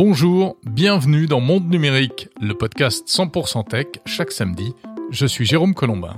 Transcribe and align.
Bonjour, 0.00 0.54
bienvenue 0.64 1.26
dans 1.26 1.40
Monde 1.40 1.68
Numérique, 1.68 2.28
le 2.40 2.54
podcast 2.54 3.08
100% 3.08 3.66
tech 3.66 3.86
chaque 4.06 4.30
samedi. 4.30 4.72
Je 5.10 5.26
suis 5.26 5.44
Jérôme 5.44 5.74
Colombin. 5.74 6.14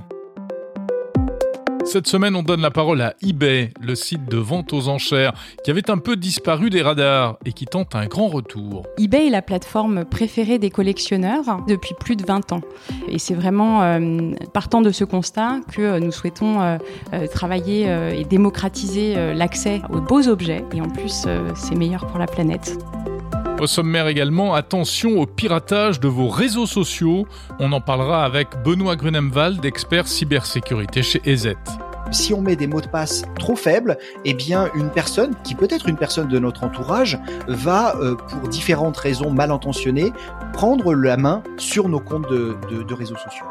Cette 1.83 2.05
semaine, 2.05 2.35
on 2.35 2.43
donne 2.43 2.61
la 2.61 2.69
parole 2.69 3.01
à 3.01 3.15
eBay, 3.23 3.71
le 3.81 3.95
site 3.95 4.25
de 4.25 4.37
vente 4.37 4.71
aux 4.71 4.87
enchères, 4.87 5.33
qui 5.63 5.71
avait 5.71 5.89
un 5.89 5.97
peu 5.97 6.15
disparu 6.15 6.69
des 6.69 6.83
radars 6.83 7.39
et 7.43 7.53
qui 7.53 7.65
tente 7.65 7.95
un 7.95 8.05
grand 8.05 8.27
retour. 8.27 8.83
eBay 8.99 9.25
est 9.25 9.31
la 9.31 9.41
plateforme 9.41 10.05
préférée 10.05 10.59
des 10.59 10.69
collectionneurs 10.69 11.65
depuis 11.67 11.95
plus 11.99 12.15
de 12.15 12.23
20 12.23 12.51
ans. 12.51 12.61
Et 13.07 13.17
c'est 13.17 13.33
vraiment 13.33 13.81
euh, 13.81 14.33
partant 14.53 14.83
de 14.83 14.91
ce 14.91 15.05
constat 15.05 15.59
que 15.73 15.97
nous 15.97 16.11
souhaitons 16.11 16.61
euh, 16.61 16.77
euh, 17.13 17.25
travailler 17.25 17.87
et 18.15 18.25
démocratiser 18.25 19.33
l'accès 19.33 19.81
aux 19.89 20.01
beaux 20.01 20.27
objets. 20.27 20.63
Et 20.71 20.81
en 20.81 20.89
plus, 20.89 21.25
c'est 21.55 21.75
meilleur 21.75 22.05
pour 22.05 22.19
la 22.19 22.27
planète. 22.27 22.77
Au 23.61 23.67
sommaire 23.67 24.07
également, 24.07 24.55
attention 24.55 25.19
au 25.19 25.27
piratage 25.27 25.99
de 25.99 26.07
vos 26.07 26.29
réseaux 26.29 26.65
sociaux. 26.65 27.27
On 27.59 27.71
en 27.73 27.79
parlera 27.79 28.25
avec 28.25 28.47
Benoît 28.65 28.95
Grunemwald, 28.95 29.63
expert 29.63 30.07
cybersécurité 30.07 31.03
chez 31.03 31.21
EZ. 31.25 31.53
Si 32.09 32.33
on 32.33 32.41
met 32.41 32.55
des 32.55 32.65
mots 32.65 32.81
de 32.81 32.87
passe 32.87 33.21
trop 33.37 33.55
faibles, 33.55 33.99
eh 34.25 34.33
bien 34.33 34.71
une 34.73 34.89
personne, 34.89 35.35
qui 35.43 35.53
peut 35.53 35.67
être 35.69 35.87
une 35.87 35.95
personne 35.95 36.27
de 36.27 36.39
notre 36.39 36.63
entourage, 36.63 37.19
va, 37.47 37.95
euh, 37.97 38.15
pour 38.15 38.49
différentes 38.49 38.97
raisons 38.97 39.29
mal 39.29 39.51
intentionnées, 39.51 40.11
prendre 40.53 40.95
la 40.95 41.15
main 41.15 41.43
sur 41.57 41.87
nos 41.87 41.99
comptes 41.99 42.31
de, 42.31 42.57
de 42.81 42.93
réseaux 42.95 43.15
sociaux. 43.17 43.45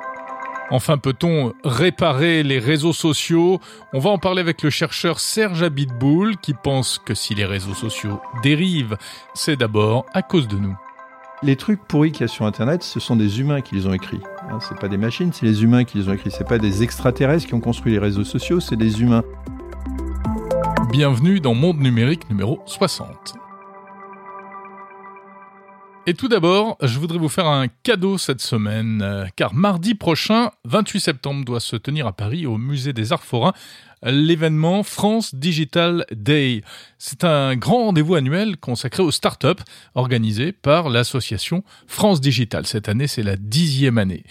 Enfin, 0.73 0.99
peut-on 0.99 1.53
réparer 1.65 2.45
les 2.45 2.61
réseaux 2.61 2.93
sociaux? 2.93 3.61
On 3.93 3.99
va 3.99 4.11
en 4.11 4.19
parler 4.19 4.41
avec 4.41 4.63
le 4.63 4.71
chercheur 4.71 5.19
Serge 5.19 5.65
Abitboul 5.65 6.37
qui 6.37 6.55
pense 6.55 6.99
que 7.05 7.13
si 7.13 7.35
les 7.35 7.45
réseaux 7.45 7.75
sociaux 7.75 8.21
dérivent, 8.45 8.97
c'est 9.35 9.57
d'abord 9.57 10.07
à 10.15 10.23
cause 10.23 10.47
de 10.47 10.57
nous. 10.57 10.77
Les 11.43 11.57
trucs 11.57 11.83
pourris 11.83 12.13
qu'il 12.13 12.21
y 12.21 12.25
a 12.25 12.29
sur 12.29 12.47
Internet, 12.47 12.85
ce 12.85 13.01
sont 13.01 13.17
des 13.17 13.41
humains 13.41 13.63
qui 13.63 13.75
les 13.75 13.87
ont 13.87 13.93
écrits. 13.93 14.21
Hein, 14.49 14.59
c'est 14.61 14.79
pas 14.79 14.89
des 14.89 14.99
machines, 14.99 15.33
c'est 15.33 15.47
les 15.47 15.65
humains 15.65 15.85
qui 15.85 15.99
les 15.99 16.09
ont 16.09 16.13
écrits. 16.13 16.31
C'est 16.31 16.47
pas 16.47 16.59
des 16.59 16.85
extraterrestres 16.85 17.47
qui 17.47 17.55
ont 17.55 17.61
construit 17.61 17.93
les 17.93 17.99
réseaux 17.99 18.25
sociaux, 18.25 18.61
c'est 18.61 18.77
des 18.77 19.01
humains. 19.01 19.25
Bienvenue 20.93 21.41
dans 21.41 21.55
Monde 21.55 21.81
Numérique 21.81 22.29
numéro 22.31 22.61
60. 22.67 23.40
Et 26.07 26.15
tout 26.15 26.29
d'abord, 26.29 26.79
je 26.81 26.99
voudrais 26.99 27.19
vous 27.19 27.29
faire 27.29 27.47
un 27.47 27.69
cadeau 27.69 28.17
cette 28.17 28.41
semaine, 28.41 29.03
euh, 29.03 29.27
car 29.37 29.53
mardi 29.53 29.95
prochain, 29.95 30.51
28 30.65 30.99
septembre, 30.99 31.45
doit 31.45 31.61
se 31.61 31.77
tenir 31.77 32.07
à 32.07 32.13
Paris 32.13 32.47
au 32.47 32.57
Musée 32.57 32.95
des 32.95 33.13
Arts 33.13 33.23
Forains 33.23 33.53
l'événement 34.03 34.83
France 34.83 35.35
Digital 35.35 36.07
Day. 36.11 36.63
C'est 36.99 37.25
un 37.25 37.57
grand 37.57 37.87
rendez-vous 37.87 38.15
annuel 38.15 38.57
consacré 38.57 39.03
aux 39.03 39.11
startups 39.11 39.63
organisé 39.95 40.53
par 40.53 40.89
l'association 40.89 41.65
France 41.87 42.21
Digital. 42.21 42.67
Cette 42.67 42.89
année, 42.89 43.07
c'est 43.07 43.23
la 43.23 43.37
dixième 43.37 43.99
année. 43.99 44.25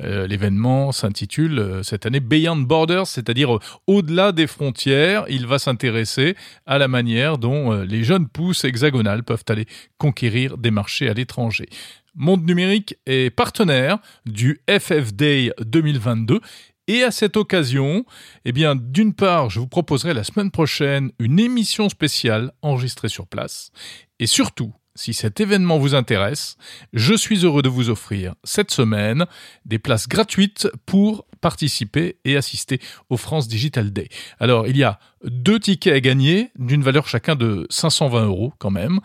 Euh, 0.00 0.26
l'événement 0.26 0.92
s'intitule 0.92 1.58
euh, 1.58 1.82
cette 1.82 2.06
année 2.06 2.20
Beyond 2.20 2.56
Borders, 2.56 3.06
c'est-à-dire 3.06 3.56
euh, 3.56 3.60
au-delà 3.86 4.32
des 4.32 4.46
frontières. 4.46 5.24
Il 5.28 5.46
va 5.46 5.58
s'intéresser 5.58 6.36
à 6.66 6.78
la 6.78 6.88
manière 6.88 7.38
dont 7.38 7.72
les 7.82 8.04
jeunes 8.04 8.28
pousses 8.28 8.64
hexagonales 8.64 9.22
peuvent 9.22 9.44
aller 9.48 9.66
conquérir 9.98 10.58
des 10.58 10.70
marchés 10.70 11.08
à 11.08 11.14
l'étranger. 11.14 11.68
Monde 12.16 12.46
Numérique 12.46 12.96
est 13.06 13.30
partenaire 13.30 13.98
du 14.24 14.60
FF 14.68 15.12
Day 15.14 15.52
2022 15.64 16.40
et 16.86 17.02
à 17.02 17.10
cette 17.10 17.36
occasion, 17.36 18.04
eh 18.44 18.52
bien, 18.52 18.74
d'une 18.76 19.14
part, 19.14 19.50
je 19.50 19.60
vous 19.60 19.66
proposerai 19.66 20.14
la 20.14 20.24
semaine 20.24 20.50
prochaine 20.50 21.12
une 21.18 21.38
émission 21.38 21.88
spéciale 21.88 22.52
enregistrée 22.62 23.08
sur 23.08 23.26
place. 23.26 23.70
Et 24.18 24.26
surtout, 24.26 24.72
si 24.94 25.12
cet 25.12 25.40
événement 25.40 25.78
vous 25.78 25.94
intéresse, 25.94 26.56
je 26.92 27.14
suis 27.14 27.44
heureux 27.44 27.62
de 27.62 27.68
vous 27.68 27.90
offrir 27.90 28.34
cette 28.44 28.70
semaine 28.70 29.26
des 29.64 29.78
places 29.78 30.08
gratuites 30.08 30.68
pour 30.86 31.26
participer 31.40 32.16
et 32.24 32.36
assister 32.36 32.80
au 33.10 33.16
France 33.16 33.48
Digital 33.48 33.92
Day. 33.92 34.08
Alors, 34.38 34.66
il 34.66 34.76
y 34.76 34.84
a 34.84 34.98
deux 35.24 35.58
tickets 35.58 35.94
à 35.94 36.00
gagner 36.00 36.50
d'une 36.56 36.82
valeur 36.82 37.08
chacun 37.08 37.34
de 37.34 37.66
520 37.70 38.26
euros 38.26 38.52
quand 38.58 38.70
même. 38.70 39.00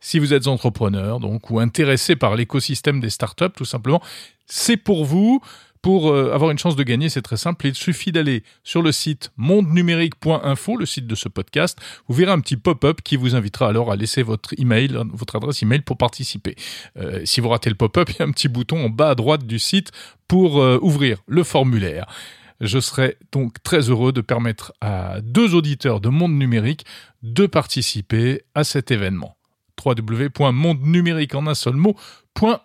Si 0.00 0.18
vous 0.18 0.32
êtes 0.32 0.46
entrepreneur 0.46 1.20
donc 1.20 1.50
ou 1.50 1.60
intéressé 1.60 2.16
par 2.16 2.36
l'écosystème 2.36 3.00
des 3.00 3.10
startups, 3.10 3.52
tout 3.54 3.64
simplement, 3.64 4.02
c'est 4.46 4.76
pour 4.76 5.04
vous. 5.04 5.40
Pour 5.84 6.10
euh, 6.10 6.32
avoir 6.32 6.50
une 6.50 6.56
chance 6.56 6.76
de 6.76 6.82
gagner, 6.82 7.10
c'est 7.10 7.20
très 7.20 7.36
simple. 7.36 7.66
Il 7.66 7.74
suffit 7.74 8.10
d'aller 8.10 8.42
sur 8.62 8.80
le 8.80 8.90
site 8.90 9.32
mondenumérique.info, 9.36 10.78
le 10.78 10.86
site 10.86 11.06
de 11.06 11.14
ce 11.14 11.28
podcast. 11.28 11.78
Vous 12.08 12.14
verrez 12.14 12.32
un 12.32 12.40
petit 12.40 12.56
pop-up 12.56 13.02
qui 13.04 13.16
vous 13.16 13.34
invitera 13.34 13.68
alors 13.68 13.92
à 13.92 13.96
laisser 13.96 14.22
votre 14.22 14.58
email, 14.58 14.98
votre 15.12 15.36
adresse 15.36 15.62
email 15.62 15.82
pour 15.82 15.98
participer. 15.98 16.56
Euh, 16.96 17.20
si 17.26 17.42
vous 17.42 17.50
ratez 17.50 17.68
le 17.68 17.76
pop-up, 17.76 18.08
il 18.14 18.16
y 18.18 18.22
a 18.22 18.24
un 18.24 18.30
petit 18.30 18.48
bouton 18.48 18.82
en 18.82 18.88
bas 18.88 19.10
à 19.10 19.14
droite 19.14 19.44
du 19.44 19.58
site 19.58 19.92
pour 20.26 20.58
euh, 20.62 20.78
ouvrir 20.80 21.18
le 21.26 21.44
formulaire. 21.44 22.06
Je 22.62 22.78
serai 22.80 23.18
donc 23.30 23.62
très 23.62 23.90
heureux 23.90 24.12
de 24.12 24.22
permettre 24.22 24.72
à 24.80 25.20
deux 25.20 25.54
auditeurs 25.54 26.00
de 26.00 26.08
Monde 26.08 26.32
Numérique 26.32 26.86
de 27.22 27.44
participer 27.44 28.40
à 28.54 28.64
cet 28.64 28.90
événement 28.90 29.36
www.mondenumérique 29.84 31.34
en 31.34 31.46
un 31.46 31.54
seul 31.54 31.74
mot 31.74 31.94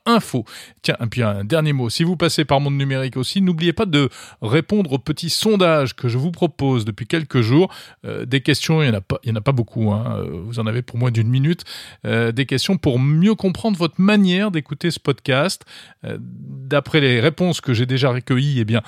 info. 0.06 0.46
Tiens, 0.82 0.98
et 1.02 1.06
puis 1.08 1.24
un 1.24 1.44
dernier 1.44 1.74
mot, 1.74 1.90
si 1.90 2.04
vous 2.04 2.18
passez 2.18 2.46
par 2.46 2.60
Monde 2.60 2.78
Numérique 2.78 3.18
aussi, 3.18 3.42
n'oubliez 3.42 3.74
pas 3.74 3.86
de 3.86 4.10
répondre 4.42 4.92
au 4.94 5.00
petit 5.00 5.30
sondage 5.30 5.96
que 5.96 6.08
je 6.08 6.18
vous 6.18 6.32
propose 6.32 6.86
depuis 6.86 7.08
quelques 7.08 7.42
jours. 7.42 7.72
Euh, 8.06 8.26
des 8.26 8.42
questions, 8.42 8.82
il 8.82 8.90
n'y 8.90 8.96
en, 8.96 8.98
a 8.98 9.02
pas, 9.02 9.20
en 9.28 9.36
a 9.36 9.42
pas 9.42 9.52
beaucoup, 9.52 9.92
hein. 9.92 10.18
Euh, 10.18 10.42
vous 10.44 10.60
en 10.60 10.68
avez 10.68 10.82
pour 10.82 10.98
moins 10.98 11.12
d'une 11.12 11.30
minute. 11.30 11.64
Euh, 12.06 12.32
des 12.32 12.46
questions 12.46 12.78
pour 12.78 13.00
mieux 13.00 13.36
comprendre 13.36 13.78
votre 13.78 14.00
manière 14.02 14.52
d'écouter 14.52 14.92
ce 14.92 15.00
podcast. 15.00 15.66
D'après 16.04 17.02
les 17.02 17.20
réponses 17.20 17.62
que 17.62 17.74
j'ai 17.74 17.86
déjà 17.86 18.12
recueillies, 18.12 18.60
eh 18.60 18.66
bien, 18.66 18.82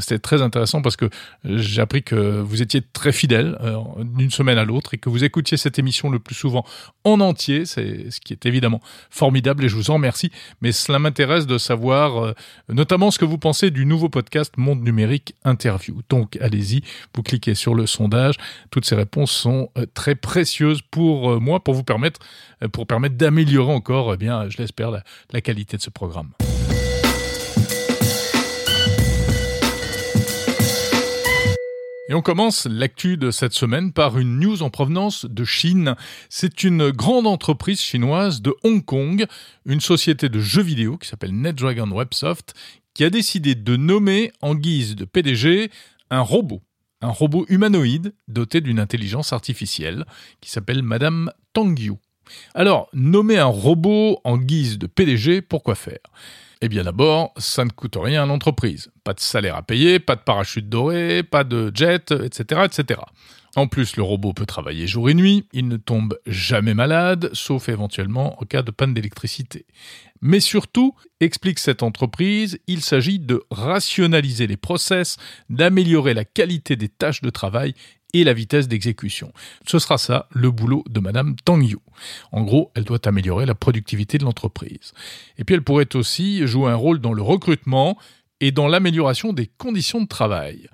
c'était 0.00 0.18
très 0.18 0.42
intéressant 0.42 0.80
parce 0.80 0.96
que 0.96 1.10
j'ai 1.44 1.80
appris 1.80 2.02
que 2.02 2.40
vous 2.40 2.62
étiez 2.62 2.82
très 2.92 3.12
fidèle 3.12 3.58
d'une 3.98 4.30
semaine 4.30 4.58
à 4.58 4.64
l'autre 4.64 4.94
et 4.94 4.98
que 4.98 5.08
vous 5.08 5.24
écoutiez 5.24 5.56
cette 5.56 5.78
émission 5.78 6.08
le 6.08 6.18
plus 6.18 6.34
souvent 6.34 6.64
en 7.04 7.20
entier. 7.20 7.66
C'est 7.66 8.10
ce 8.10 8.20
qui 8.20 8.32
est 8.32 8.46
évidemment 8.46 8.80
formidable 9.10 9.64
et 9.64 9.68
je 9.68 9.74
vous 9.76 9.90
en 9.90 9.94
remercie 9.94 10.05
merci, 10.06 10.30
mais 10.60 10.70
cela 10.70 11.00
m'intéresse 11.00 11.48
de 11.48 11.58
savoir 11.58 12.24
euh, 12.24 12.32
notamment 12.68 13.10
ce 13.10 13.18
que 13.18 13.24
vous 13.24 13.38
pensez 13.38 13.72
du 13.72 13.84
nouveau 13.86 14.08
podcast 14.08 14.52
Monde 14.56 14.80
Numérique 14.84 15.34
Interview. 15.44 16.00
Donc 16.08 16.38
allez-y, 16.40 16.82
vous 17.12 17.24
cliquez 17.24 17.56
sur 17.56 17.74
le 17.74 17.86
sondage. 17.86 18.36
Toutes 18.70 18.84
ces 18.84 18.94
réponses 18.94 19.32
sont 19.32 19.68
euh, 19.76 19.84
très 19.94 20.14
précieuses 20.14 20.80
pour 20.80 21.32
euh, 21.32 21.40
moi, 21.40 21.58
pour 21.58 21.74
vous 21.74 21.82
permettre, 21.82 22.20
d'améliorer 23.16 23.72
encore, 23.72 24.14
eh 24.14 24.16
bien, 24.16 24.48
je 24.48 24.58
l'espère, 24.58 24.92
la 25.32 25.40
qualité 25.40 25.76
de 25.76 25.82
ce 25.82 25.90
programme. 25.90 26.30
Et 32.08 32.14
on 32.14 32.22
commence 32.22 32.66
l'actu 32.66 33.16
de 33.16 33.32
cette 33.32 33.52
semaine 33.52 33.92
par 33.92 34.16
une 34.16 34.38
news 34.38 34.62
en 34.62 34.70
provenance 34.70 35.26
de 35.26 35.44
Chine. 35.44 35.96
C'est 36.28 36.62
une 36.62 36.90
grande 36.90 37.26
entreprise 37.26 37.80
chinoise 37.80 38.42
de 38.42 38.54
Hong 38.62 38.84
Kong, 38.84 39.26
une 39.64 39.80
société 39.80 40.28
de 40.28 40.38
jeux 40.38 40.62
vidéo 40.62 40.98
qui 40.98 41.08
s'appelle 41.08 41.34
NetDragon 41.34 41.90
Websoft, 41.90 42.54
qui 42.94 43.02
a 43.02 43.10
décidé 43.10 43.56
de 43.56 43.76
nommer 43.76 44.30
en 44.40 44.54
guise 44.54 44.94
de 44.94 45.04
PDG 45.04 45.72
un 46.10 46.20
robot. 46.20 46.62
Un 47.00 47.10
robot 47.10 47.44
humanoïde 47.48 48.14
doté 48.28 48.60
d'une 48.60 48.78
intelligence 48.78 49.32
artificielle 49.32 50.04
qui 50.40 50.48
s'appelle 50.48 50.84
Madame 50.84 51.32
Tangyu. 51.54 51.94
Alors, 52.54 52.88
nommer 52.92 53.38
un 53.38 53.46
robot 53.46 54.20
en 54.22 54.38
guise 54.38 54.78
de 54.78 54.86
PDG, 54.86 55.42
pourquoi 55.42 55.74
faire? 55.74 55.98
Eh 56.62 56.68
bien 56.68 56.84
d'abord, 56.84 57.32
ça 57.36 57.64
ne 57.64 57.70
coûte 57.70 57.96
rien 58.00 58.22
à 58.22 58.26
l'entreprise. 58.26 58.90
Pas 59.04 59.14
de 59.14 59.20
salaire 59.20 59.56
à 59.56 59.62
payer, 59.62 59.98
pas 59.98 60.16
de 60.16 60.22
parachute 60.22 60.68
doré, 60.68 61.22
pas 61.22 61.44
de 61.44 61.70
jet, 61.74 62.12
etc., 62.12 62.62
etc. 62.64 63.00
En 63.56 63.68
plus, 63.68 63.96
le 63.96 64.02
robot 64.02 64.34
peut 64.34 64.44
travailler 64.44 64.86
jour 64.86 65.08
et 65.08 65.14
nuit, 65.14 65.46
il 65.54 65.66
ne 65.68 65.78
tombe 65.78 66.18
jamais 66.26 66.74
malade, 66.74 67.30
sauf 67.32 67.70
éventuellement 67.70 68.40
en 68.40 68.44
cas 68.44 68.60
de 68.60 68.70
panne 68.70 68.92
d'électricité. 68.92 69.64
Mais 70.20 70.40
surtout, 70.40 70.94
explique 71.20 71.58
cette 71.58 71.82
entreprise, 71.82 72.58
il 72.66 72.82
s'agit 72.82 73.18
de 73.18 73.42
rationaliser 73.50 74.46
les 74.46 74.58
process, 74.58 75.16
d'améliorer 75.48 76.12
la 76.12 76.26
qualité 76.26 76.76
des 76.76 76.88
tâches 76.88 77.22
de 77.22 77.30
travail 77.30 77.74
et 78.12 78.24
la 78.24 78.32
vitesse 78.32 78.68
d'exécution. 78.68 79.32
Ce 79.66 79.78
sera 79.78 79.98
ça 79.98 80.28
le 80.32 80.50
boulot 80.50 80.84
de 80.88 81.00
Madame 81.00 81.36
Tang 81.44 81.62
Yu. 81.62 81.78
En 82.32 82.42
gros, 82.42 82.70
elle 82.74 82.84
doit 82.84 83.06
améliorer 83.06 83.46
la 83.46 83.54
productivité 83.54 84.18
de 84.18 84.24
l'entreprise. 84.24 84.92
Et 85.38 85.44
puis 85.44 85.54
elle 85.54 85.62
pourrait 85.62 85.94
aussi 85.94 86.46
jouer 86.46 86.70
un 86.70 86.76
rôle 86.76 87.00
dans 87.00 87.12
le 87.12 87.22
recrutement 87.22 87.98
et 88.40 88.52
dans 88.52 88.68
l'amélioration 88.68 89.32
des 89.32 89.46
conditions 89.58 90.00
de 90.00 90.08
travail. 90.08 90.68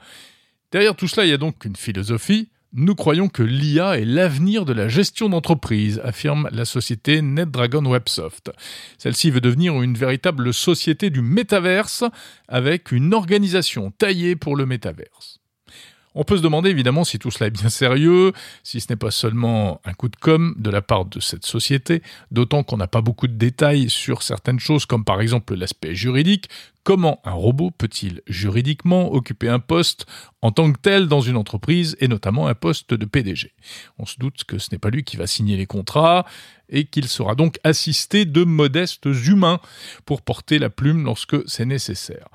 Derrière 0.72 0.96
tout 0.96 1.08
cela, 1.08 1.26
il 1.26 1.30
y 1.30 1.34
a 1.34 1.38
donc 1.38 1.64
une 1.64 1.76
philosophie. 1.76 2.48
Nous 2.74 2.94
croyons 2.94 3.28
que 3.28 3.42
l'IA 3.42 3.98
est 3.98 4.06
l'avenir 4.06 4.64
de 4.64 4.72
la 4.72 4.88
gestion 4.88 5.28
d'entreprise, 5.28 6.00
affirme 6.04 6.48
la 6.52 6.64
société 6.64 7.20
NetDragon 7.20 7.84
Websoft. 7.84 8.50
Celle-ci 8.96 9.30
veut 9.30 9.42
devenir 9.42 9.82
une 9.82 9.94
véritable 9.94 10.54
société 10.54 11.10
du 11.10 11.20
métaverse 11.20 12.04
avec 12.48 12.90
une 12.90 13.12
organisation 13.12 13.90
taillée 13.90 14.36
pour 14.36 14.56
le 14.56 14.64
métaverse. 14.64 15.31
On 16.14 16.24
peut 16.24 16.36
se 16.36 16.42
demander 16.42 16.70
évidemment 16.70 17.04
si 17.04 17.18
tout 17.18 17.30
cela 17.30 17.46
est 17.46 17.50
bien 17.50 17.70
sérieux, 17.70 18.32
si 18.62 18.80
ce 18.80 18.86
n'est 18.90 18.96
pas 18.96 19.10
seulement 19.10 19.80
un 19.84 19.94
coup 19.94 20.08
de 20.08 20.16
com' 20.16 20.54
de 20.58 20.70
la 20.70 20.82
part 20.82 21.04
de 21.04 21.20
cette 21.20 21.46
société, 21.46 22.02
d'autant 22.30 22.62
qu'on 22.62 22.76
n'a 22.76 22.86
pas 22.86 23.00
beaucoup 23.00 23.26
de 23.26 23.34
détails 23.34 23.88
sur 23.88 24.22
certaines 24.22 24.60
choses 24.60 24.86
comme 24.86 25.04
par 25.04 25.20
exemple 25.20 25.54
l'aspect 25.54 25.94
juridique, 25.94 26.48
Comment 26.84 27.20
un 27.24 27.32
robot 27.32 27.70
peut-il 27.70 28.22
juridiquement 28.26 29.12
occuper 29.12 29.48
un 29.48 29.60
poste 29.60 30.04
en 30.40 30.50
tant 30.50 30.72
que 30.72 30.80
tel 30.80 31.06
dans 31.06 31.20
une 31.20 31.36
entreprise 31.36 31.96
et 32.00 32.08
notamment 32.08 32.48
un 32.48 32.54
poste 32.54 32.92
de 32.92 33.04
PDG 33.04 33.52
On 33.98 34.06
se 34.06 34.18
doute 34.18 34.42
que 34.42 34.58
ce 34.58 34.70
n'est 34.72 34.78
pas 34.78 34.90
lui 34.90 35.04
qui 35.04 35.16
va 35.16 35.28
signer 35.28 35.56
les 35.56 35.66
contrats 35.66 36.26
et 36.68 36.86
qu'il 36.86 37.06
sera 37.06 37.36
donc 37.36 37.60
assisté 37.62 38.24
de 38.24 38.42
modestes 38.42 39.06
humains 39.06 39.60
pour 40.06 40.22
porter 40.22 40.58
la 40.58 40.70
plume 40.70 41.04
lorsque 41.04 41.48
c'est 41.48 41.66
nécessaire. 41.66 42.26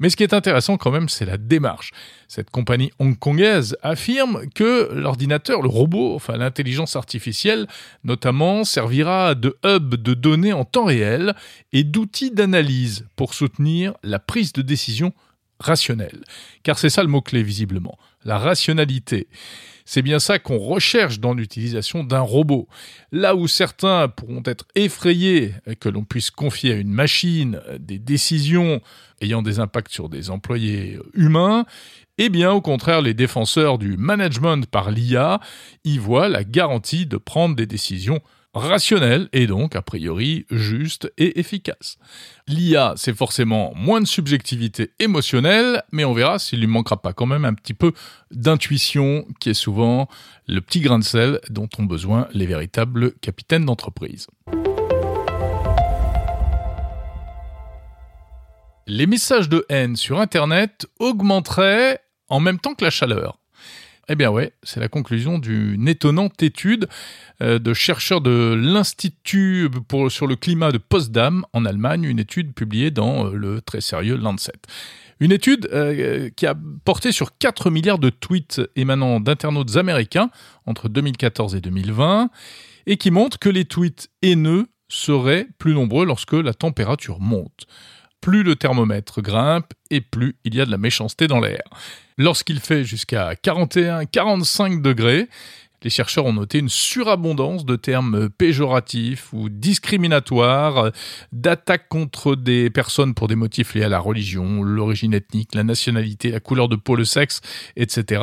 Mais 0.00 0.08
ce 0.08 0.16
qui 0.16 0.22
est 0.22 0.34
intéressant 0.34 0.78
quand 0.78 0.90
même, 0.90 1.08
c'est 1.08 1.26
la 1.26 1.36
démarche. 1.36 1.92
Cette 2.26 2.50
compagnie 2.50 2.90
hongkongaise 2.98 3.76
affirme 3.82 4.48
que 4.54 4.90
l'ordinateur, 4.92 5.62
le 5.62 5.68
robot, 5.68 6.14
enfin 6.14 6.36
l'intelligence 6.36 6.96
artificielle 6.96 7.66
notamment, 8.02 8.64
servira 8.64 9.34
de 9.34 9.56
hub 9.64 9.94
de 9.94 10.14
données 10.14 10.54
en 10.54 10.64
temps 10.64 10.86
réel 10.86 11.34
et 11.72 11.84
d'outils 11.84 12.30
d'analyse 12.30 13.06
pour 13.14 13.34
soutenir 13.34 13.92
la 14.02 14.18
prise 14.18 14.52
de 14.54 14.62
décision 14.62 15.12
rationnelle. 15.60 16.24
Car 16.62 16.78
c'est 16.78 16.90
ça 16.90 17.02
le 17.02 17.08
mot-clé 17.08 17.42
visiblement, 17.42 17.98
la 18.24 18.38
rationalité. 18.38 19.28
C'est 19.84 20.02
bien 20.02 20.20
ça 20.20 20.38
qu'on 20.38 20.58
recherche 20.58 21.18
dans 21.18 21.34
l'utilisation 21.34 22.04
d'un 22.04 22.20
robot. 22.20 22.68
Là 23.12 23.34
où 23.34 23.48
certains 23.48 24.08
pourront 24.08 24.42
être 24.44 24.64
effrayés 24.74 25.54
que 25.80 25.88
l'on 25.88 26.04
puisse 26.04 26.30
confier 26.30 26.72
à 26.72 26.76
une 26.76 26.92
machine 26.92 27.60
des 27.78 27.98
décisions 27.98 28.80
ayant 29.20 29.42
des 29.42 29.58
impacts 29.58 29.92
sur 29.92 30.08
des 30.08 30.30
employés 30.30 30.98
humains, 31.14 31.64
eh 32.18 32.28
bien, 32.28 32.52
au 32.52 32.60
contraire, 32.60 33.00
les 33.02 33.14
défenseurs 33.14 33.78
du 33.78 33.96
management 33.96 34.66
par 34.66 34.90
l'IA 34.90 35.40
y 35.84 35.98
voient 35.98 36.28
la 36.28 36.44
garantie 36.44 37.06
de 37.06 37.16
prendre 37.16 37.56
des 37.56 37.66
décisions 37.66 38.20
rationnel 38.54 39.28
et 39.32 39.46
donc 39.46 39.76
a 39.76 39.82
priori 39.82 40.46
juste 40.50 41.12
et 41.18 41.38
efficace. 41.38 41.98
L'IA, 42.48 42.94
c'est 42.96 43.16
forcément 43.16 43.72
moins 43.76 44.00
de 44.00 44.06
subjectivité 44.06 44.90
émotionnelle, 44.98 45.82
mais 45.92 46.04
on 46.04 46.12
verra 46.12 46.38
s'il 46.38 46.60
lui 46.60 46.66
manquera 46.66 47.00
pas 47.00 47.12
quand 47.12 47.26
même 47.26 47.44
un 47.44 47.54
petit 47.54 47.74
peu 47.74 47.92
d'intuition, 48.30 49.26
qui 49.38 49.50
est 49.50 49.54
souvent 49.54 50.08
le 50.48 50.60
petit 50.60 50.80
grain 50.80 50.98
de 50.98 51.04
sel 51.04 51.40
dont 51.48 51.68
ont 51.78 51.84
besoin 51.84 52.28
les 52.32 52.46
véritables 52.46 53.12
capitaines 53.20 53.64
d'entreprise. 53.64 54.26
Les 58.86 59.06
messages 59.06 59.48
de 59.48 59.64
haine 59.68 59.94
sur 59.94 60.20
Internet 60.20 60.86
augmenteraient 60.98 62.00
en 62.28 62.40
même 62.40 62.58
temps 62.58 62.74
que 62.74 62.84
la 62.84 62.90
chaleur. 62.90 63.39
Eh 64.12 64.16
bien 64.16 64.28
ouais, 64.28 64.52
c'est 64.64 64.80
la 64.80 64.88
conclusion 64.88 65.38
d'une 65.38 65.86
étonnante 65.86 66.42
étude 66.42 66.88
euh, 67.42 67.60
de 67.60 67.72
chercheurs 67.72 68.20
de 68.20 68.58
l'Institut 68.60 69.70
sur 70.08 70.26
le 70.26 70.34
climat 70.34 70.72
de 70.72 70.78
Potsdam 70.78 71.46
en 71.52 71.64
Allemagne, 71.64 72.02
une 72.02 72.18
étude 72.18 72.52
publiée 72.52 72.90
dans 72.90 73.26
euh, 73.26 73.34
le 73.34 73.60
très 73.60 73.80
sérieux 73.80 74.16
Lancet. 74.16 74.50
Une 75.20 75.30
étude 75.30 75.68
euh, 75.72 76.28
qui 76.34 76.44
a 76.46 76.56
porté 76.84 77.12
sur 77.12 77.38
4 77.38 77.70
milliards 77.70 78.00
de 78.00 78.10
tweets 78.10 78.60
émanant 78.74 79.20
d'internautes 79.20 79.76
américains 79.76 80.30
entre 80.66 80.88
2014 80.88 81.54
et 81.54 81.60
2020 81.60 82.30
et 82.86 82.96
qui 82.96 83.12
montre 83.12 83.38
que 83.38 83.48
les 83.48 83.64
tweets 83.64 84.10
haineux 84.22 84.66
seraient 84.88 85.46
plus 85.58 85.72
nombreux 85.72 86.04
lorsque 86.04 86.32
la 86.32 86.52
température 86.52 87.20
monte 87.20 87.68
plus 88.20 88.42
le 88.42 88.56
thermomètre 88.56 89.22
grimpe 89.22 89.72
et 89.90 90.00
plus 90.00 90.36
il 90.44 90.54
y 90.54 90.60
a 90.60 90.66
de 90.66 90.70
la 90.70 90.78
méchanceté 90.78 91.26
dans 91.26 91.40
l'air. 91.40 91.62
Lorsqu'il 92.18 92.60
fait 92.60 92.84
jusqu'à 92.84 93.32
41-45 93.34 94.82
degrés, 94.82 95.28
les 95.82 95.90
chercheurs 95.90 96.26
ont 96.26 96.32
noté 96.32 96.58
une 96.58 96.68
surabondance 96.68 97.64
de 97.64 97.76
termes 97.76 98.28
péjoratifs 98.28 99.32
ou 99.32 99.48
discriminatoires, 99.48 100.90
d'attaques 101.32 101.88
contre 101.88 102.36
des 102.36 102.68
personnes 102.68 103.14
pour 103.14 103.28
des 103.28 103.36
motifs 103.36 103.74
liés 103.74 103.84
à 103.84 103.88
la 103.88 103.98
religion, 103.98 104.62
l'origine 104.62 105.14
ethnique, 105.14 105.54
la 105.54 105.64
nationalité, 105.64 106.30
la 106.30 106.40
couleur 106.40 106.68
de 106.68 106.76
peau, 106.76 106.96
le 106.96 107.04
sexe, 107.04 107.40
etc. 107.76 108.22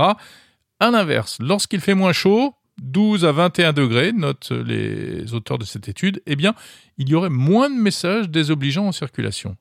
À 0.80 0.92
l'inverse, 0.92 1.38
lorsqu'il 1.40 1.82
fait 1.82 1.96
moins 1.96 2.14
chaud, 2.14 2.54
12 2.84 3.26
à 3.26 3.32
21 3.32 3.74
degrés, 3.74 4.12
notent 4.14 4.52
les 4.52 5.34
auteurs 5.34 5.58
de 5.58 5.66
cette 5.66 5.90
étude, 5.90 6.22
eh 6.28 6.36
bien, 6.36 6.54
il 7.00 7.10
y 7.10 7.16
aurait 7.16 7.32
moins 7.32 7.72
de 7.72 7.76
messages 7.76 8.30
désobligeants 8.30 8.88
en 8.88 8.92
circulation. 8.92 9.58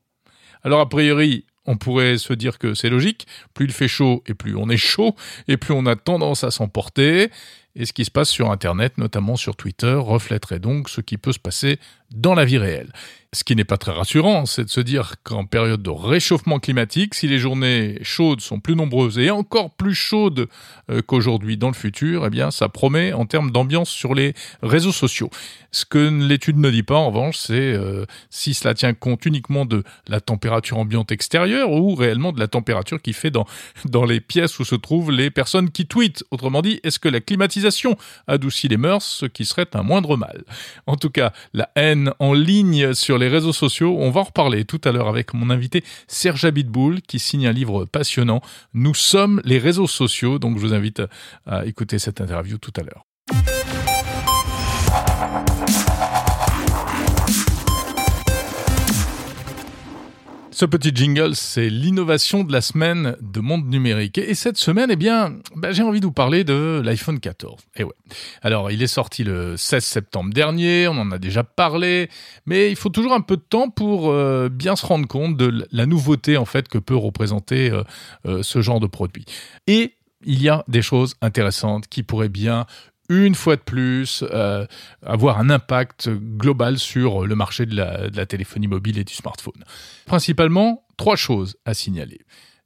Alors 0.66 0.80
a 0.80 0.88
priori, 0.88 1.44
on 1.64 1.76
pourrait 1.76 2.18
se 2.18 2.32
dire 2.32 2.58
que 2.58 2.74
c'est 2.74 2.88
logique, 2.90 3.28
plus 3.54 3.66
il 3.66 3.72
fait 3.72 3.86
chaud 3.86 4.24
et 4.26 4.34
plus 4.34 4.56
on 4.56 4.68
est 4.68 4.76
chaud, 4.76 5.14
et 5.46 5.56
plus 5.56 5.72
on 5.72 5.86
a 5.86 5.94
tendance 5.94 6.42
à 6.42 6.50
s'emporter, 6.50 7.30
et 7.76 7.86
ce 7.86 7.92
qui 7.92 8.04
se 8.04 8.10
passe 8.10 8.30
sur 8.30 8.50
Internet, 8.50 8.98
notamment 8.98 9.36
sur 9.36 9.54
Twitter, 9.54 9.94
reflèterait 9.94 10.58
donc 10.58 10.88
ce 10.88 11.00
qui 11.00 11.18
peut 11.18 11.32
se 11.32 11.38
passer 11.38 11.78
dans 12.10 12.34
la 12.34 12.44
vie 12.44 12.58
réelle. 12.58 12.92
Ce 13.32 13.44
qui 13.44 13.56
n'est 13.56 13.64
pas 13.64 13.76
très 13.76 13.92
rassurant, 13.92 14.46
c'est 14.46 14.64
de 14.64 14.70
se 14.70 14.80
dire 14.80 15.14
qu'en 15.22 15.44
période 15.44 15.82
de 15.82 15.90
réchauffement 15.90 16.58
climatique, 16.58 17.14
si 17.14 17.26
les 17.26 17.38
journées 17.38 17.98
chaudes 18.02 18.40
sont 18.40 18.60
plus 18.60 18.76
nombreuses 18.76 19.18
et 19.18 19.30
encore 19.30 19.70
plus 19.72 19.94
chaudes 19.94 20.48
euh, 20.90 21.02
qu'aujourd'hui 21.02 21.56
dans 21.56 21.68
le 21.68 21.74
futur, 21.74 22.24
eh 22.26 22.30
bien, 22.30 22.50
ça 22.50 22.68
promet 22.68 23.12
en 23.12 23.26
termes 23.26 23.50
d'ambiance 23.50 23.90
sur 23.90 24.14
les 24.14 24.32
réseaux 24.62 24.92
sociaux. 24.92 25.28
Ce 25.72 25.84
que 25.84 25.98
l'étude 25.98 26.56
ne 26.56 26.70
dit 26.70 26.82
pas, 26.82 26.94
en 26.94 27.08
revanche, 27.08 27.36
c'est 27.36 27.72
euh, 27.72 28.06
si 28.30 28.54
cela 28.54 28.74
tient 28.74 28.94
compte 28.94 29.26
uniquement 29.26 29.66
de 29.66 29.82
la 30.06 30.20
température 30.20 30.78
ambiante 30.78 31.12
extérieure 31.12 31.70
ou 31.70 31.94
réellement 31.94 32.32
de 32.32 32.40
la 32.40 32.48
température 32.48 33.02
qui 33.02 33.12
fait 33.12 33.30
dans, 33.30 33.46
dans 33.84 34.04
les 34.04 34.20
pièces 34.20 34.58
où 34.58 34.64
se 34.64 34.74
trouvent 34.74 35.10
les 35.10 35.30
personnes 35.30 35.70
qui 35.70 35.86
tweetent. 35.86 36.24
Autrement 36.30 36.62
dit, 36.62 36.80
est-ce 36.84 36.98
que 36.98 37.08
la 37.08 37.20
climatisation 37.20 37.96
adoucit 38.26 38.68
les 38.68 38.76
mœurs, 38.76 39.04
ce 39.04 39.26
qui 39.26 39.44
serait 39.44 39.66
un 39.74 39.82
moindre 39.82 40.16
mal? 40.16 40.44
En 40.86 40.96
tout 40.96 41.10
cas, 41.10 41.32
la 41.52 41.68
haine 41.74 42.12
en 42.20 42.32
ligne 42.32 42.94
sur 42.94 43.15
les 43.18 43.28
réseaux 43.28 43.52
sociaux. 43.52 43.96
On 43.98 44.10
va 44.10 44.20
en 44.20 44.24
reparler 44.24 44.64
tout 44.64 44.80
à 44.84 44.92
l'heure 44.92 45.08
avec 45.08 45.34
mon 45.34 45.50
invité 45.50 45.84
Serge 46.08 46.44
Abitboul 46.44 47.02
qui 47.02 47.18
signe 47.18 47.46
un 47.46 47.52
livre 47.52 47.84
passionnant. 47.84 48.40
Nous 48.74 48.94
sommes 48.94 49.40
les 49.44 49.58
réseaux 49.58 49.86
sociaux. 49.86 50.38
Donc 50.38 50.56
je 50.56 50.62
vous 50.62 50.74
invite 50.74 51.02
à 51.46 51.66
écouter 51.66 51.98
cette 51.98 52.20
interview 52.20 52.58
tout 52.58 52.72
à 52.76 52.82
l'heure. 52.82 53.04
Ce 60.56 60.64
petit 60.64 60.90
jingle, 60.94 61.36
c'est 61.36 61.68
l'innovation 61.68 62.42
de 62.42 62.50
la 62.50 62.62
semaine 62.62 63.14
de 63.20 63.40
Monde 63.40 63.66
Numérique. 63.66 64.16
Et 64.16 64.34
cette 64.34 64.56
semaine, 64.56 64.90
eh 64.90 64.96
bien, 64.96 65.36
bah, 65.54 65.72
j'ai 65.72 65.82
envie 65.82 66.00
de 66.00 66.06
vous 66.06 66.12
parler 66.12 66.44
de 66.44 66.80
l'iPhone 66.82 67.20
14. 67.20 67.60
Et 67.60 67.80
eh 67.80 67.84
ouais. 67.84 67.92
Alors, 68.40 68.70
il 68.70 68.82
est 68.82 68.86
sorti 68.86 69.22
le 69.22 69.58
16 69.58 69.84
septembre 69.84 70.32
dernier, 70.32 70.88
on 70.88 70.96
en 70.96 71.12
a 71.12 71.18
déjà 71.18 71.44
parlé, 71.44 72.08
mais 72.46 72.70
il 72.70 72.76
faut 72.76 72.88
toujours 72.88 73.12
un 73.12 73.20
peu 73.20 73.36
de 73.36 73.42
temps 73.42 73.68
pour 73.68 74.10
euh, 74.10 74.48
bien 74.48 74.76
se 74.76 74.86
rendre 74.86 75.06
compte 75.06 75.36
de 75.36 75.68
la 75.72 75.84
nouveauté, 75.84 76.38
en 76.38 76.46
fait, 76.46 76.68
que 76.68 76.78
peut 76.78 76.96
représenter 76.96 77.70
euh, 77.70 77.82
euh, 78.26 78.42
ce 78.42 78.62
genre 78.62 78.80
de 78.80 78.86
produit. 78.86 79.26
Et 79.66 79.92
il 80.24 80.42
y 80.42 80.48
a 80.48 80.64
des 80.68 80.80
choses 80.80 81.16
intéressantes 81.20 81.86
qui 81.86 82.02
pourraient 82.02 82.30
bien 82.30 82.64
une 83.08 83.34
fois 83.34 83.56
de 83.56 83.60
plus, 83.60 84.24
euh, 84.30 84.66
avoir 85.02 85.38
un 85.38 85.50
impact 85.50 86.08
global 86.08 86.78
sur 86.78 87.26
le 87.26 87.34
marché 87.34 87.66
de 87.66 87.76
la, 87.76 88.26
téléphonie 88.26 88.66
mobile 88.66 88.98
et 88.98 89.04
du 89.04 89.14
smartphone. 89.14 89.64
Principalement, 90.06 90.84
trois 90.96 91.16
choses 91.16 91.56
à 91.64 91.74
signaler. 91.74 92.20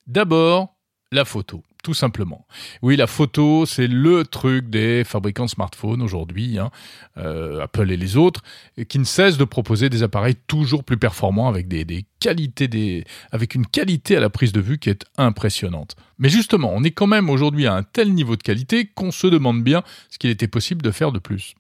D'abord, 0.06 0.76
la 1.12 1.24
photo 1.24 1.62
tout 1.82 1.94
simplement. 1.94 2.46
Oui, 2.82 2.96
la 2.96 3.06
photo, 3.06 3.64
c'est 3.64 3.86
le 3.86 4.24
truc 4.24 4.68
des 4.68 5.02
fabricants 5.02 5.46
de 5.46 5.50
smartphones 5.50 6.02
aujourd'hui, 6.02 6.58
hein, 6.58 6.70
euh, 7.16 7.62
Apple 7.62 7.90
et 7.90 7.96
les 7.96 8.18
autres, 8.18 8.42
qui 8.88 8.98
ne 8.98 9.04
cessent 9.04 9.38
de 9.38 9.44
proposer 9.44 9.88
des 9.88 10.02
appareils 10.02 10.36
toujours 10.46 10.84
plus 10.84 10.98
performants 10.98 11.48
avec 11.48 11.68
des, 11.68 11.86
des 11.86 12.04
qualités, 12.20 12.68
des, 12.68 13.04
avec 13.32 13.54
une 13.54 13.66
qualité 13.66 14.16
à 14.16 14.20
la 14.20 14.30
prise 14.30 14.52
de 14.52 14.60
vue 14.60 14.78
qui 14.78 14.90
est 14.90 15.04
impressionnante. 15.16 15.96
Mais 16.18 16.28
justement, 16.28 16.72
on 16.74 16.84
est 16.84 16.90
quand 16.90 17.06
même 17.06 17.30
aujourd'hui 17.30 17.66
à 17.66 17.74
un 17.74 17.82
tel 17.82 18.12
niveau 18.12 18.36
de 18.36 18.42
qualité 18.42 18.86
qu'on 18.86 19.10
se 19.10 19.26
demande 19.26 19.64
bien 19.64 19.82
ce 20.10 20.18
qu'il 20.18 20.30
était 20.30 20.48
possible 20.48 20.82
de 20.82 20.90
faire 20.90 21.12
de 21.12 21.18
plus. 21.18 21.54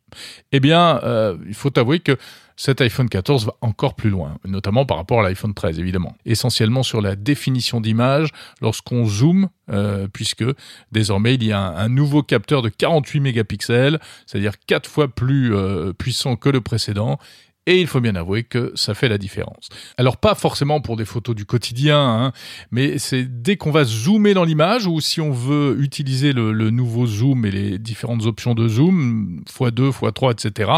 Eh 0.52 0.60
bien, 0.60 1.00
euh, 1.02 1.36
il 1.48 1.54
faut 1.54 1.76
avouer 1.78 2.00
que 2.00 2.16
cet 2.60 2.82
iPhone 2.82 3.08
14 3.08 3.46
va 3.46 3.54
encore 3.62 3.94
plus 3.94 4.10
loin, 4.10 4.36
notamment 4.44 4.84
par 4.84 4.98
rapport 4.98 5.20
à 5.20 5.22
l'iPhone 5.22 5.54
13 5.54 5.78
évidemment. 5.78 6.14
Essentiellement 6.26 6.82
sur 6.82 7.00
la 7.00 7.16
définition 7.16 7.80
d'image 7.80 8.32
lorsqu'on 8.60 9.06
zoome, 9.06 9.48
euh, 9.70 10.08
puisque 10.12 10.44
désormais 10.92 11.36
il 11.36 11.44
y 11.44 11.52
a 11.52 11.58
un, 11.58 11.88
nouveau 11.88 12.22
capteur 12.22 12.60
de 12.60 12.68
48 12.68 13.20
mégapixels, 13.20 13.98
c'est-à-dire 14.26 14.52
quatre 14.66 14.90
fois 14.90 15.08
plus 15.08 15.54
euh, 15.54 15.94
puissant 15.94 16.36
que 16.36 16.50
le 16.50 16.60
précédent, 16.60 17.18
et 17.66 17.80
il 17.80 17.86
faut 17.86 18.00
bien 18.00 18.14
avouer 18.14 18.42
que 18.42 18.72
ça 18.74 18.94
fait 18.94 19.08
la 19.08 19.18
différence. 19.18 19.68
Alors 19.96 20.16
pas 20.16 20.34
forcément 20.34 20.80
pour 20.80 20.96
des 20.96 21.04
photos 21.04 21.34
du 21.34 21.44
quotidien, 21.44 22.00
hein, 22.00 22.32
mais 22.70 22.98
c'est 22.98 23.24
dès 23.24 23.56
qu'on 23.56 23.70
va 23.70 23.84
zoomer 23.84 24.34
dans 24.34 24.44
l'image 24.44 24.86
ou 24.86 25.00
si 25.00 25.20
on 25.20 25.30
veut 25.30 25.76
utiliser 25.80 26.32
le, 26.32 26.70
nouveau 26.70 27.06
zoom 27.06 27.44
et 27.44 27.50
les 27.50 27.78
différentes 27.78 28.26
options 28.26 28.54
de 28.54 28.66
zoom, 28.66 29.42
x2, 29.46 29.90
x3, 29.90 30.32
etc., 30.32 30.70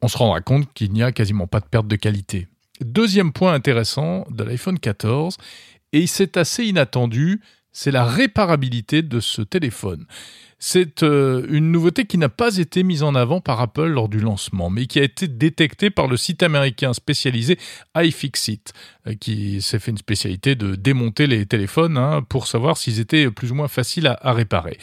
on 0.00 0.08
se 0.08 0.16
rendra 0.16 0.40
compte 0.40 0.72
qu'il 0.72 0.92
n'y 0.92 1.02
a 1.02 1.12
quasiment 1.12 1.46
pas 1.46 1.60
de 1.60 1.66
perte 1.66 1.86
de 1.86 1.96
qualité. 1.96 2.48
Deuxième 2.80 3.32
point 3.32 3.52
intéressant 3.52 4.26
de 4.30 4.42
l'iPhone 4.42 4.78
14, 4.78 5.36
et 5.92 6.06
c'est 6.06 6.36
assez 6.36 6.64
inattendu, 6.64 7.40
c'est 7.72 7.90
la 7.90 8.04
réparabilité 8.04 9.02
de 9.02 9.20
ce 9.20 9.42
téléphone. 9.42 10.06
C'est 10.64 11.02
euh, 11.02 11.44
une 11.48 11.72
nouveauté 11.72 12.04
qui 12.04 12.18
n'a 12.18 12.28
pas 12.28 12.56
été 12.58 12.84
mise 12.84 13.02
en 13.02 13.16
avant 13.16 13.40
par 13.40 13.60
Apple 13.60 13.86
lors 13.86 14.08
du 14.08 14.20
lancement, 14.20 14.70
mais 14.70 14.86
qui 14.86 15.00
a 15.00 15.02
été 15.02 15.26
détectée 15.26 15.90
par 15.90 16.06
le 16.06 16.16
site 16.16 16.44
américain 16.44 16.92
spécialisé 16.92 17.58
iFixit, 17.96 18.72
euh, 19.08 19.14
qui 19.14 19.60
s'est 19.60 19.80
fait 19.80 19.90
une 19.90 19.98
spécialité 19.98 20.54
de 20.54 20.76
démonter 20.76 21.26
les 21.26 21.46
téléphones 21.46 21.98
hein, 21.98 22.22
pour 22.28 22.46
savoir 22.46 22.76
s'ils 22.76 23.00
étaient 23.00 23.28
plus 23.28 23.50
ou 23.50 23.56
moins 23.56 23.66
faciles 23.66 24.06
à, 24.06 24.32
réparer. 24.32 24.74
Et 24.74 24.78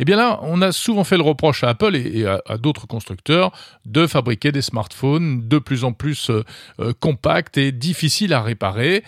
eh 0.00 0.04
bien 0.04 0.16
là, 0.16 0.38
on 0.42 0.62
a 0.62 0.70
souvent 0.70 1.02
fait 1.02 1.16
le 1.16 1.24
reproche 1.24 1.64
à 1.64 1.70
Apple 1.70 1.96
et, 1.96 2.26
à, 2.26 2.56
d'autres 2.56 2.86
constructeurs 2.86 3.50
de 3.86 4.06
fabriquer 4.06 4.52
des 4.52 4.62
smartphones 4.62 5.48
de 5.48 5.58
plus 5.58 5.82
en 5.82 5.92
plus 5.92 6.30
euh, 6.30 6.44
compacts 7.00 7.58
et 7.58 7.72
difficiles 7.72 8.34
à 8.34 8.40
réparer. 8.40 9.02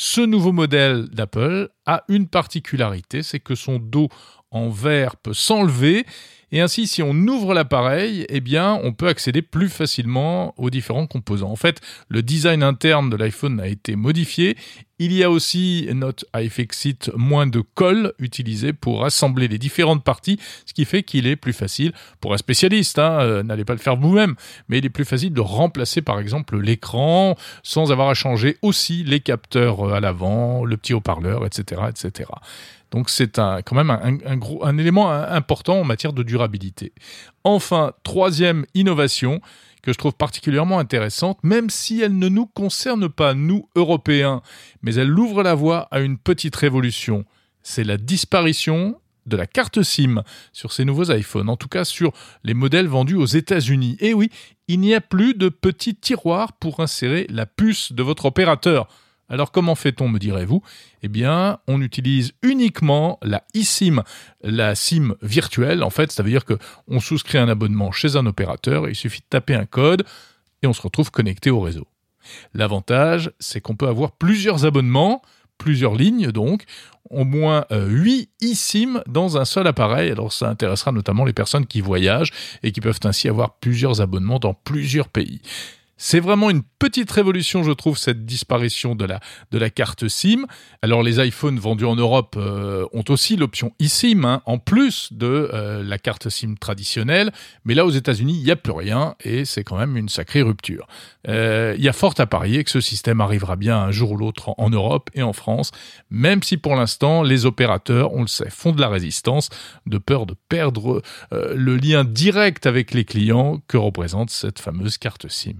Ce 0.00 0.20
nouveau 0.20 0.52
modèle 0.52 1.08
d'Apple 1.08 1.70
a 1.84 2.04
une 2.06 2.28
particularité, 2.28 3.24
c'est 3.24 3.40
que 3.40 3.56
son 3.56 3.80
dos 3.80 4.08
en 4.50 4.68
verre 4.68 5.16
peut 5.16 5.34
s'enlever 5.34 6.04
et 6.50 6.60
ainsi, 6.60 6.86
si 6.86 7.02
on 7.02 7.12
ouvre 7.12 7.52
l'appareil, 7.52 8.24
eh 8.30 8.40
bien, 8.40 8.80
on 8.82 8.92
peut 8.92 9.08
accéder 9.08 9.42
plus 9.42 9.68
facilement 9.68 10.54
aux 10.56 10.70
différents 10.70 11.06
composants. 11.06 11.50
En 11.50 11.56
fait, 11.56 11.80
le 12.08 12.22
design 12.22 12.62
interne 12.62 13.10
de 13.10 13.16
l'iPhone 13.16 13.60
a 13.60 13.66
été 13.66 13.96
modifié. 13.96 14.56
Il 14.98 15.12
y 15.12 15.22
a 15.22 15.30
aussi 15.30 15.88
notre 15.92 16.24
iFixit 16.34 17.10
moins 17.14 17.46
de 17.46 17.60
colle 17.60 18.14
utilisé 18.18 18.72
pour 18.72 19.04
assembler 19.04 19.46
les 19.46 19.58
différentes 19.58 20.02
parties, 20.02 20.40
ce 20.66 20.72
qui 20.72 20.86
fait 20.86 21.02
qu'il 21.02 21.26
est 21.26 21.36
plus 21.36 21.52
facile 21.52 21.92
pour 22.20 22.32
un 22.32 22.38
spécialiste. 22.38 22.98
Hein, 22.98 23.20
euh, 23.20 23.42
N'allez 23.42 23.64
pas 23.64 23.74
le 23.74 23.78
faire 23.78 23.96
vous-même, 23.96 24.34
mais 24.68 24.78
il 24.78 24.86
est 24.86 24.90
plus 24.90 25.04
facile 25.04 25.32
de 25.32 25.40
remplacer 25.40 26.02
par 26.02 26.18
exemple 26.18 26.58
l'écran 26.58 27.36
sans 27.62 27.92
avoir 27.92 28.08
à 28.08 28.14
changer 28.14 28.56
aussi 28.62 29.04
les 29.04 29.20
capteurs 29.20 29.86
euh, 29.86 29.92
à 29.92 30.00
l'avant, 30.00 30.64
le 30.64 30.76
petit 30.76 30.94
haut-parleur, 30.94 31.46
etc., 31.46 31.82
etc. 31.90 32.30
Donc 32.90 33.10
c'est 33.10 33.36
quand 33.36 33.74
même 33.74 33.90
un, 33.90 34.18
un 34.62 34.78
élément 34.78 35.10
important 35.10 35.80
en 35.80 35.84
matière 35.84 36.12
de 36.12 36.22
durabilité. 36.22 36.92
Enfin, 37.44 37.92
troisième 38.02 38.64
innovation 38.74 39.40
que 39.82 39.92
je 39.92 39.98
trouve 39.98 40.14
particulièrement 40.14 40.78
intéressante, 40.78 41.38
même 41.42 41.70
si 41.70 42.00
elle 42.00 42.18
ne 42.18 42.28
nous 42.28 42.46
concerne 42.46 43.08
pas, 43.08 43.34
nous, 43.34 43.68
Européens, 43.76 44.42
mais 44.82 44.94
elle 44.94 45.16
ouvre 45.18 45.42
la 45.42 45.54
voie 45.54 45.88
à 45.90 46.00
une 46.00 46.18
petite 46.18 46.56
révolution. 46.56 47.24
C'est 47.62 47.84
la 47.84 47.96
disparition 47.96 49.00
de 49.26 49.36
la 49.36 49.46
carte 49.46 49.82
SIM 49.82 50.22
sur 50.52 50.72
ces 50.72 50.84
nouveaux 50.84 51.12
iPhones, 51.12 51.48
en 51.48 51.56
tout 51.56 51.68
cas 51.68 51.84
sur 51.84 52.12
les 52.44 52.54
modèles 52.54 52.88
vendus 52.88 53.16
aux 53.16 53.26
États-Unis. 53.26 53.96
Et 54.00 54.14
oui, 54.14 54.30
il 54.66 54.80
n'y 54.80 54.94
a 54.94 55.00
plus 55.00 55.34
de 55.34 55.48
petits 55.48 55.94
tiroirs 55.94 56.54
pour 56.54 56.80
insérer 56.80 57.26
la 57.28 57.46
puce 57.46 57.92
de 57.92 58.02
votre 58.02 58.24
opérateur. 58.24 58.88
Alors 59.28 59.52
comment 59.52 59.74
fait-on, 59.74 60.08
me 60.08 60.18
direz-vous? 60.18 60.62
Eh 61.02 61.08
bien, 61.08 61.58
on 61.66 61.82
utilise 61.82 62.32
uniquement 62.42 63.18
la 63.22 63.44
eSIM, 63.54 64.02
la 64.42 64.74
SIM 64.74 65.14
virtuelle. 65.22 65.82
En 65.82 65.90
fait, 65.90 66.10
ça 66.10 66.22
veut 66.22 66.30
dire 66.30 66.44
que 66.44 66.58
on 66.86 67.00
souscrit 67.00 67.38
un 67.38 67.48
abonnement 67.48 67.92
chez 67.92 68.16
un 68.16 68.26
opérateur, 68.26 68.88
il 68.88 68.94
suffit 68.94 69.20
de 69.20 69.26
taper 69.28 69.54
un 69.54 69.66
code 69.66 70.04
et 70.62 70.66
on 70.66 70.72
se 70.72 70.82
retrouve 70.82 71.10
connecté 71.10 71.50
au 71.50 71.60
réseau. 71.60 71.86
L'avantage, 72.54 73.30
c'est 73.38 73.60
qu'on 73.60 73.76
peut 73.76 73.88
avoir 73.88 74.12
plusieurs 74.12 74.64
abonnements, 74.64 75.22
plusieurs 75.58 75.94
lignes 75.94 76.30
donc, 76.30 76.64
au 77.10 77.24
moins 77.24 77.64
8 77.70 78.30
euh, 78.42 78.46
eSIM 78.46 79.02
dans 79.06 79.38
un 79.38 79.44
seul 79.44 79.66
appareil. 79.66 80.10
Alors 80.10 80.32
ça 80.32 80.48
intéressera 80.48 80.92
notamment 80.92 81.24
les 81.24 81.32
personnes 81.32 81.66
qui 81.66 81.80
voyagent 81.80 82.32
et 82.62 82.72
qui 82.72 82.80
peuvent 82.80 83.00
ainsi 83.04 83.28
avoir 83.28 83.56
plusieurs 83.56 84.00
abonnements 84.00 84.38
dans 84.38 84.54
plusieurs 84.54 85.08
pays. 85.08 85.40
C'est 86.00 86.20
vraiment 86.20 86.48
une 86.48 86.62
petite 86.78 87.10
révolution, 87.10 87.64
je 87.64 87.72
trouve, 87.72 87.98
cette 87.98 88.24
disparition 88.24 88.94
de 88.94 89.04
la, 89.04 89.70
carte 89.70 90.06
SIM. 90.06 90.46
Alors 90.80 91.02
les 91.02 91.18
iPhones 91.26 91.58
vendus 91.58 91.86
en 91.86 91.96
Europe 91.96 92.36
euh, 92.38 92.86
ont 92.92 93.02
aussi 93.08 93.36
l'option 93.36 93.72
eSIM, 93.80 94.24
hein, 94.24 94.40
en 94.46 94.58
plus 94.58 95.12
de 95.12 95.50
euh, 95.52 95.82
la 95.82 95.98
carte 95.98 96.28
SIM 96.28 96.54
traditionnelle. 96.54 97.32
Mais 97.64 97.74
là, 97.74 97.84
aux 97.84 97.90
États-Unis, 97.90 98.34
il 98.38 98.44
n'y 98.44 98.52
a 98.52 98.56
plus 98.56 98.72
rien 98.72 99.16
et 99.24 99.44
c'est 99.44 99.64
quand 99.64 99.76
même 99.76 99.96
une 99.96 100.08
sacrée 100.08 100.42
rupture. 100.42 100.86
Euh, 101.26 101.74
il 101.76 101.82
y 101.82 101.88
a 101.88 101.92
fort 101.92 102.14
à 102.18 102.26
parier 102.26 102.62
que 102.62 102.70
ce 102.70 102.80
système 102.80 103.20
arrivera 103.20 103.56
bien 103.56 103.76
un 103.76 103.90
jour 103.90 104.12
ou 104.12 104.16
l'autre 104.16 104.54
en 104.56 104.70
Europe 104.70 105.10
et 105.14 105.22
en 105.22 105.32
France, 105.32 105.72
même 106.10 106.44
si 106.44 106.58
pour 106.58 106.76
l'instant, 106.76 107.24
les 107.24 107.44
opérateurs, 107.44 108.14
on 108.14 108.20
le 108.20 108.28
sait, 108.28 108.50
font 108.50 108.70
de 108.70 108.80
la 108.80 108.88
résistance, 108.88 109.48
de 109.86 109.98
peur 109.98 110.26
de 110.26 110.36
perdre 110.48 111.02
le 111.32 111.76
lien 111.76 112.04
direct 112.04 112.66
avec 112.66 112.94
les 112.94 113.04
clients 113.04 113.60
que 113.66 113.76
représente 113.76 114.30
cette 114.30 114.60
fameuse 114.60 114.96
carte 114.96 115.28
SIM. 115.28 115.56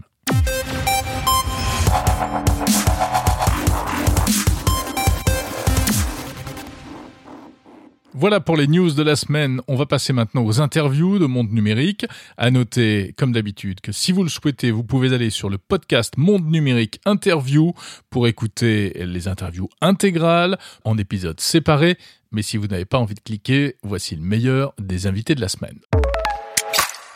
Voilà 8.20 8.40
pour 8.40 8.56
les 8.56 8.66
news 8.66 8.90
de 8.90 9.02
la 9.04 9.14
semaine. 9.14 9.60
On 9.68 9.76
va 9.76 9.86
passer 9.86 10.12
maintenant 10.12 10.44
aux 10.44 10.60
interviews 10.60 11.20
de 11.20 11.26
Monde 11.26 11.52
Numérique. 11.52 12.04
À 12.36 12.50
noter, 12.50 13.14
comme 13.16 13.30
d'habitude, 13.30 13.80
que 13.80 13.92
si 13.92 14.10
vous 14.10 14.24
le 14.24 14.28
souhaitez, 14.28 14.72
vous 14.72 14.82
pouvez 14.82 15.14
aller 15.14 15.30
sur 15.30 15.48
le 15.48 15.56
podcast 15.56 16.14
Monde 16.16 16.44
Numérique 16.50 17.00
Interview 17.04 17.74
pour 18.10 18.26
écouter 18.26 18.92
les 19.06 19.28
interviews 19.28 19.68
intégrales 19.80 20.58
en 20.84 20.98
épisodes 20.98 21.38
séparés. 21.38 21.96
Mais 22.32 22.42
si 22.42 22.56
vous 22.56 22.66
n'avez 22.66 22.86
pas 22.86 22.98
envie 22.98 23.14
de 23.14 23.20
cliquer, 23.20 23.76
voici 23.84 24.16
le 24.16 24.22
meilleur 24.22 24.74
des 24.80 25.06
invités 25.06 25.36
de 25.36 25.40
la 25.40 25.48
semaine 25.48 25.78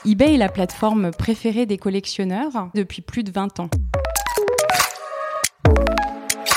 eBay 0.04 0.34
est 0.34 0.38
la 0.38 0.50
plateforme 0.50 1.10
préférée 1.10 1.66
des 1.66 1.78
collectionneurs 1.78 2.70
depuis 2.76 3.02
plus 3.02 3.24
de 3.24 3.32
20 3.32 3.58
ans. 3.58 3.70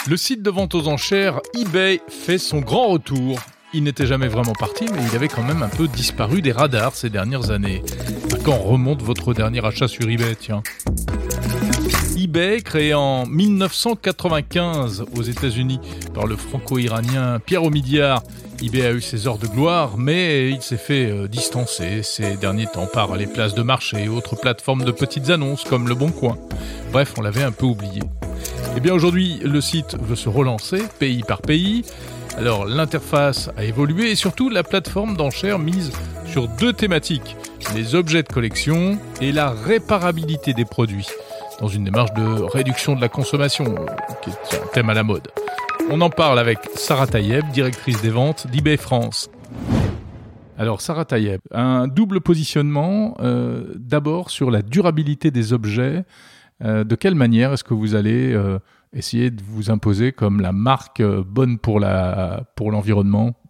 Le 0.08 0.18
site 0.18 0.44
de 0.44 0.52
vente 0.52 0.75
aux 0.75 0.88
enchères 0.88 1.42
eBay 1.60 2.00
fait 2.10 2.38
son 2.38 2.60
grand 2.60 2.90
retour. 2.90 3.40
Il 3.77 3.84
n'était 3.84 4.05
jamais 4.05 4.29
vraiment 4.29 4.53
parti, 4.53 4.86
mais 4.86 5.00
il 5.12 5.13
avait 5.17 5.27
quand 5.27 5.44
même 5.44 5.62
un 5.62 5.67
peu 5.67 5.89
disparu 5.89 6.41
des 6.41 6.53
radars 6.53 6.96
ces 6.96 7.10
dernières 7.10 7.51
années. 7.51 7.84
quand 8.46 8.58
remonte 8.58 9.01
votre 9.01 9.34
dernier 9.34 9.65
achat 9.65 9.89
sur 9.89 10.10
eBay, 10.10 10.38
tiens 10.39 10.63
eBay, 12.17 12.62
créé 12.62 12.94
en 12.94 13.25
1995 13.25 15.03
aux 15.17 15.22
États-Unis 15.22 15.82
par 16.13 16.25
le 16.25 16.38
franco-iranien 16.38 17.39
Pierre 17.39 17.63
Omidyar, 17.63 18.24
eBay 18.63 18.86
a 18.86 18.94
eu 18.94 19.01
ses 19.01 19.27
heures 19.27 19.39
de 19.39 19.48
gloire, 19.48 19.98
mais 19.98 20.51
il 20.51 20.62
s'est 20.62 20.77
fait 20.77 21.12
euh, 21.12 21.27
distancer 21.27 22.01
ces 22.01 22.38
derniers 22.38 22.67
temps 22.67 22.88
par 22.88 23.17
les 23.17 23.27
places 23.27 23.55
de 23.55 23.62
marché 23.62 24.05
et 24.05 24.08
autres 24.08 24.38
plateformes 24.38 24.86
de 24.86 24.91
petites 24.91 25.29
annonces 25.32 25.65
comme 25.65 25.89
Le 25.89 25.96
Bon 25.96 26.12
Coin. 26.12 26.38
Bref, 26.94 27.13
on 27.17 27.22
l'avait 27.22 27.44
un 27.44 27.51
peu 27.51 27.65
oublié. 27.65 28.00
Et 28.00 28.77
eh 28.77 28.79
bien 28.79 28.94
aujourd'hui, 28.94 29.39
le 29.44 29.60
site 29.60 29.98
veut 30.01 30.15
se 30.15 30.29
relancer, 30.29 30.82
pays 30.98 31.24
par 31.24 31.41
pays. 31.41 31.84
Alors 32.38 32.65
l'interface 32.65 33.50
a 33.56 33.63
évolué 33.63 34.12
et 34.12 34.15
surtout 34.15 34.50
la 34.50 34.63
plateforme 34.63 35.15
d'enchères 35.15 35.58
mise 35.58 35.92
sur 36.25 36.50
deux 36.50 36.74
thématiques, 36.74 37.38
les 37.74 37.96
objets 37.96 38.24
de 38.24 38.27
collection 38.27 38.98
et 39.22 39.32
la 39.32 39.51
réparabilité 39.51 40.54
des 40.54 40.65
produits, 40.65 41.08
dans 41.62 41.70
une 41.70 41.86
démarche 41.86 42.13
de 42.13 42.44
réduction 42.44 42.96
de 42.96 43.01
la 43.01 43.08
consommation, 43.08 43.75
qui 44.22 44.32
est 44.32 44.58
un 44.62 44.68
thème 44.74 44.89
à 44.89 44.94
la 44.94 45.04
mode. 45.04 45.30
On 45.89 46.01
en 46.01 46.10
parle 46.10 46.38
avec 46.38 46.60
Sarah 46.75 47.08
Tayeb, 47.08 47.50
directrice 47.51 48.01
des 48.01 48.10
ventes 48.10 48.48
d'eBay 48.48 48.75
France. 48.75 49.30
Alors 50.58 50.82
Sarah 50.82 51.06
Tayeb, 51.06 51.39
un 51.51 51.88
double 51.88 52.20
positionnement, 52.20 53.15
euh, 53.22 53.74
d'abord 53.75 54.30
sur 54.30 54.51
la 54.51 54.62
durabilité 54.62 55.32
des 55.32 55.54
objets. 55.54 56.04
Euh, 56.63 56.84
de 56.84 56.96
quelle 56.96 57.15
manière 57.15 57.54
est-ce 57.54 57.63
que 57.63 57.74
vous 57.74 57.96
allez 57.96 58.34
euh, 58.34 58.60
essayer 58.96 59.30
de 59.30 59.44
vous 59.44 59.70
imposer 59.70 60.12
comme 60.12 60.42
la 60.42 60.52
marque 60.52 61.04
bonne 61.04 61.60
pour 61.60 61.80
l'environnement 61.80 63.32
pour 63.34 63.46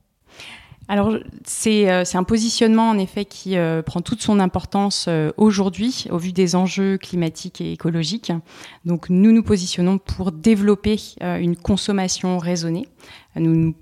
alors 0.88 1.10
euh, 1.10 1.20
c'est 1.44 1.88
un 2.16 2.24
positionnement 2.24 2.90
en 2.90 2.98
effet 2.98 3.26
qui 3.26 3.58
euh, 3.58 3.82
prend 3.82 4.02
toute 4.02 4.22
son 4.22 4.40
importance 4.40 5.08
euh, 5.08 5.32
aujourd'hui 5.38 6.06
au 6.12 6.18
vu 6.18 6.32
des 6.32 6.56
enjeux 6.56 6.98
climatiques 6.98 7.62
et 7.62 7.72
écologiques. 7.72 8.32
Donc 8.86 9.10
nous 9.10 9.32
nous 9.32 9.44
positionnons 9.44 9.98
pour 9.98 10.32
développer 10.32 10.98
une 11.22 11.56
consommation 11.56 12.38
raisonnée. 12.38 12.88
Nous 13.36 13.56
nous 13.56 13.76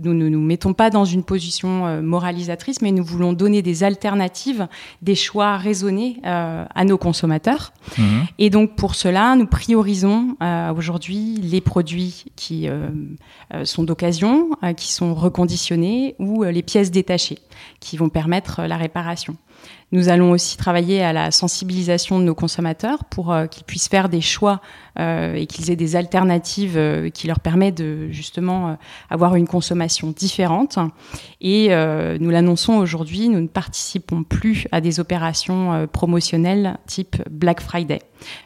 nous 0.00 0.14
ne 0.14 0.28
nous 0.28 0.40
mettons 0.40 0.72
pas 0.72 0.90
dans 0.90 1.04
une 1.04 1.22
position 1.22 1.86
euh, 1.86 2.02
moralisatrice, 2.02 2.82
mais 2.82 2.92
nous 2.92 3.04
voulons 3.04 3.32
donner 3.32 3.62
des 3.62 3.84
alternatives, 3.84 4.68
des 5.02 5.14
choix 5.14 5.56
raisonnés 5.56 6.20
euh, 6.24 6.64
à 6.74 6.84
nos 6.84 6.98
consommateurs. 6.98 7.72
Mhm. 7.98 8.26
Et 8.38 8.50
donc 8.50 8.76
pour 8.76 8.94
cela, 8.94 9.36
nous 9.36 9.46
priorisons 9.46 10.36
euh, 10.42 10.72
aujourd'hui 10.72 11.36
les 11.42 11.60
produits 11.60 12.24
qui 12.36 12.68
sont 13.64 13.82
d'occasion, 13.84 14.50
qui 14.76 14.92
sont 14.92 15.14
reconditionnés, 15.14 16.14
ou 16.18 16.42
les 16.44 16.62
pièces 16.62 16.90
détachées, 16.90 17.38
qui 17.80 17.96
vont 17.96 18.08
permettre 18.08 18.62
la 18.62 18.76
réparation. 18.76 19.36
Nous 19.94 20.08
allons 20.08 20.32
aussi 20.32 20.56
travailler 20.56 21.04
à 21.04 21.12
la 21.12 21.30
sensibilisation 21.30 22.18
de 22.18 22.24
nos 22.24 22.34
consommateurs 22.34 23.04
pour 23.04 23.32
euh, 23.32 23.46
qu'ils 23.46 23.62
puissent 23.62 23.86
faire 23.86 24.08
des 24.08 24.20
choix 24.20 24.60
euh, 24.98 25.34
et 25.34 25.46
qu'ils 25.46 25.70
aient 25.70 25.76
des 25.76 25.94
alternatives 25.94 26.76
euh, 26.76 27.10
qui 27.10 27.28
leur 27.28 27.38
permettent 27.38 27.76
de 27.76 28.08
justement 28.10 28.76
avoir 29.08 29.36
une 29.36 29.46
consommation 29.46 30.10
différente. 30.10 30.78
Et 31.40 31.68
nous 31.68 32.30
l'annonçons 32.30 32.74
aujourd'hui, 32.74 33.28
nous 33.28 33.40
ne 33.40 33.46
participons 33.46 34.24
plus 34.24 34.66
à 34.72 34.80
des 34.80 34.98
opérations 34.98 35.86
promotionnelles 35.92 36.78
type 36.86 37.16
Black 37.30 37.60
Friday 37.60 38.00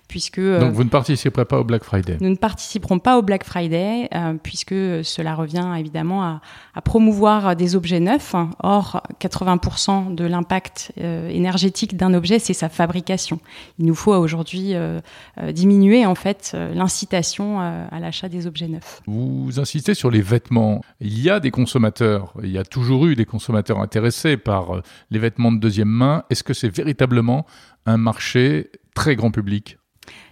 puisque 0.08 0.40
donc 0.40 0.72
vous 0.72 0.82
ne 0.82 0.88
participerez 0.88 1.44
pas 1.44 1.60
au 1.60 1.64
Black 1.64 1.84
Friday? 1.84 2.16
Nous 2.20 2.30
ne 2.30 2.36
participerons 2.36 2.98
pas 2.98 3.16
au 3.18 3.22
Black 3.22 3.44
Friday 3.44 4.08
puisque 4.42 4.74
cela 5.04 5.34
revient 5.34 5.72
évidemment 5.78 6.22
à, 6.24 6.40
à, 6.74 6.82
promouvoir 6.82 7.54
des 7.54 7.76
objets 7.76 8.00
neufs. 8.00 8.34
Or, 8.62 9.02
80% 9.20 10.14
de 10.14 10.24
l'impact 10.24 10.92
énergétique 10.98 11.96
d'un 11.96 12.14
objet, 12.14 12.38
c'est 12.38 12.54
sa 12.54 12.68
fabrication. 12.68 13.40
Il 13.78 13.86
nous 13.86 13.94
faut 13.94 14.14
aujourd'hui 14.14 14.74
euh, 14.74 15.00
euh, 15.40 15.52
diminuer 15.52 16.06
en 16.06 16.14
fait 16.14 16.52
euh, 16.54 16.74
l'incitation 16.74 17.60
à 17.60 18.00
l'achat 18.00 18.28
des 18.28 18.46
objets 18.46 18.68
neufs. 18.68 19.00
Vous 19.06 19.58
insistez 19.58 19.94
sur 19.94 20.10
les 20.10 20.20
vêtements. 20.20 20.82
Il 21.00 21.20
y 21.20 21.30
a 21.30 21.40
des 21.40 21.50
consommateurs, 21.50 22.32
il 22.42 22.50
y 22.50 22.58
a 22.58 22.64
toujours 22.64 23.06
eu 23.06 23.14
des 23.14 23.24
consommateurs 23.24 23.80
intéressés 23.80 24.36
par 24.36 24.82
les 25.10 25.18
vêtements 25.18 25.52
de 25.52 25.58
deuxième 25.58 25.88
main. 25.88 26.24
Est-ce 26.30 26.42
que 26.42 26.54
c'est 26.54 26.68
véritablement 26.68 27.46
un 27.86 27.96
marché 27.96 28.70
très 28.94 29.16
grand 29.16 29.30
public? 29.30 29.78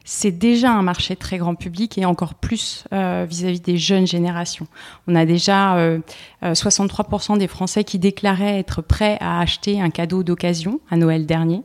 C'est 0.07 0.31
déjà 0.31 0.71
un 0.71 0.83
marché 0.83 1.17
très 1.17 1.37
grand 1.37 1.57
public 1.57 1.99
et 1.99 2.05
encore 2.07 2.35
plus 2.35 2.85
euh, 2.93 3.27
vis-à-vis 3.29 3.61
des 3.61 3.77
jeunes 3.77 4.07
générations. 4.07 4.69
On 5.09 5.17
a 5.17 5.27
déjà 5.27 5.77
euh, 5.79 5.99
63% 6.45 7.35
euh, 7.35 7.39
des 7.39 7.49
Français 7.49 7.83
qui 7.83 7.99
déclaraient 7.99 8.61
être 8.61 8.83
prêts 8.83 9.19
à 9.21 9.41
acheter 9.41 9.81
un 9.81 9.91
cadeau 9.91 10.23
d'occasion 10.23 10.81
à 10.91 10.97
Noël 10.97 11.27
dernier. 11.27 11.63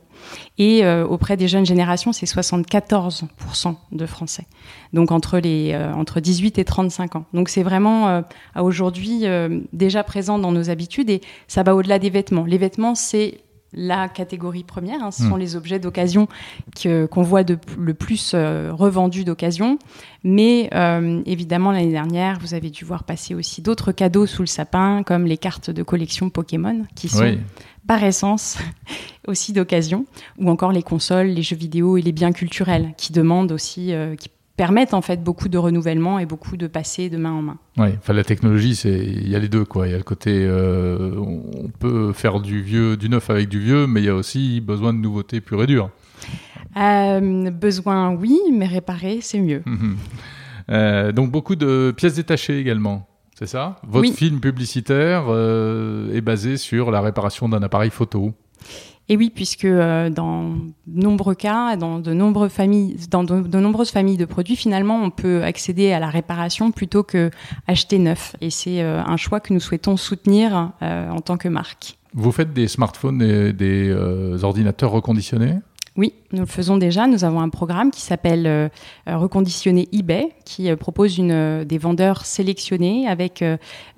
Et 0.58 0.84
euh, 0.84 1.06
auprès 1.06 1.36
des 1.36 1.46
jeunes 1.46 1.64
générations, 1.64 2.12
c'est 2.12 2.26
74% 2.26 3.76
de 3.92 4.06
Français. 4.06 4.46
Donc 4.92 5.12
entre 5.12 5.38
les 5.38 5.76
entre 5.94 6.18
18 6.18 6.58
et 6.58 6.64
35 6.64 7.16
ans. 7.16 7.24
Donc 7.32 7.48
c'est 7.48 7.62
vraiment 7.62 8.22
à 8.54 8.62
aujourd'hui 8.62 9.24
déjà 9.72 10.02
présent 10.02 10.38
dans 10.38 10.52
nos 10.52 10.68
habitudes 10.68 11.10
et 11.10 11.20
ça 11.48 11.62
va 11.62 11.74
au-delà 11.74 11.98
des 11.98 12.10
vêtements. 12.10 12.44
Les 12.44 12.58
vêtements, 12.58 12.94
c'est 12.94 13.40
la 13.72 14.08
catégorie 14.08 14.64
première. 14.64 15.02
Hein, 15.02 15.10
ce 15.10 15.22
sont 15.22 15.36
hmm. 15.36 15.40
les 15.40 15.56
objets 15.56 15.78
d'occasion 15.78 16.28
qu'on 16.82 17.22
voit 17.22 17.44
de, 17.44 17.58
le 17.78 17.94
plus 17.94 18.32
euh, 18.34 18.70
revendus 18.72 19.24
d'occasion. 19.24 19.78
Mais 20.24 20.70
euh, 20.74 21.22
évidemment, 21.26 21.72
l'année 21.72 21.90
dernière, 21.90 22.38
vous 22.40 22.54
avez 22.54 22.70
dû 22.70 22.84
voir 22.84 23.04
passer 23.04 23.34
aussi 23.34 23.62
d'autres 23.62 23.92
cadeaux 23.92 24.26
sous 24.26 24.42
le 24.42 24.46
sapin, 24.46 25.02
comme 25.02 25.26
les 25.26 25.38
cartes 25.38 25.70
de 25.70 25.82
collection 25.82 26.30
Pokémon, 26.30 26.84
qui 26.94 27.08
sont 27.08 27.36
par 27.86 28.04
essence 28.04 28.58
aussi 29.26 29.52
d'occasion, 29.52 30.06
ou 30.38 30.50
encore 30.50 30.72
les 30.72 30.82
consoles, 30.82 31.28
les 31.28 31.42
jeux 31.42 31.56
vidéo 31.56 31.96
et 31.96 32.02
les 32.02 32.12
biens 32.12 32.32
culturels, 32.32 32.94
qui 32.96 33.12
demandent 33.12 33.52
aussi, 33.52 33.92
euh, 33.92 34.14
qui 34.14 34.28
permettent 34.56 34.94
en 34.94 35.02
fait 35.02 35.22
beaucoup 35.22 35.48
de 35.48 35.58
renouvellement 35.58 36.18
et 36.18 36.26
beaucoup 36.26 36.56
de 36.56 36.66
passer 36.66 37.08
de 37.08 37.16
main 37.16 37.32
en 37.32 37.42
main. 37.42 37.58
Oui, 37.78 37.88
enfin 37.98 38.12
la 38.12 38.24
technologie, 38.24 38.76
c'est 38.76 38.98
il 38.98 39.28
y 39.28 39.36
a 39.36 39.38
les 39.38 39.48
deux 39.48 39.64
quoi. 39.64 39.88
Il 39.88 39.92
y 39.92 39.94
a 39.94 39.98
le 39.98 40.04
côté 40.04 40.30
euh, 40.32 41.14
on 41.16 41.68
peut 41.78 42.12
faire 42.12 42.40
du 42.40 42.62
vieux, 42.62 42.96
du 42.96 43.08
neuf 43.08 43.30
avec 43.30 43.48
du 43.48 43.60
vieux, 43.60 43.86
mais 43.86 44.00
il 44.00 44.06
y 44.06 44.10
a 44.10 44.14
aussi 44.14 44.60
besoin 44.60 44.92
de 44.92 44.98
nouveautés 44.98 45.40
pures 45.40 45.62
et 45.62 45.66
dures. 45.66 45.90
Euh, 46.76 47.50
besoin, 47.50 48.14
oui, 48.14 48.38
mais 48.52 48.66
réparer, 48.66 49.18
c'est 49.20 49.40
mieux. 49.40 49.62
Euh, 50.70 51.10
donc 51.10 51.32
beaucoup 51.32 51.56
de 51.56 51.92
pièces 51.94 52.14
détachées 52.14 52.56
également. 52.56 53.08
C'est 53.36 53.48
ça? 53.48 53.80
Votre 53.82 54.12
film 54.12 54.38
publicitaire 54.38 55.24
est 56.14 56.20
basé 56.20 56.56
sur 56.56 56.92
la 56.92 57.00
réparation 57.00 57.48
d'un 57.48 57.64
appareil 57.64 57.90
photo. 57.90 58.32
Et 59.12 59.16
oui, 59.18 59.28
puisque 59.28 59.66
euh, 59.66 60.08
dans 60.08 60.54
nombreux 60.86 61.34
cas, 61.34 61.76
dans 61.76 61.98
de, 61.98 62.14
nombreuses 62.14 62.50
familles, 62.50 62.96
dans 63.10 63.24
de, 63.24 63.58
nombreuses 63.58 63.90
familles 63.90 64.16
de 64.16 64.24
produits, 64.24 64.56
finalement, 64.56 65.02
on 65.02 65.10
peut 65.10 65.42
accéder 65.42 65.92
à 65.92 66.00
la 66.00 66.08
réparation 66.08 66.70
plutôt 66.70 67.02
que 67.02 67.30
acheter 67.66 67.98
neuf. 67.98 68.34
Et 68.40 68.48
c'est 68.48 68.80
euh, 68.80 69.02
un 69.04 69.18
choix 69.18 69.40
que 69.40 69.52
nous 69.52 69.60
souhaitons 69.60 69.98
soutenir 69.98 70.72
euh, 70.80 71.10
en 71.10 71.20
tant 71.20 71.36
que 71.36 71.48
marque. 71.48 71.98
Vous 72.14 72.32
faites 72.32 72.54
des 72.54 72.68
smartphones 72.68 73.20
et 73.20 73.52
des 73.52 73.94
ordinateurs 74.42 74.92
reconditionnés? 74.92 75.56
Oui, 75.96 76.14
nous 76.32 76.40
le 76.40 76.46
faisons 76.46 76.78
déjà. 76.78 77.06
Nous 77.06 77.24
avons 77.24 77.40
un 77.40 77.50
programme 77.50 77.90
qui 77.90 78.00
s'appelle 78.00 78.46
euh, 78.46 78.68
euh, 79.08 79.18
Reconditionner 79.18 79.88
eBay, 79.92 80.30
qui 80.46 80.70
euh, 80.70 80.76
propose 80.76 81.18
des 81.18 81.78
vendeurs 81.78 82.24
sélectionnés 82.24 83.06
avec 83.06 83.44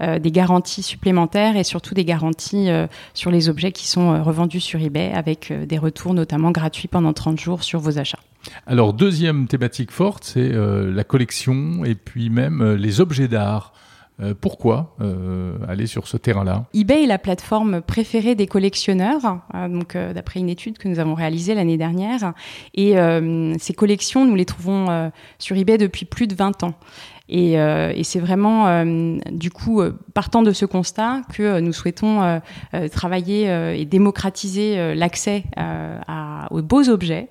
des 0.01 0.31
garanties 0.31 0.83
supplémentaires 0.83 1.57
et 1.57 1.65
surtout 1.65 1.95
des 1.95 2.05
garanties 2.05 2.69
sur 3.13 3.31
les 3.31 3.49
objets 3.49 3.73
qui 3.73 3.87
sont 3.87 4.23
revendus 4.23 4.61
sur 4.61 4.81
eBay 4.81 5.13
avec 5.13 5.53
des 5.53 5.79
retours 5.79 6.15
notamment 6.15 6.51
gratuits 6.51 6.89
pendant 6.89 7.13
30 7.13 7.39
jours 7.39 7.63
sur 7.63 7.79
vos 7.79 7.99
achats. 7.99 8.19
Alors, 8.67 8.93
deuxième 8.93 9.47
thématique 9.47 9.91
forte, 9.91 10.25
c'est 10.25 10.51
la 10.51 11.05
collection 11.05 11.85
et 11.85 11.95
puis 11.95 12.31
même 12.31 12.75
les 12.75 13.01
objets 13.01 13.29
d'art. 13.29 13.73
Euh, 14.23 14.33
pourquoi 14.41 14.95
euh, 15.01 15.57
aller 15.69 15.89
sur 15.89 16.07
ce 16.07 16.17
terrain-là 16.17 16.67
eBay 16.73 17.03
est 17.03 17.07
la 17.09 17.19
plateforme 17.19 17.81
préférée 17.81 18.37
des 18.37 18.47
collectionneurs, 18.47 19.41
euh, 19.57 19.67
donc 19.67 19.97
d'après 19.97 20.39
une 20.39 20.49
étude 20.49 20.79
que 20.79 20.87
nous 20.87 21.01
avons 21.01 21.15
réalisée 21.15 21.55
l'année 21.55 21.77
dernière. 21.77 22.33
Et 22.75 22.95
ces 23.59 23.75
collections, 23.75 24.25
nous 24.25 24.35
les 24.35 24.45
trouvons 24.45 25.11
sur 25.39 25.57
eBay 25.57 25.79
depuis 25.79 26.05
plus 26.05 26.27
de 26.27 26.35
20 26.35 26.63
ans. 26.63 26.75
Et, 27.29 27.53
et 27.55 28.05
c'est 28.05 28.21
vraiment, 28.21 28.85
du 29.31 29.51
coup, 29.51 29.83
partant 30.13 30.43
de 30.43 30.53
ce 30.53 30.67
constat 30.67 31.23
que 31.33 31.61
nous 31.61 31.73
souhaitons 31.73 32.41
travailler 32.93 33.47
et 33.79 33.85
démocratiser 33.85 34.95
l'accès 34.95 35.45
aux 36.51 36.63
beaux 36.63 36.89
objets. 36.89 37.29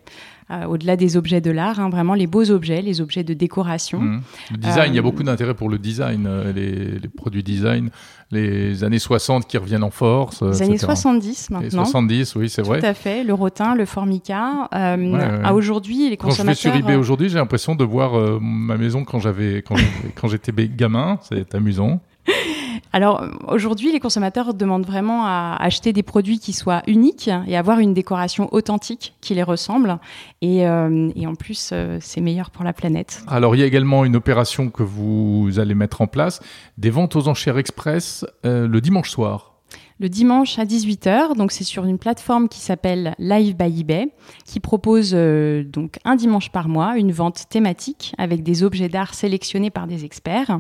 Euh, 0.54 0.66
au-delà 0.66 0.96
des 0.96 1.18
objets 1.18 1.42
de 1.42 1.52
l'art, 1.52 1.80
hein, 1.80 1.89
vraiment 1.89 2.13
les 2.13 2.28
beaux 2.28 2.52
objets, 2.52 2.82
les 2.82 3.02
objets 3.02 3.24
de 3.24 3.34
décoration. 3.34 4.00
Mmh. 4.00 4.22
Le 4.52 4.58
design, 4.58 4.94
il 4.94 4.96
y 4.96 4.98
a 4.98 5.02
euh, 5.02 5.04
beaucoup 5.04 5.24
d'intérêt 5.24 5.54
pour 5.54 5.70
le 5.70 5.80
design, 5.80 6.28
euh, 6.28 6.54
les, 6.54 7.08
produits 7.08 7.44
design, 7.44 7.89
les 8.30 8.84
années 8.84 9.00
60 9.00 9.48
qui 9.48 9.58
reviennent 9.58 9.84
en 9.84 9.89
force. 9.89 10.44
Les 10.44 10.62
années 10.62 10.78
70 10.78 11.50
maintenant. 11.50 11.63
Les 11.63 11.70
70, 11.72 12.36
oui, 12.36 12.50
c'est 12.50 12.62
vrai. 12.62 12.82
Tout 12.82 12.86
à 12.86 12.94
fait, 12.94 13.24
le 13.24 13.34
rotin, 13.34 13.74
le 13.74 13.86
formica. 13.86 14.68
À 14.72 15.54
aujourd'hui, 15.54 16.10
les 16.10 16.18
consommateurs. 16.18 16.46
Quand 16.46 16.62
je 16.62 16.70
vais 16.70 16.82
sur 16.82 16.89
eBay 16.89 16.96
aujourd'hui, 16.96 17.30
j'ai 17.30 17.38
l'impression 17.38 17.76
de 17.76 17.84
voir 17.84 18.39
ma 18.42 18.78
maison 18.78 19.04
quand 19.04 19.20
j'avais 19.20 19.63
quand 19.63 19.78
j'étais 20.28 20.52
gamin. 20.68 21.20
C'est 21.22 21.56
amusant. 21.56 22.02
Alors 22.94 23.26
aujourd'hui, 23.48 23.92
les 23.92 24.00
consommateurs 24.00 24.54
demandent 24.54 24.86
vraiment 24.86 25.26
à 25.26 25.58
acheter 25.60 25.94
des 25.94 26.04
produits 26.04 26.38
qui 26.38 26.54
soient 26.54 26.84
uniques 26.86 27.30
et 27.48 27.58
avoir 27.58 27.80
une 27.80 27.96
décoration 27.96 28.48
authentique 28.54 29.16
qui 29.20 29.34
les 29.34 29.42
ressemble. 29.42 29.98
Et, 30.42 30.68
euh, 30.68 31.10
en 31.26 31.36
plus, 31.36 31.72
euh, 31.74 31.98
c'est 32.00 32.22
meilleur 32.22 32.52
pour 32.52 32.64
la 32.64 32.72
planète. 32.72 33.24
Alors 33.28 33.56
il 33.56 33.60
y 33.60 33.64
a 33.64 33.66
également 33.66 34.06
une 34.06 34.16
opération 34.16 34.70
que 34.70 34.84
vous 34.84 35.58
allez 35.58 35.74
mettre 35.74 36.02
en 36.02 36.08
place, 36.08 36.40
des 36.78 36.92
ventes 36.92 37.16
aux 37.16 37.28
enchères 37.28 37.58
express 37.58 38.26
euh, 38.46 38.68
le 38.68 38.80
dimanche 38.80 39.10
soir 39.10 39.53
le 40.00 40.10
dimanche 40.10 40.60
à 40.60 40.66
18h. 40.66 41.36
Donc 41.36 41.52
c'est 41.52 41.64
sur 41.64 41.86
une 41.86 41.98
plateforme 41.98 42.48
qui 42.50 42.60
s'appelle 42.60 43.16
Live 43.20 43.56
by 43.56 43.82
eBay, 43.82 44.10
qui 44.46 44.60
propose 44.60 45.12
euh, 45.14 45.64
donc 45.64 46.00
un 46.06 46.16
dimanche 46.16 46.52
par 46.52 46.68
mois 46.68 46.98
une 46.98 47.12
vente 47.12 47.48
thématique 47.50 48.14
avec 48.18 48.44
des 48.44 48.64
objets 48.64 48.90
d'art 48.90 49.14
sélectionnés 49.14 49.70
par 49.70 49.88
des 49.88 50.06
experts 50.06 50.60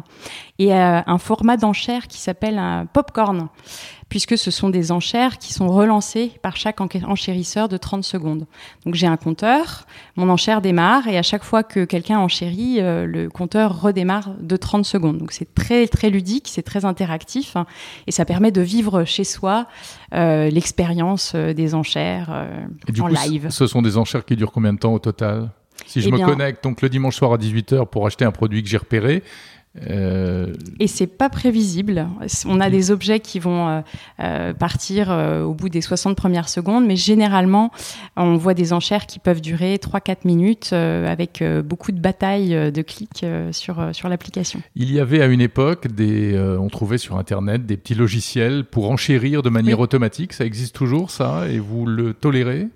et 0.59 0.73
euh, 0.73 1.01
un 1.05 1.17
format 1.17 1.57
d'enchère 1.57 2.07
qui 2.07 2.19
s'appelle 2.19 2.57
un 2.57 2.85
popcorn 2.85 3.49
puisque 4.13 4.37
ce 4.37 4.51
sont 4.51 4.69
des 4.69 4.91
enchères 4.91 5.39
qui 5.39 5.53
sont 5.53 5.67
relancées 5.67 6.33
par 6.43 6.55
chaque 6.55 6.79
enchérisseur 6.81 7.67
de 7.67 7.77
30 7.77 8.03
secondes. 8.03 8.45
Donc 8.85 8.93
j'ai 8.93 9.07
un 9.07 9.17
compteur, 9.17 9.87
mon 10.17 10.29
enchère 10.29 10.61
démarre 10.61 11.07
et 11.07 11.17
à 11.17 11.23
chaque 11.23 11.43
fois 11.43 11.63
que 11.63 11.83
quelqu'un 11.83 12.19
enchérit, 12.19 12.79
euh, 12.79 13.07
le 13.07 13.27
compteur 13.27 13.81
redémarre 13.81 14.35
de 14.39 14.55
30 14.55 14.85
secondes. 14.85 15.17
Donc 15.17 15.31
c'est 15.31 15.51
très 15.55 15.87
très 15.87 16.11
ludique, 16.11 16.47
c'est 16.47 16.61
très 16.61 16.85
interactif 16.85 17.55
hein, 17.55 17.65
et 18.05 18.11
ça 18.11 18.23
permet 18.23 18.51
de 18.51 18.61
vivre 18.61 19.03
chez 19.03 19.23
soi 19.23 19.65
euh, 20.13 20.47
l'expérience 20.51 21.31
euh, 21.33 21.53
des 21.53 21.73
enchères 21.73 22.29
en 23.01 23.07
live. 23.07 23.47
Ce 23.49 23.65
sont 23.65 23.81
des 23.81 23.97
enchères 23.97 24.25
qui 24.25 24.35
durent 24.35 24.51
combien 24.51 24.73
de 24.73 24.77
temps 24.77 24.93
au 24.93 24.99
total? 24.99 25.49
Si 25.87 26.01
je 26.01 26.09
eh 26.09 26.11
me 26.11 26.23
connecte 26.23 26.63
donc 26.63 26.83
le 26.83 26.89
dimanche 26.89 27.15
soir 27.15 27.33
à 27.33 27.37
18h 27.37 27.87
pour 27.87 28.05
acheter 28.05 28.25
un 28.25 28.31
produit 28.31 28.61
que 28.61 28.69
j'ai 28.69 28.77
repéré, 28.77 29.23
euh... 29.81 30.53
Et 30.79 30.87
c'est 30.87 31.07
pas 31.07 31.29
prévisible. 31.29 32.07
On 32.45 32.59
a 32.59 32.69
des 32.69 32.91
objets 32.91 33.19
qui 33.19 33.39
vont 33.39 33.69
euh, 33.69 33.81
euh 34.19 34.53
partir 34.53 35.09
euh, 35.09 35.43
au 35.43 35.53
bout 35.53 35.69
des 35.69 35.81
60 35.81 36.15
premières 36.15 36.47
secondes, 36.47 36.85
mais 36.85 36.95
généralement, 36.95 37.71
on 38.15 38.37
voit 38.37 38.53
des 38.53 38.71
enchères 38.71 39.07
qui 39.07 39.19
peuvent 39.19 39.41
durer 39.41 39.75
3-4 39.75 40.17
minutes 40.25 40.73
avec 40.73 41.43
beaucoup 41.65 41.91
de 41.91 41.99
batailles 41.99 42.71
de 42.71 42.81
clics 42.81 43.25
sur, 43.51 43.89
sur 43.93 44.09
l'application. 44.09 44.61
Il 44.75 44.91
y 44.91 44.99
avait 44.99 45.21
à 45.21 45.25
une 45.25 45.41
époque, 45.41 45.87
des, 45.87 46.37
on 46.59 46.67
trouvait 46.67 46.97
sur 46.97 47.17
Internet 47.17 47.65
des 47.65 47.77
petits 47.77 47.95
logiciels 47.95 48.65
pour 48.65 48.91
enchérir 48.91 49.41
de 49.41 49.49
manière 49.49 49.79
automatique. 49.79 50.33
Ça 50.33 50.45
existe 50.45 50.75
toujours, 50.75 51.09
ça? 51.09 51.47
Et 51.49 51.59
vous 51.59 51.85
le 51.85 52.13
tolérez? 52.13 52.67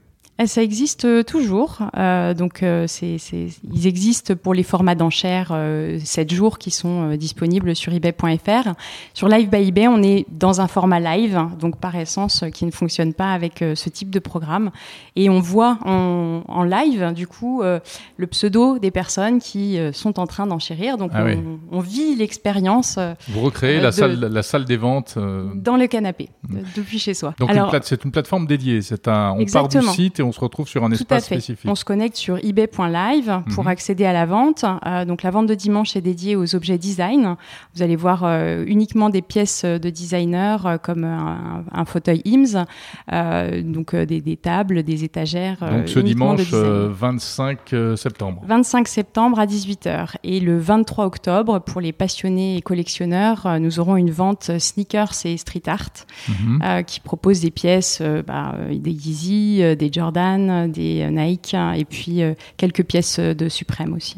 Ça 0.46 0.62
existe 0.62 1.26
toujours. 1.26 1.80
Euh, 1.98 2.36
donc, 2.36 2.62
euh, 2.62 2.86
c'est, 2.88 3.18
c'est, 3.18 3.48
ils 3.74 3.88
existent 3.88 4.36
pour 4.36 4.54
les 4.54 4.62
formats 4.62 4.94
d'enchères 4.94 5.50
euh, 5.52 5.98
7 6.04 6.32
jours 6.32 6.60
qui 6.60 6.70
sont 6.70 7.10
euh, 7.12 7.18
disponibles 7.18 7.76
sur 7.76 7.92
ebay.fr. 7.92 8.74
Sur 9.16 9.30
Live 9.30 9.50
by 9.50 9.68
eBay, 9.70 9.88
on 9.88 10.04
est 10.04 10.28
dans 10.30 10.62
un 10.62 10.68
format 10.68 11.00
live, 11.00 11.42
donc 11.60 11.78
par 11.80 11.96
essence 11.96 12.44
qui 12.54 12.66
ne 12.66 12.72
fonctionne 12.72 13.14
pas 13.16 13.32
avec 13.34 13.64
ce 13.74 13.90
type 13.90 14.12
de 14.12 14.20
programme. 14.20 14.70
Et 15.16 15.30
on 15.30 15.40
voit 15.40 15.80
en, 15.86 16.44
en 16.48 16.64
live, 16.64 17.14
du 17.16 17.26
coup, 17.26 17.64
le 17.64 18.28
pseudo 18.28 18.78
des 18.78 18.92
personnes 18.92 19.40
qui 19.40 19.80
sont 19.94 20.20
en 20.20 20.28
train 20.28 20.46
d'enchérir. 20.46 20.98
Donc, 20.98 21.12
Ah 21.16 21.24
on, 21.24 21.26
oui. 21.26 21.38
on 21.72 21.80
vit 21.80 22.16
l'expérience 22.16 23.00
Vous 23.30 23.42
recréez 23.42 23.80
Euh, 23.80 23.82
la, 23.82 23.90
de- 23.90 23.96
salle, 23.96 24.20
la 24.20 24.44
salle 24.44 24.66
des 24.66 24.78
ventes. 24.78 25.16
euh, 25.18 25.50
dans 25.56 25.78
le 25.78 25.88
canapé, 25.88 26.30
de- 26.48 26.60
depuis 26.76 27.00
chez 27.00 27.14
soi. 27.16 27.34
donc 27.40 27.50
une 27.50 27.58
Alors, 27.58 27.70
plate- 27.72 27.86
c'est 27.86 28.04
une 28.04 28.12
plateforme 28.12 28.46
dédiée. 28.46 28.82
C'est 28.84 29.08
un, 29.08 29.32
on 29.38 29.46
part 29.46 29.68
du 29.68 29.82
site 29.82 30.20
et 30.20 30.24
on 30.24 30.27
se 30.32 30.40
retrouve 30.40 30.68
sur 30.68 30.84
un 30.84 30.88
Tout 30.90 30.94
à 30.94 31.18
espace 31.18 31.28
fait. 31.28 31.36
spécifique. 31.36 31.70
On 31.70 31.76
se 31.76 31.86
connecte 31.86 32.16
sur 32.18 32.38
ebay.live 32.44 33.42
pour 33.54 33.64
Mhm. 33.66 33.70
accéder 33.70 34.06
à 34.06 34.14
la 34.14 34.26
vente. 34.26 34.66
Euh, 34.86 35.06
donc 35.06 35.24
la 35.24 35.32
vente 35.32 35.48
de 35.48 35.56
dimanche 35.56 35.96
est 35.96 36.02
dédiée 36.02 36.36
aux 36.36 36.56
objets 36.56 36.78
design. 36.78 37.36
Vous 37.76 37.82
allez 37.84 37.96
voir 37.96 38.24
euh, 38.24 38.64
uniquement 38.68 39.10
des 39.10 39.22
pièces 39.22 39.66
de 39.66 39.90
designer 39.90 40.66
euh, 40.66 40.78
comme 40.78 41.04
un, 41.04 41.64
un 41.72 41.86
fauteuil 41.86 42.22
euh, 43.14 43.62
donc 43.62 43.94
euh, 43.94 44.06
des, 44.06 44.22
des 44.22 44.38
tables, 44.38 44.84
des 44.84 45.04
étagères. 45.04 45.58
euh, 45.62 45.80
Donc 45.80 45.90
ce 45.90 46.00
de 46.00 46.06
dimanche 46.06 46.40
design. 46.46 46.64
euh, 46.64 46.90
25 46.92 47.74
euh, 47.74 47.96
septembre. 47.96 48.42
25 48.48 48.88
septembre 48.88 49.40
à 49.40 49.46
18h 49.46 50.16
et 50.24 50.40
le 50.40 50.58
23 50.60 51.06
octobre 51.06 51.60
pour 51.60 51.82
les 51.82 51.92
passionnés 51.92 52.58
et 52.58 52.62
collectionneurs 52.62 53.46
euh, 53.46 53.60
nous 53.60 53.80
aurons 53.80 53.96
une 53.98 54.12
vente 54.12 54.52
sneakers 54.60 55.14
et 55.26 55.38
street 55.38 55.64
art 55.68 55.78
Mhm. 56.30 56.62
euh, 56.64 56.82
qui 56.84 57.00
propose 57.00 57.40
des 57.42 57.52
pièces, 57.52 58.00
euh, 58.02 58.22
bah, 58.24 58.56
euh, 58.58 58.78
des 58.78 58.92
Yeezy, 58.92 59.60
euh, 59.62 59.76
des 59.76 59.90
Jordan, 59.92 60.17
euh, 60.18 60.68
des 60.68 61.02
euh, 61.02 61.10
Nike 61.10 61.54
hein, 61.54 61.74
et 61.74 61.86
puis 61.86 62.22
euh, 62.22 62.34
quelques 62.58 62.84
pièces 62.84 63.20
de 63.20 63.50
Suprême 63.50 63.94
aussi. 63.94 64.18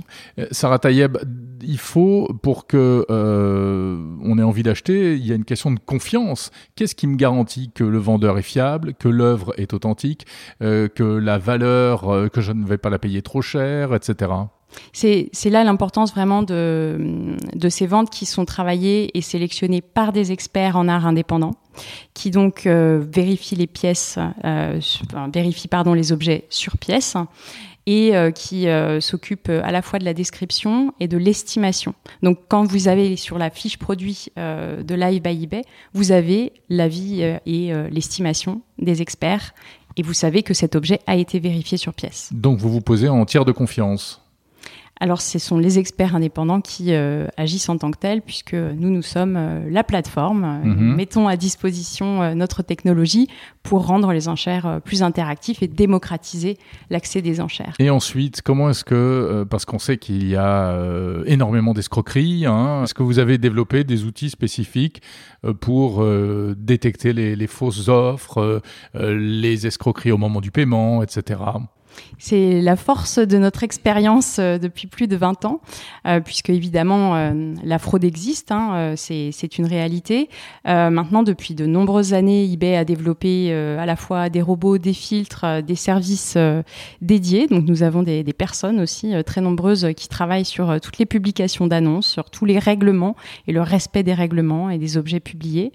Sarah 0.51 0.79
Tayeb, 0.79 1.17
il 1.62 1.77
faut, 1.77 2.27
pour 2.41 2.67
que 2.67 3.05
on 3.09 4.38
ait 4.38 4.43
envie 4.43 4.63
d'acheter, 4.63 5.15
il 5.15 5.25
y 5.25 5.31
a 5.31 5.35
une 5.35 5.45
question 5.45 5.71
de 5.71 5.79
confiance. 5.79 6.51
Qu'est-ce 6.75 6.95
qui 6.95 7.07
me 7.07 7.15
garantit 7.15 7.71
que 7.73 7.83
le 7.83 7.97
vendeur 7.97 8.38
est 8.38 8.43
fiable, 8.43 8.93
que 8.93 9.09
l'œuvre 9.09 9.53
est 9.57 9.73
authentique, 9.73 10.25
que 10.59 11.17
la 11.17 11.38
valeur, 11.38 12.29
que 12.31 12.41
je 12.41 12.51
ne 12.51 12.65
vais 12.65 12.77
pas 12.77 12.89
la 12.89 12.99
payer 12.99 13.21
trop 13.21 13.41
cher, 13.41 13.93
etc. 13.93 14.31
C'est 14.93 15.49
là 15.49 15.63
l'importance 15.63 16.12
vraiment 16.12 16.43
de, 16.43 17.36
ces 17.69 17.88
ventes 17.88 18.10
qui 18.10 18.25
sont 18.25 18.45
travaillées 18.45 19.17
et 19.17 19.21
sélectionnées 19.21 19.82
par 19.82 20.13
des 20.13 20.32
experts 20.32 20.75
en 20.75 20.88
art 20.88 21.05
indépendant, 21.05 21.55
qui 22.13 22.32
donc 22.32 22.65
euh, 22.65 23.03
vérifient 23.12 23.55
les 23.55 23.67
pièces, 23.67 24.17
euh, 24.43 24.79
vérifient 25.34 25.67
pardon 25.67 25.93
les 25.93 26.12
objets 26.12 26.45
sur 26.49 26.77
pièce 26.77 27.15
et 27.86 28.15
euh, 28.15 28.29
qui 28.32 28.67
s'occupent 28.99 29.49
à 29.49 29.71
la 29.71 29.82
fois 29.82 29.99
de 29.99 30.05
la 30.05 30.13
description 30.13 30.93
et 30.99 31.08
de 31.08 31.17
l'estimation. 31.17 31.93
Donc 32.21 32.39
quand 32.47 32.63
vous 32.63 32.88
avez 32.88 33.15
sur 33.15 33.38
la 33.38 33.49
fiche 33.49 33.77
produit 33.77 34.27
de 34.38 34.95
Live 34.95 35.25
eBay, 35.25 35.62
vous 35.93 36.12
avez 36.12 36.53
l'avis 36.69 37.21
et 37.21 37.73
l'estimation 37.91 38.62
des 38.77 39.01
experts 39.01 39.53
et 39.97 40.01
vous 40.01 40.13
savez 40.13 40.43
que 40.43 40.53
cet 40.53 40.75
objet 40.75 40.99
a 41.08 41.15
été 41.15 41.39
vérifié 41.39 41.77
sur 41.77 41.93
pièce. 41.93 42.29
Donc 42.32 42.60
vous 42.60 42.69
vous 42.69 42.82
posez 42.82 43.10
en 43.10 43.25
tiers 43.25 43.45
de 43.45 43.51
confiance. 43.51 44.21
Alors, 45.01 45.21
ce 45.21 45.39
sont 45.39 45.57
les 45.57 45.79
experts 45.79 46.13
indépendants 46.13 46.59
qui 46.59 46.93
euh, 46.93 47.27
agissent 47.38 47.69
en 47.69 47.77
tant 47.77 47.89
que 47.89 47.97
tels, 47.97 48.21
puisque 48.21 48.53
nous, 48.53 48.89
nous 48.89 49.01
sommes 49.01 49.35
euh, 49.38 49.69
la 49.69 49.83
plateforme. 49.83 50.43
Euh, 50.43 50.69
Mhm. 50.69 50.95
Mettons 50.95 51.27
à 51.27 51.38
disposition 51.38 52.35
notre 52.35 52.62
technologie 52.63 53.27
pour 53.63 53.85
rendre 53.88 54.12
les 54.12 54.27
enchères 54.27 54.81
plus 54.83 55.03
interactifs 55.03 55.63
et 55.63 55.67
démocratiser 55.67 56.57
l'accès 56.89 57.21
des 57.21 57.39
enchères. 57.39 57.75
Et 57.79 57.89
ensuite, 57.89 58.41
comment 58.41 58.69
est-ce 58.69 58.83
que, 58.83 59.45
parce 59.49 59.65
qu'on 59.65 59.79
sait 59.79 59.97
qu'il 59.97 60.27
y 60.27 60.35
a 60.35 60.77
énormément 61.25 61.73
d'escroqueries, 61.73 62.45
hein, 62.45 62.83
est-ce 62.83 62.93
que 62.93 63.03
vous 63.03 63.19
avez 63.19 63.38
développé 63.38 63.83
des 63.83 64.03
outils 64.03 64.29
spécifiques 64.29 65.01
pour 65.62 66.05
détecter 66.57 67.13
les, 67.13 67.35
les 67.35 67.47
fausses 67.47 67.88
offres, 67.88 68.62
les 68.93 69.65
escroqueries 69.65 70.12
au 70.12 70.17
moment 70.17 70.41
du 70.41 70.51
paiement, 70.51 71.01
etc. 71.01 71.39
C'est 72.17 72.62
la 72.62 72.75
force 72.75 73.17
de 73.17 73.38
notre 73.38 73.63
expérience 73.63 74.38
euh, 74.39 74.57
depuis 74.57 74.88
plus 74.88 75.07
de 75.07 75.15
20 75.15 75.45
ans, 75.45 75.62
euh, 76.05 76.19
puisque 76.19 76.49
évidemment 76.49 77.15
euh, 77.15 77.53
la 77.63 77.79
fraude 77.79 78.03
existe, 78.03 78.51
hein, 78.51 78.93
c'est 78.97 79.57
une 79.57 79.65
réalité. 79.65 80.29
Maintenant, 80.65 81.23
depuis 81.23 81.55
de 81.55 81.65
nombreuses 81.65 82.13
années, 82.13 82.51
eBay 82.51 82.75
a 82.75 82.85
développé 82.85 83.53
à 83.53 83.85
la 83.85 83.95
fois 83.95 84.29
des 84.29 84.41
robots, 84.41 84.77
des 84.77 84.93
filtres, 84.93 85.63
des 85.63 85.75
services 85.75 86.38
dédiés. 87.01 87.47
Donc 87.47 87.65
nous 87.65 87.83
avons 87.83 88.03
des, 88.03 88.23
personnes 88.33 88.79
aussi 88.79 89.13
très 89.25 89.41
nombreuses 89.41 89.89
qui 89.95 90.07
travaillent 90.07 90.45
sur 90.45 90.79
toutes 90.81 90.97
les 90.97 91.05
publications 91.05 91.67
d'annonces, 91.67 92.07
sur 92.07 92.29
tous 92.29 92.45
les 92.45 92.59
règlements 92.59 93.15
et 93.47 93.53
le 93.53 93.62
respect 93.62 94.03
des 94.03 94.13
règlements 94.13 94.69
et 94.69 94.77
des 94.77 94.97
objets 94.97 95.19
publiés. 95.19 95.71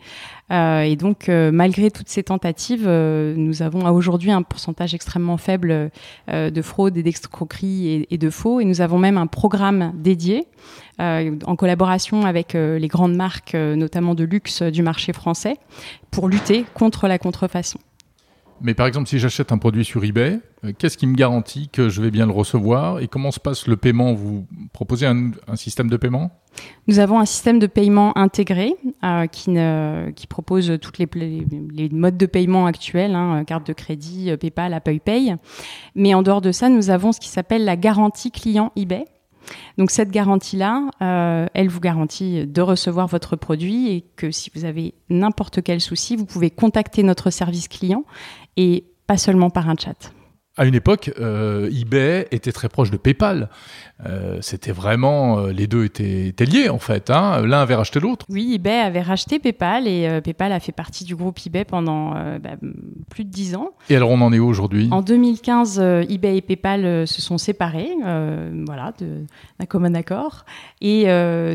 Euh, 0.50 0.82
et 0.82 0.96
donc, 0.96 1.28
euh, 1.28 1.50
malgré 1.50 1.90
toutes 1.90 2.08
ces 2.08 2.22
tentatives, 2.22 2.84
euh, 2.86 3.34
nous 3.36 3.62
avons 3.62 3.88
aujourd'hui 3.90 4.30
un 4.30 4.42
pourcentage 4.42 4.94
extrêmement 4.94 5.36
faible 5.36 5.90
de 6.28 6.62
fraude 6.62 6.96
et 6.96 7.02
d'escroquerie 7.02 8.06
et, 8.10 8.18
de 8.18 8.30
faux. 8.30 8.60
Et 8.60 8.64
nous 8.64 8.80
avons 8.80 8.98
même 8.98 9.18
un 9.18 9.26
programme 9.26 9.92
dédié 9.94 10.46
en 10.98 11.56
collaboration 11.56 12.22
avec 12.22 12.54
les 12.54 12.88
grandes 12.88 13.16
marques, 13.16 13.54
notamment 13.54 14.14
de 14.14 14.24
luxe 14.24 14.62
du 14.62 14.82
marché 14.82 15.12
français, 15.12 15.56
pour 16.10 16.28
lutter 16.28 16.64
contre 16.74 17.08
la 17.08 17.18
contrefaçon. 17.18 17.78
Mais 18.64 18.72
par 18.72 18.86
exemple, 18.86 19.06
si 19.10 19.18
j'achète 19.18 19.52
un 19.52 19.58
produit 19.58 19.84
sur 19.84 20.02
eBay, 20.02 20.40
euh, 20.64 20.72
qu'est-ce 20.78 20.96
qui 20.96 21.06
me 21.06 21.14
garantit 21.14 21.68
que 21.68 21.90
je 21.90 22.00
vais 22.00 22.10
bien 22.10 22.24
le 22.24 22.32
recevoir 22.32 22.98
et 22.98 23.08
comment 23.08 23.30
se 23.30 23.38
passe 23.38 23.66
le 23.66 23.76
paiement? 23.76 24.14
Vous 24.14 24.46
proposez 24.72 25.06
un, 25.06 25.32
système 25.54 25.90
de 25.90 25.98
paiement? 25.98 26.30
Nous 26.88 26.98
avons 26.98 27.20
un 27.20 27.26
système 27.26 27.58
de 27.58 27.66
paiement 27.66 28.16
intégré 28.16 28.74
euh, 29.04 29.26
qui, 29.26 30.26
propose 30.28 30.78
toutes 30.80 30.96
les, 30.96 31.08
modes 31.92 32.16
de 32.16 32.24
paiement 32.24 32.64
actuels, 32.64 33.14
hein, 33.14 33.44
carte 33.44 33.66
de 33.66 33.74
crédit, 33.74 34.30
euh, 34.30 34.38
PayPal, 34.38 34.72
Apple 34.72 34.98
Pay. 34.98 35.34
Mais 35.94 36.14
en 36.14 36.22
dehors 36.22 36.40
de 36.40 36.50
ça, 36.50 36.70
nous 36.70 36.88
avons 36.88 37.12
ce 37.12 37.20
qui 37.20 37.28
s'appelle 37.28 37.66
la 37.66 37.76
garantie 37.76 38.30
client 38.30 38.72
eBay. 38.76 39.04
Donc 39.78 39.90
cette 39.90 40.10
garantie-là, 40.10 40.88
euh, 41.02 41.46
elle 41.54 41.68
vous 41.68 41.80
garantit 41.80 42.46
de 42.46 42.62
recevoir 42.62 43.06
votre 43.06 43.36
produit 43.36 43.88
et 43.88 44.04
que 44.16 44.30
si 44.30 44.50
vous 44.54 44.64
avez 44.64 44.94
n'importe 45.08 45.62
quel 45.62 45.80
souci, 45.80 46.16
vous 46.16 46.26
pouvez 46.26 46.50
contacter 46.50 47.02
notre 47.02 47.30
service 47.30 47.68
client 47.68 48.04
et 48.56 48.84
pas 49.06 49.16
seulement 49.16 49.50
par 49.50 49.68
un 49.68 49.76
chat. 49.76 50.12
À 50.56 50.66
une 50.66 50.74
époque, 50.76 51.10
euh, 51.18 51.68
eBay 51.72 52.28
était 52.30 52.52
très 52.52 52.68
proche 52.68 52.92
de 52.92 52.96
PayPal. 52.96 53.50
Euh, 54.04 54.38
C'était 54.42 54.72
vraiment, 54.72 55.38
euh, 55.38 55.52
les 55.52 55.68
deux 55.68 55.84
étaient, 55.84 56.26
étaient 56.26 56.44
liés 56.46 56.68
en 56.68 56.80
fait. 56.80 57.10
Hein. 57.10 57.46
L'un 57.46 57.60
avait 57.60 57.76
racheté 57.76 58.00
l'autre. 58.00 58.26
Oui, 58.28 58.52
eBay 58.54 58.80
avait 58.80 59.00
racheté 59.00 59.38
PayPal 59.38 59.86
et 59.86 60.08
euh, 60.08 60.20
PayPal 60.20 60.50
a 60.52 60.58
fait 60.58 60.72
partie 60.72 61.04
du 61.04 61.14
groupe 61.14 61.38
eBay 61.46 61.64
pendant 61.64 62.14
euh, 62.16 62.38
bah, 62.40 62.56
plus 63.08 63.24
de 63.24 63.30
dix 63.30 63.54
ans. 63.54 63.70
Et 63.88 63.96
alors 63.96 64.10
on 64.10 64.20
en 64.20 64.32
est 64.32 64.40
où 64.40 64.46
aujourd'hui? 64.48 64.88
En 64.90 65.00
2015, 65.00 65.78
euh, 65.80 66.04
eBay 66.08 66.36
et 66.38 66.40
PayPal 66.42 67.06
se 67.06 67.22
sont 67.22 67.38
séparés, 67.38 67.90
voilà, 68.66 68.92
d'un 68.98 69.66
commun 69.66 69.94
accord. 69.94 70.44
Et 70.80 71.04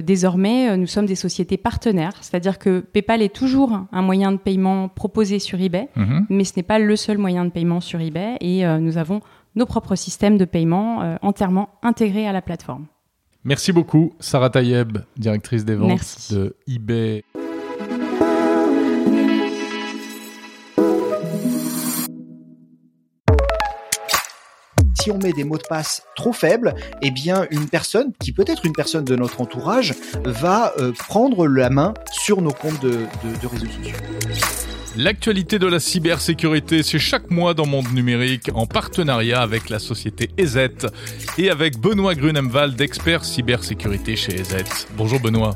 désormais, 0.04 0.76
nous 0.78 0.88
sommes 0.88 1.06
des 1.06 1.16
sociétés 1.16 1.58
partenaires, 1.58 2.14
c'est-à-dire 2.22 2.58
que 2.58 2.80
PayPal 2.80 3.22
est 3.22 3.34
toujours 3.36 3.78
un 3.92 4.02
moyen 4.02 4.32
de 4.32 4.38
paiement 4.38 4.88
proposé 4.88 5.40
sur 5.40 5.60
eBay, 5.60 5.90
Mhm. 5.96 6.26
mais 6.30 6.44
ce 6.44 6.54
n'est 6.58 6.64
pas 6.64 6.80
le 6.80 6.96
seul 6.96 7.18
moyen 7.18 7.46
de 7.46 7.50
paiement 7.52 7.82
sur 7.82 8.00
eBay. 8.00 8.38
Et 8.42 8.66
nous 8.80 8.98
avons 8.98 9.22
nos 9.60 9.66
propres 9.68 9.96
systèmes 9.96 10.38
de 10.38 10.46
paiement 10.46 11.04
euh, 11.04 11.18
entièrement 11.22 11.70
intégrés 11.84 12.28
à 12.28 12.32
la 12.32 12.42
plateforme. 12.42 12.88
Merci 13.44 13.72
beaucoup, 13.72 14.14
Sarah 14.20 14.50
Tayeb, 14.50 14.98
directrice 15.18 15.64
des 15.64 15.76
ventes 15.76 15.88
Merci. 15.90 16.34
de 16.34 16.56
eBay. 16.68 17.24
Si 25.02 25.12
on 25.12 25.18
met 25.18 25.32
des 25.32 25.44
mots 25.46 25.58
de 25.58 25.64
passe 25.68 26.04
trop 26.16 26.34
faibles, 26.34 26.74
eh 27.02 27.12
bien 27.12 27.48
une 27.52 27.70
personne, 27.70 28.12
qui 28.20 28.32
peut 28.34 28.44
être 28.48 28.66
une 28.66 28.74
personne 28.74 29.06
de 29.06 29.16
notre 29.16 29.40
entourage, 29.40 29.94
va 30.26 30.74
euh, 30.78 30.92
prendre 30.92 31.48
la 31.48 31.70
main 31.70 31.94
sur 32.12 32.42
nos 32.42 32.52
comptes 32.52 32.82
de, 32.82 32.90
de- 32.92 33.42
de 33.42 33.48
réseaux 33.48 33.66
sociaux. 33.66 33.96
L'actualité 34.98 35.60
de 35.60 35.68
la 35.68 35.80
cybersécurité, 35.80 36.82
c'est 36.82 37.00
chaque 37.00 37.30
mois 37.30 37.54
dans 37.54 37.68
Monde 37.68 37.94
Numérique 37.94 38.50
en 38.56 38.66
partenariat 38.66 39.42
avec 39.42 39.70
la 39.70 39.78
société 39.78 40.32
EZ 40.38 40.58
et 41.38 41.52
avec 41.52 41.78
Benoît 41.78 42.16
Grunemwald, 42.16 42.76
d'expert 42.76 43.24
cybersécurité 43.24 44.16
chez 44.16 44.34
EZ. 44.34 44.58
Bonjour 44.98 45.20
Benoît. 45.20 45.54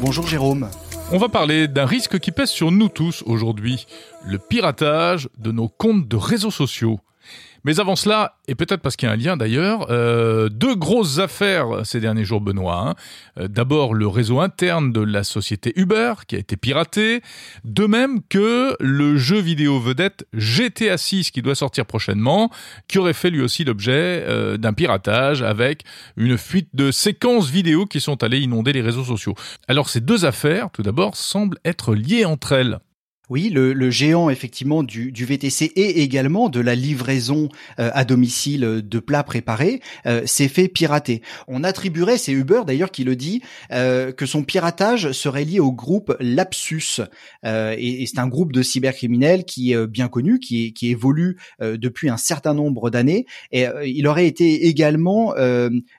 Bonjour 0.00 0.26
Jérôme. 0.26 0.68
On 1.12 1.18
va 1.18 1.28
parler 1.28 1.68
d'un 1.68 1.86
risque 1.86 2.18
qui 2.18 2.32
pèse 2.32 2.50
sur 2.50 2.72
nous 2.72 2.88
tous 2.88 3.22
aujourd'hui, 3.26 3.86
le 4.26 4.38
piratage 4.38 5.28
de 5.38 5.52
nos 5.52 5.68
comptes 5.68 6.08
de 6.08 6.16
réseaux 6.16 6.50
sociaux. 6.50 6.98
Mais 7.64 7.80
avant 7.80 7.96
cela, 7.96 8.36
et 8.46 8.54
peut-être 8.54 8.82
parce 8.82 8.94
qu'il 8.94 9.08
y 9.08 9.10
a 9.10 9.14
un 9.14 9.16
lien 9.16 9.36
d'ailleurs, 9.38 9.86
euh, 9.90 10.50
deux 10.50 10.74
grosses 10.74 11.18
affaires 11.18 11.84
ces 11.84 11.98
derniers 11.98 12.24
jours, 12.24 12.42
Benoît. 12.42 12.88
Hein. 12.88 12.94
Euh, 13.38 13.48
d'abord, 13.48 13.94
le 13.94 14.06
réseau 14.06 14.40
interne 14.40 14.92
de 14.92 15.00
la 15.00 15.24
société 15.24 15.72
Uber 15.76 16.12
qui 16.28 16.36
a 16.36 16.38
été 16.38 16.56
piraté, 16.56 17.22
de 17.64 17.86
même 17.86 18.20
que 18.28 18.76
le 18.80 19.16
jeu 19.16 19.38
vidéo 19.38 19.80
vedette 19.80 20.26
GTA 20.34 20.98
6 20.98 21.30
qui 21.30 21.40
doit 21.40 21.54
sortir 21.54 21.86
prochainement, 21.86 22.50
qui 22.86 22.98
aurait 22.98 23.14
fait 23.14 23.30
lui 23.30 23.40
aussi 23.40 23.64
l'objet 23.64 24.24
euh, 24.28 24.58
d'un 24.58 24.74
piratage 24.74 25.42
avec 25.42 25.84
une 26.18 26.36
fuite 26.36 26.68
de 26.74 26.90
séquences 26.90 27.48
vidéo 27.48 27.86
qui 27.86 28.00
sont 28.00 28.22
allées 28.22 28.40
inonder 28.40 28.74
les 28.74 28.82
réseaux 28.82 29.04
sociaux. 29.04 29.34
Alors 29.68 29.88
ces 29.88 30.00
deux 30.00 30.26
affaires, 30.26 30.68
tout 30.70 30.82
d'abord, 30.82 31.16
semblent 31.16 31.58
être 31.64 31.94
liées 31.94 32.26
entre 32.26 32.52
elles. 32.52 32.78
Oui, 33.30 33.48
le, 33.48 33.90
géant 33.90 34.28
effectivement 34.28 34.82
du, 34.82 35.10
VTC 35.10 35.72
et 35.76 36.02
également 36.02 36.50
de 36.50 36.60
la 36.60 36.74
livraison 36.74 37.48
euh, 37.78 37.90
à 37.94 38.04
domicile 38.04 38.82
de 38.84 38.98
plats 38.98 39.22
préparés 39.22 39.80
euh, 40.04 40.26
s'est 40.26 40.48
fait 40.48 40.68
pirater. 40.68 41.22
On 41.48 41.64
attribuerait, 41.64 42.18
c'est 42.18 42.32
Uber 42.32 42.62
d'ailleurs 42.66 42.90
qui 42.90 43.02
le 43.02 43.16
dit, 43.16 43.40
euh, 43.72 44.12
que 44.12 44.26
son 44.26 44.42
piratage 44.42 45.12
serait 45.12 45.44
lié 45.44 45.58
au 45.58 45.72
groupe 45.72 46.14
Lapsus. 46.20 47.00
et, 47.44 48.04
c'est 48.06 48.18
un 48.18 48.28
groupe 48.28 48.52
de 48.52 48.62
cybercriminels 48.62 49.44
qui 49.44 49.72
est 49.72 49.86
bien 49.86 50.08
connu, 50.08 50.38
qui, 50.38 50.74
qui 50.74 50.90
évolue 50.90 51.38
depuis 51.60 52.10
un 52.10 52.18
certain 52.18 52.52
nombre 52.52 52.90
d'années. 52.90 53.24
Et 53.52 53.64
il 53.84 54.06
aurait 54.06 54.26
été 54.26 54.66
également 54.66 55.34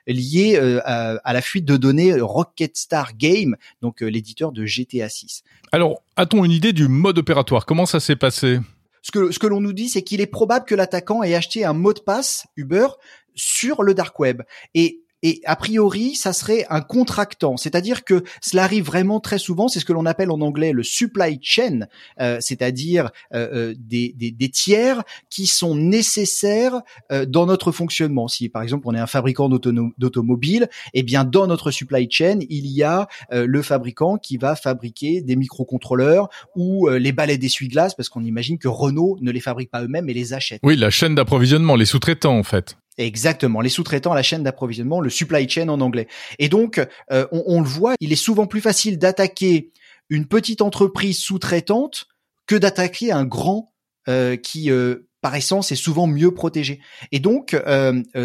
lié 0.06 0.56
à, 0.84 1.16
à, 1.24 1.32
la 1.32 1.42
fuite 1.42 1.64
de 1.64 1.76
données 1.76 2.20
Rocketstar 2.20 3.16
Game, 3.16 3.56
donc 3.82 4.00
l'éditeur 4.00 4.52
de 4.52 4.64
GTA 4.64 5.08
6. 5.08 5.42
Alors, 5.72 6.02
a-t-on 6.16 6.44
une 6.44 6.50
idée 6.50 6.72
du 6.72 6.88
mode 6.88 7.18
opératoire? 7.18 7.66
Comment 7.66 7.86
ça 7.86 8.00
s'est 8.00 8.16
passé? 8.16 8.60
Ce 9.02 9.12
que, 9.12 9.30
ce 9.30 9.38
que 9.38 9.46
l'on 9.46 9.60
nous 9.60 9.72
dit, 9.72 9.88
c'est 9.88 10.02
qu'il 10.02 10.20
est 10.20 10.26
probable 10.26 10.64
que 10.64 10.74
l'attaquant 10.74 11.22
ait 11.22 11.34
acheté 11.34 11.64
un 11.64 11.74
mot 11.74 11.92
de 11.92 12.00
passe 12.00 12.46
Uber 12.56 12.88
sur 13.34 13.82
le 13.82 13.94
dark 13.94 14.18
web. 14.18 14.42
Et 14.74 15.02
et 15.26 15.40
a 15.44 15.56
priori, 15.56 16.14
ça 16.14 16.32
serait 16.32 16.66
un 16.70 16.80
contractant, 16.80 17.56
c'est-à-dire 17.56 18.04
que 18.04 18.22
cela 18.40 18.62
arrive 18.62 18.84
vraiment 18.84 19.18
très 19.18 19.40
souvent. 19.40 19.66
C'est 19.66 19.80
ce 19.80 19.84
que 19.84 19.92
l'on 19.92 20.06
appelle 20.06 20.30
en 20.30 20.40
anglais 20.40 20.70
le 20.70 20.84
supply 20.84 21.40
chain, 21.42 21.88
euh, 22.20 22.36
c'est-à-dire 22.38 23.10
euh, 23.34 23.48
euh, 23.52 23.74
des, 23.76 24.14
des, 24.16 24.30
des, 24.30 24.48
tiers 24.50 25.02
qui 25.28 25.48
sont 25.48 25.74
nécessaires 25.74 26.80
dans 27.26 27.44
notre 27.46 27.72
fonctionnement. 27.72 28.28
Si 28.28 28.48
par 28.48 28.62
exemple 28.62 28.84
on 28.86 28.94
est 28.94 29.00
un 29.00 29.08
fabricant 29.08 29.48
d'automobile, 29.48 30.68
eh 30.94 31.02
bien 31.02 31.24
dans 31.24 31.48
notre 31.48 31.72
supply 31.72 32.06
chain, 32.08 32.38
il 32.48 32.68
y 32.68 32.84
a 32.84 33.08
le 33.32 33.62
fabricant 33.62 34.18
qui 34.18 34.36
va 34.36 34.54
fabriquer 34.54 35.22
des 35.22 35.34
microcontrôleurs 35.34 36.28
ou 36.54 36.88
les 36.88 37.10
balais 37.10 37.36
d'essuie-glace, 37.36 37.96
parce 37.96 38.08
qu'on 38.08 38.22
imagine 38.22 38.58
que 38.58 38.68
Renault 38.68 39.18
ne 39.20 39.32
les 39.32 39.40
fabrique 39.40 39.72
pas 39.72 39.82
eux-mêmes 39.82 40.08
et 40.08 40.14
les 40.14 40.34
achète. 40.34 40.60
Oui, 40.62 40.76
la 40.76 40.90
chaîne 40.90 41.16
d'approvisionnement, 41.16 41.74
les 41.74 41.86
sous-traitants 41.86 42.38
en 42.38 42.44
fait. 42.44 42.76
Exactement, 42.98 43.60
les 43.60 43.68
sous-traitants 43.68 44.14
la 44.14 44.22
chaîne 44.22 44.42
d'approvisionnement, 44.42 45.00
le 45.00 45.10
supply 45.10 45.48
chain 45.48 45.68
en 45.68 45.80
anglais. 45.80 46.08
Et 46.38 46.48
donc, 46.48 46.80
euh, 47.12 47.26
on, 47.30 47.60
le 47.60 47.66
voit, 47.66 47.94
il 48.00 48.12
est 48.12 48.16
souvent 48.16 48.46
plus 48.46 48.62
facile 48.62 48.98
d'attaquer 48.98 49.70
une 50.08 50.26
petite 50.26 50.62
entreprise 50.62 51.18
sous-traitante 51.18 52.06
que 52.46 52.56
d'attaquer 52.56 53.12
un 53.12 53.24
grand 53.24 53.74
euh, 54.08 54.36
qui, 54.36 54.70
euh, 54.70 55.08
par 55.20 55.34
essence, 55.34 55.72
est 55.72 55.76
souvent 55.76 56.06
mieux 56.06 56.32
protégé. 56.32 56.80
Et 57.12 57.18
donc, 57.18 57.54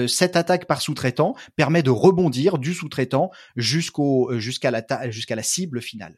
cette 0.07 0.35
attaque 0.37 0.67
par 0.67 0.81
sous-traitant 0.81 1.35
permet 1.57 1.83
de 1.83 1.89
rebondir 1.89 2.57
du 2.57 2.73
sous-traitant 2.73 3.29
jusqu'au 3.57 4.31
jusqu'à 4.37 4.71
la 4.71 5.09
jusqu'à 5.09 5.35
la 5.35 5.43
cible 5.43 5.81
finale. 5.81 6.15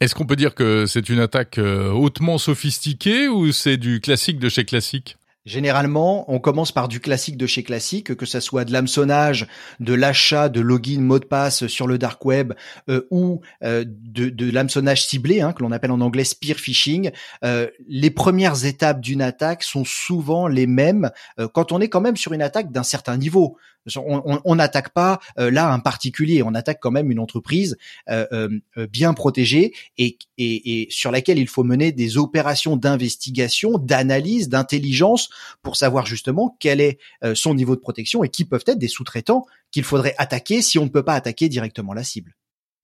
Est-ce 0.00 0.14
qu'on 0.14 0.26
peut 0.26 0.36
dire 0.36 0.54
que 0.54 0.86
c'est 0.86 1.08
une 1.10 1.18
attaque 1.18 1.58
hautement 1.58 2.38
sophistiquée 2.38 3.28
ou 3.28 3.52
c'est 3.52 3.76
du 3.76 4.00
classique 4.00 4.38
de 4.38 4.48
chez 4.48 4.64
classique? 4.64 5.16
Généralement, 5.46 6.30
on 6.30 6.38
commence 6.38 6.70
par 6.70 6.86
du 6.86 7.00
classique 7.00 7.38
de 7.38 7.46
chez 7.46 7.62
classique, 7.62 8.14
que 8.14 8.26
ça 8.26 8.42
soit 8.42 8.66
de 8.66 8.72
l'hameçonnage, 8.72 9.46
de 9.80 9.94
l'achat 9.94 10.50
de 10.50 10.60
login 10.60 11.00
mot 11.00 11.18
de 11.18 11.24
passe 11.24 11.66
sur 11.66 11.86
le 11.86 11.96
dark 11.96 12.22
web 12.26 12.52
euh, 12.90 13.06
ou 13.10 13.40
euh, 13.64 13.84
de, 13.86 14.28
de 14.28 14.50
l'hameçonnage 14.50 15.06
ciblé, 15.06 15.40
hein, 15.40 15.54
que 15.54 15.62
l'on 15.62 15.72
appelle 15.72 15.92
en 15.92 16.02
anglais 16.02 16.24
spear 16.24 16.58
phishing. 16.58 17.10
Euh, 17.42 17.68
les 17.88 18.10
premières 18.10 18.66
étapes 18.66 19.00
d'une 19.00 19.22
attaque 19.22 19.62
sont 19.62 19.84
souvent 19.86 20.46
les 20.46 20.66
mêmes 20.66 21.10
quand 21.54 21.72
on 21.72 21.80
est 21.80 21.88
quand 21.88 22.02
même 22.02 22.16
sur 22.16 22.34
une 22.34 22.42
attaque 22.42 22.70
d'un 22.70 22.82
certain 22.82 23.16
niveau. 23.16 23.56
On 23.96 24.54
n'attaque 24.54 24.90
pas 24.90 25.20
euh, 25.38 25.50
là 25.50 25.72
un 25.72 25.78
particulier, 25.78 26.42
on 26.42 26.54
attaque 26.54 26.78
quand 26.80 26.90
même 26.90 27.10
une 27.10 27.18
entreprise 27.18 27.76
euh, 28.08 28.26
euh, 28.32 28.86
bien 28.86 29.14
protégée 29.14 29.72
et, 29.96 30.18
et, 30.38 30.86
sur 30.90 31.10
laquelle 31.10 31.38
il 31.38 31.48
faut 31.48 31.64
mener 31.64 31.92
des 31.92 32.18
opérations 32.18 32.76
d'investigation, 32.76 33.78
d'analyse, 33.78 34.48
d'intelligence 34.48 35.30
pour 35.62 35.76
savoir 35.76 36.06
justement 36.06 36.56
quel 36.60 36.80
est 36.80 36.98
son 37.34 37.54
niveau 37.54 37.74
de 37.74 37.80
protection 37.80 38.24
et 38.24 38.28
qui 38.28 38.44
peuvent 38.44 38.64
être 38.66 38.78
des 38.78 38.88
sous-traitants 38.88 39.46
qu'il 39.70 39.84
faudrait 39.84 40.14
attaquer 40.18 40.62
si 40.62 40.78
on 40.78 40.84
ne 40.84 40.90
peut 40.90 41.04
pas 41.04 41.14
attaquer 41.14 41.48
directement 41.48 41.92
la 41.92 42.04
cible. 42.04 42.34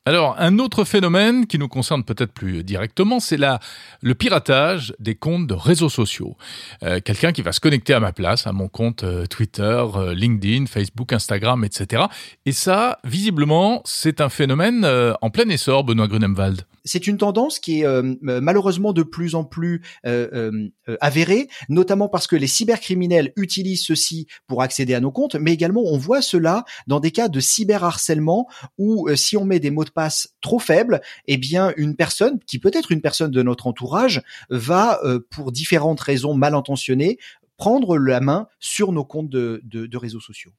Alors, 0.09 0.37
un 0.39 0.61
autre 0.61 0.85
phénomène 0.85 1.49
qui 1.49 1.59
nous 1.59 1.67
concerne 1.67 2.05
peut-être 2.05 2.33
plus 2.33 2.63
directement, 2.63 3.19
c'est 3.19 3.37
la, 3.37 3.59
le 4.03 4.15
piratage 4.15 4.95
des 5.01 5.17
comptes 5.17 5.49
de 5.49 5.55
réseaux 5.55 5.89
sociaux. 5.89 6.37
Euh, 6.85 7.01
quelqu'un 7.05 7.33
qui 7.33 7.43
va 7.43 7.51
se 7.51 7.59
connecter 7.59 7.93
à 7.93 7.99
ma 7.99 8.13
place, 8.13 8.47
à 8.47 8.53
mon 8.53 8.69
compte 8.69 9.03
euh, 9.03 9.27
Twitter, 9.27 9.63
euh, 9.97 10.15
LinkedIn, 10.15 10.67
Facebook, 10.67 11.13
Instagram, 11.13 11.65
etc. 11.65 12.05
Et 12.45 12.53
ça, 12.53 13.01
visiblement, 13.03 13.83
c'est 13.85 14.21
un 14.21 14.29
phénomène 14.29 14.87
en 15.21 15.31
plein 15.31 15.49
essor, 15.49 15.83
Benoît 15.83 16.07
Grunemwald 16.07 16.63
c'est 16.87 17.07
une 17.07 17.19
tendance 17.19 17.59
qui 17.59 17.81
est 17.81 17.87
euh, 17.87 18.15
malheureusement 18.23 18.93
de 18.93 19.03
plus 19.03 19.35
en 19.35 19.45
plus 19.45 19.83
euh, 20.07 20.29
euh, 20.89 20.97
avérée, 21.01 21.49
notamment 21.69 22.09
parce 22.09 22.27
que 22.27 22.37
les 22.37 22.47
cybercriminels 22.47 23.33
utilisent 23.37 23.85
ceci 23.85 24.27
pour 24.47 24.63
accéder 24.63 24.95
à 24.95 25.01
nos 25.01 25.11
comptes, 25.11 25.35
mais 25.35 25.53
également 25.53 25.83
on 25.85 25.99
voit 25.99 26.23
cela 26.23 26.65
dans 26.87 27.01
des 27.01 27.11
cas 27.11 27.29
de 27.29 27.41
cyberharcèlement 27.41 28.49
où 28.79 29.09
si 29.15 29.37
on 29.37 29.45
met 29.45 29.61
des 29.61 29.71
mots 29.71 29.85
de 29.85 29.91
passe 29.91 30.35
trop 30.41 30.59
faibles, 30.59 31.01
eh 31.27 31.37
bien 31.37 31.73
une 31.77 31.97
personne, 31.97 32.39
qui 32.47 32.59
peut 32.59 32.71
être 32.73 32.93
une 32.93 33.01
personne 33.01 33.31
de 33.31 33.43
notre 33.43 33.67
entourage, 33.67 34.23
va 34.49 35.01
pour 35.31 35.51
différentes 35.53 36.01
raisons 36.01 36.35
mal 36.35 36.55
intentionnées 36.55 37.19
prendre 37.57 37.99
la 37.99 38.21
main 38.21 38.47
sur 38.61 38.93
nos 38.93 39.05
comptes 39.05 39.31
de 39.31 39.97
réseaux 39.97 40.21
sociaux. 40.21 40.53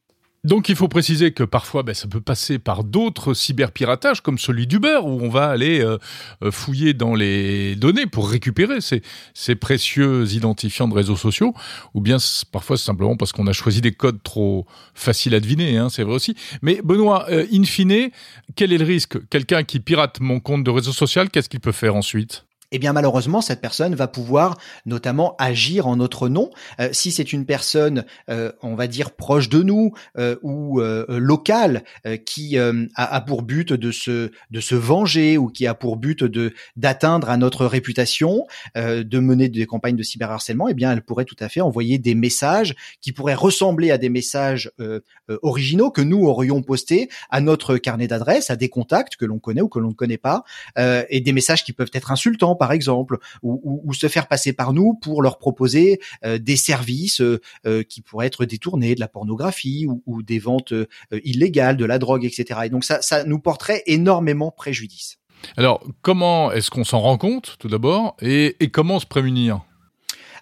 Donc 0.47 0.69
il 0.69 0.77
faut 0.77 0.87
préciser 0.87 1.33
que 1.33 1.43
parfois 1.43 1.83
ben, 1.83 1.93
ça 1.93 2.07
peut 2.07 2.21
passer 2.21 2.57
par 2.57 2.85
d'autres 2.85 3.33
cyberpiratages 3.33 4.21
comme 4.21 4.37
celui 4.37 4.65
d'Uber 4.65 4.99
où 5.03 5.19
on 5.21 5.27
va 5.27 5.49
aller 5.49 5.81
euh, 5.81 5.97
euh, 6.41 6.51
fouiller 6.51 6.93
dans 6.93 7.15
les 7.15 7.75
données 7.75 8.05
pour 8.05 8.29
récupérer 8.29 8.79
ces, 8.79 9.01
ces, 9.33 9.55
précieux 9.55 10.25
identifiants 10.31 10.87
de 10.87 10.93
réseaux 10.93 11.17
sociaux 11.17 11.53
ou 11.93 11.99
bien 11.99 12.15
parfois 12.53 12.77
simplement 12.77 13.17
parce 13.17 13.33
qu'on 13.33 13.45
a 13.47 13.51
choisi 13.51 13.81
des 13.81 13.91
codes 13.91 14.23
trop 14.23 14.65
faciles 14.93 15.35
à 15.35 15.41
deviner, 15.41 15.75
hein, 15.75 15.89
c'est 15.89 16.03
vrai 16.03 16.15
aussi. 16.15 16.37
Mais 16.61 16.79
Benoît, 16.81 17.25
euh, 17.29 17.45
in 17.51 17.65
fine, 17.65 18.09
quel 18.55 18.71
est 18.71 18.77
le 18.77 18.85
risque? 18.85 19.17
Quelqu'un 19.29 19.65
qui 19.65 19.81
pirate 19.81 20.21
mon 20.21 20.39
compte 20.39 20.63
de 20.63 20.71
réseau 20.71 20.93
social, 20.93 21.29
qu'est-ce 21.29 21.49
qu'il 21.49 21.59
peut 21.59 21.73
faire 21.73 21.97
ensuite? 21.97 22.46
Eh 22.71 22.79
bien 22.79 22.93
malheureusement 22.93 23.41
cette 23.41 23.61
personne 23.61 23.95
va 23.95 24.07
pouvoir 24.07 24.57
notamment 24.85 25.35
agir 25.37 25.87
en 25.87 25.95
notre 25.95 26.27
nom. 26.27 26.49
Euh, 26.79 26.89
si 26.91 27.11
c'est 27.11 27.31
une 27.31 27.45
personne, 27.45 28.05
euh, 28.29 28.51
on 28.61 28.75
va 28.75 28.87
dire 28.87 29.11
proche 29.11 29.49
de 29.49 29.63
nous 29.63 29.93
euh, 30.17 30.35
ou 30.41 30.81
locale, 31.09 31.83
qui 32.25 32.57
a, 32.57 33.21
pour 33.21 33.41
but 33.41 33.73
de 33.73 33.91
se 33.91 34.31
de 34.51 34.59
se 34.59 34.75
venger 34.75 35.37
ou 35.37 35.47
qui 35.47 35.67
a 35.67 35.73
pour 35.73 35.97
but 35.97 36.23
de 36.23 36.53
d'atteindre 36.75 37.29
à 37.29 37.37
notre 37.37 37.65
réputation, 37.65 38.45
de 38.75 39.19
mener 39.19 39.49
des 39.49 39.65
campagnes 39.65 39.95
de 39.95 40.03
cyberharcèlement, 40.03 40.67
eh 40.67 40.73
bien 40.73 40.91
elle 40.91 41.01
pourrait 41.01 41.25
tout 41.25 41.35
à 41.39 41.49
fait 41.49 41.61
envoyer 41.61 41.97
des 41.97 42.15
messages 42.15 42.75
qui 43.01 43.11
pourraient 43.11 43.33
ressembler 43.35 43.91
à 43.91 43.97
des 43.97 44.09
messages 44.09 44.71
originaux 45.41 45.91
que 45.91 46.01
nous 46.01 46.25
aurions 46.25 46.61
postés 46.61 47.09
à 47.29 47.41
notre 47.41 47.77
carnet 47.77 48.07
d'adresses, 48.07 48.49
à 48.49 48.55
des 48.55 48.69
contacts 48.69 49.15
que 49.15 49.25
l'on 49.25 49.39
connaît 49.39 49.61
ou 49.61 49.69
que 49.69 49.79
l'on 49.79 49.89
ne 49.89 49.93
connaît 49.93 50.17
pas, 50.17 50.43
et 50.77 51.21
des 51.21 51.33
messages 51.33 51.63
qui 51.63 51.73
peuvent 51.73 51.91
être 51.93 52.11
insultants 52.11 52.56
par 52.57 52.71
exemple, 52.71 53.17
ou, 53.43 53.93
se 53.93 54.07
faire 54.07 54.27
passer 54.27 54.53
par 54.53 54.73
nous 54.73 54.93
pour 54.93 55.21
leur 55.21 55.37
proposer 55.37 55.99
euh, 56.25 56.37
des 56.37 56.55
services 56.55 57.21
euh, 57.21 57.41
euh, 57.65 57.83
qui 57.83 58.01
pourraient 58.01 58.27
être 58.27 58.45
détournés, 58.45 58.95
de 58.95 58.99
la 58.99 59.07
pornographie 59.07 59.87
ou, 60.05 60.23
des 60.23 60.39
ventes 60.39 60.73
illégales, 61.23 61.77
de 61.77 61.85
la 61.85 61.99
drogue, 61.99 62.25
etc. 62.25 62.61
Et 62.65 62.69
donc 62.69 62.83
ça, 62.83 63.01
ça 63.01 63.23
nous 63.23 63.39
porterait 63.39 63.83
énormément 63.85 64.51
préjudice. 64.51 65.17
Alors, 65.55 65.83
comment 66.01 66.51
est-ce 66.51 66.71
qu'on 66.71 66.83
s'en 66.83 66.99
rend 66.99 67.17
compte, 67.17 67.57
tout 67.59 67.67
d'abord, 67.67 68.15
et 68.21 68.55
comment 68.71 68.99
se 68.99 69.05
prémunir? 69.05 69.61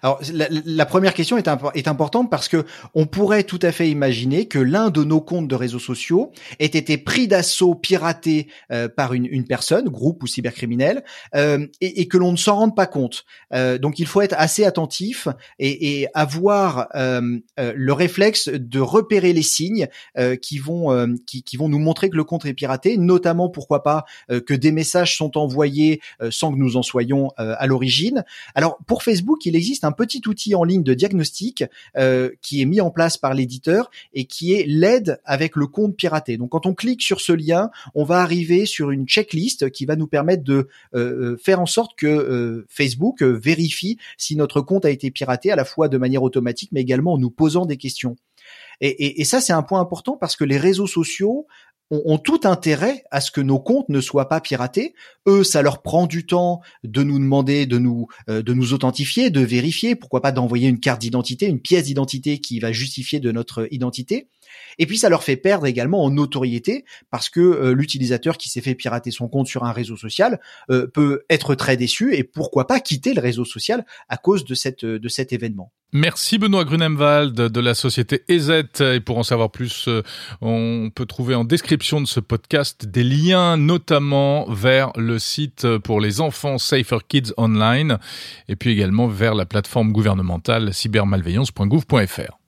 Alors 0.02 0.20
la, 0.32 0.86
première 0.86 1.14
question 1.14 1.38
est, 1.38 1.48
est, 1.74 1.88
importante 1.88 2.30
parce 2.30 2.48
que 2.48 2.64
on 2.94 3.06
pourrait 3.06 3.44
tout 3.44 3.58
à 3.62 3.72
fait 3.72 3.90
imaginer 3.90 4.46
que 4.46 4.58
l'un 4.58 4.90
de 4.90 5.04
nos 5.04 5.20
comptes 5.20 5.48
de 5.48 5.54
réseaux 5.54 5.78
sociaux 5.78 6.32
ait 6.58 6.66
été 6.66 6.98
pris 6.98 7.28
d'assaut, 7.28 7.74
piraté 7.74 8.48
euh, 8.70 8.88
par 8.88 9.14
une, 9.14 9.26
une, 9.26 9.44
personne, 9.44 9.88
groupe 9.88 10.22
ou 10.22 10.26
cybercriminel, 10.26 11.04
euh, 11.34 11.66
et, 11.80 12.00
et, 12.00 12.08
que 12.08 12.18
l'on 12.18 12.32
ne 12.32 12.36
s'en 12.36 12.56
rende 12.56 12.76
pas 12.76 12.86
compte. 12.86 13.24
Euh, 13.52 13.78
donc 13.78 13.98
il 13.98 14.06
faut 14.06 14.20
être 14.20 14.34
assez 14.38 14.64
attentif 14.64 15.28
et, 15.58 16.00
et 16.00 16.08
avoir 16.14 16.88
euh, 16.94 17.38
euh, 17.58 17.72
le 17.74 17.92
réflexe 17.92 18.48
de 18.48 18.80
repérer 18.80 19.32
les 19.32 19.42
signes 19.42 19.88
qui 20.42 20.58
vont 20.58 21.16
qui, 21.26 21.42
qui, 21.42 21.56
vont 21.56 21.68
nous 21.68 21.78
montrer 21.78 22.10
que 22.10 22.16
le 22.16 22.24
compte 22.24 22.44
est 22.44 22.54
piraté, 22.54 22.96
notamment 22.96 23.48
pourquoi 23.48 23.82
pas 23.82 24.04
que 24.28 24.54
des 24.54 24.72
messages 24.72 25.16
sont 25.16 25.36
envoyés 25.36 26.00
sans 26.30 26.52
que 26.52 26.58
nous 26.58 26.76
en 26.76 26.82
soyons 26.82 27.30
à 27.36 27.66
l'origine. 27.66 28.24
Alors 28.54 28.78
pour 28.86 29.02
Facebook, 29.02 29.44
il 29.46 29.56
existe 29.56 29.84
un 29.86 29.92
petit 29.92 30.22
outil 30.26 30.54
en 30.54 30.64
ligne 30.64 30.82
de 30.82 30.94
diagnostic 30.94 31.64
euh, 31.96 32.30
qui 32.42 32.60
est 32.60 32.66
mis 32.66 32.80
en 32.80 32.90
place 32.90 33.16
par 33.16 33.34
l'éditeur 33.34 33.90
et 34.12 34.26
qui 34.26 34.52
est 34.52 34.64
l'aide 34.66 35.20
avec 35.24 35.56
le 35.56 35.66
compte 35.66 35.96
piraté. 35.96 36.36
Donc 36.36 36.50
quand 36.50 36.66
on 36.66 36.74
clique 36.74 37.02
sur 37.02 37.20
ce 37.20 37.32
lien, 37.32 37.70
on 37.94 38.04
va 38.04 38.20
arriver 38.20 38.66
sur 38.66 38.90
une 38.90 39.06
checklist 39.06 39.70
qui 39.70 39.86
va 39.86 39.96
nous 39.96 40.06
permettre 40.06 40.44
de 40.44 40.68
euh, 40.94 41.36
faire 41.38 41.60
en 41.60 41.66
sorte 41.66 41.96
que 41.96 42.66
Facebook 42.68 43.22
vérifie 43.22 43.98
si 44.18 44.36
notre 44.36 44.60
compte 44.60 44.84
a 44.84 44.90
été 44.90 45.10
piraté 45.10 45.50
à 45.50 45.56
la 45.56 45.64
fois 45.64 45.88
de 45.88 45.98
manière 45.98 46.22
automatique 46.22 46.70
mais 46.72 46.80
également 46.80 47.14
en 47.14 47.18
nous 47.18 47.30
posant 47.30 47.66
des 47.66 47.76
questions. 47.76 48.16
Et, 48.80 49.24
ça, 49.24 49.40
c'est 49.40 49.54
un 49.54 49.62
point 49.62 49.80
important 49.80 50.16
parce 50.16 50.36
que 50.36 50.44
les 50.44 50.58
réseaux 50.58 50.86
sociaux 50.86 51.46
ont, 51.90 52.18
tout 52.18 52.40
intérêt 52.44 53.04
à 53.10 53.20
ce 53.20 53.30
que 53.30 53.40
nos 53.40 53.58
comptes 53.58 53.88
ne 53.88 54.00
soient 54.00 54.28
pas 54.28 54.40
piratés. 54.40 54.94
Eux, 55.26 55.44
ça 55.44 55.62
leur 55.62 55.82
prend 55.82 56.06
du 56.06 56.26
temps 56.26 56.60
de 56.84 57.02
nous 57.02 57.18
demander 57.18 57.66
de 57.66 57.78
nous 57.78 58.08
euh, 58.28 58.42
de 58.42 58.54
nous 58.54 58.72
authentifier, 58.72 59.30
de 59.30 59.40
vérifier, 59.40 59.94
pourquoi 59.94 60.20
pas 60.20 60.32
d'envoyer 60.32 60.68
une 60.68 60.80
carte 60.80 61.00
d'identité, 61.00 61.46
une 61.46 61.60
pièce 61.60 61.84
d'identité 61.84 62.38
qui 62.38 62.58
va 62.58 62.72
justifier 62.72 63.20
de 63.20 63.30
notre 63.32 63.68
identité. 63.70 64.28
Et 64.78 64.86
puis 64.86 64.98
ça 64.98 65.08
leur 65.08 65.22
fait 65.22 65.36
perdre 65.36 65.66
également 65.66 66.04
en 66.04 66.10
notoriété 66.10 66.84
parce 67.10 67.28
que 67.28 67.40
euh, 67.40 67.72
l'utilisateur 67.72 68.38
qui 68.38 68.48
s'est 68.48 68.60
fait 68.60 68.74
pirater 68.74 69.10
son 69.10 69.28
compte 69.28 69.46
sur 69.46 69.64
un 69.64 69.72
réseau 69.72 69.96
social 69.96 70.40
euh, 70.70 70.86
peut 70.86 71.22
être 71.30 71.54
très 71.54 71.76
déçu 71.76 72.14
et 72.14 72.24
pourquoi 72.24 72.66
pas 72.66 72.80
quitter 72.80 73.14
le 73.14 73.20
réseau 73.20 73.44
social 73.44 73.84
à 74.08 74.16
cause 74.16 74.44
de 74.44 74.54
cette 74.54 74.84
de 74.84 75.08
cet 75.08 75.32
événement. 75.32 75.72
Merci 75.92 76.36
Benoît 76.36 76.64
Grunemwald 76.64 77.34
de 77.34 77.60
la 77.60 77.74
société 77.74 78.22
EZ. 78.28 78.64
Et 78.80 79.00
pour 79.00 79.18
en 79.18 79.22
savoir 79.22 79.50
plus, 79.50 79.86
euh, 79.88 80.02
on 80.40 80.90
peut 80.94 81.06
trouver 81.06 81.34
en 81.34 81.44
description 81.44 82.00
de 82.00 82.06
ce 82.06 82.20
podcast 82.20 82.86
des 82.86 83.04
liens 83.04 83.56
notamment 83.56 84.50
vers 84.50 84.90
le 84.96 85.18
site 85.18 85.78
pour 85.78 86.00
les 86.00 86.20
enfants 86.20 86.58
Safer 86.58 86.98
Kids 87.06 87.32
Online 87.36 87.98
et 88.48 88.56
puis 88.56 88.72
également 88.72 89.06
vers 89.06 89.34
la 89.34 89.46
plateforme 89.46 89.92
gouvernementale 89.92 90.74
cybermalveillance.gouv.fr. 90.74 92.45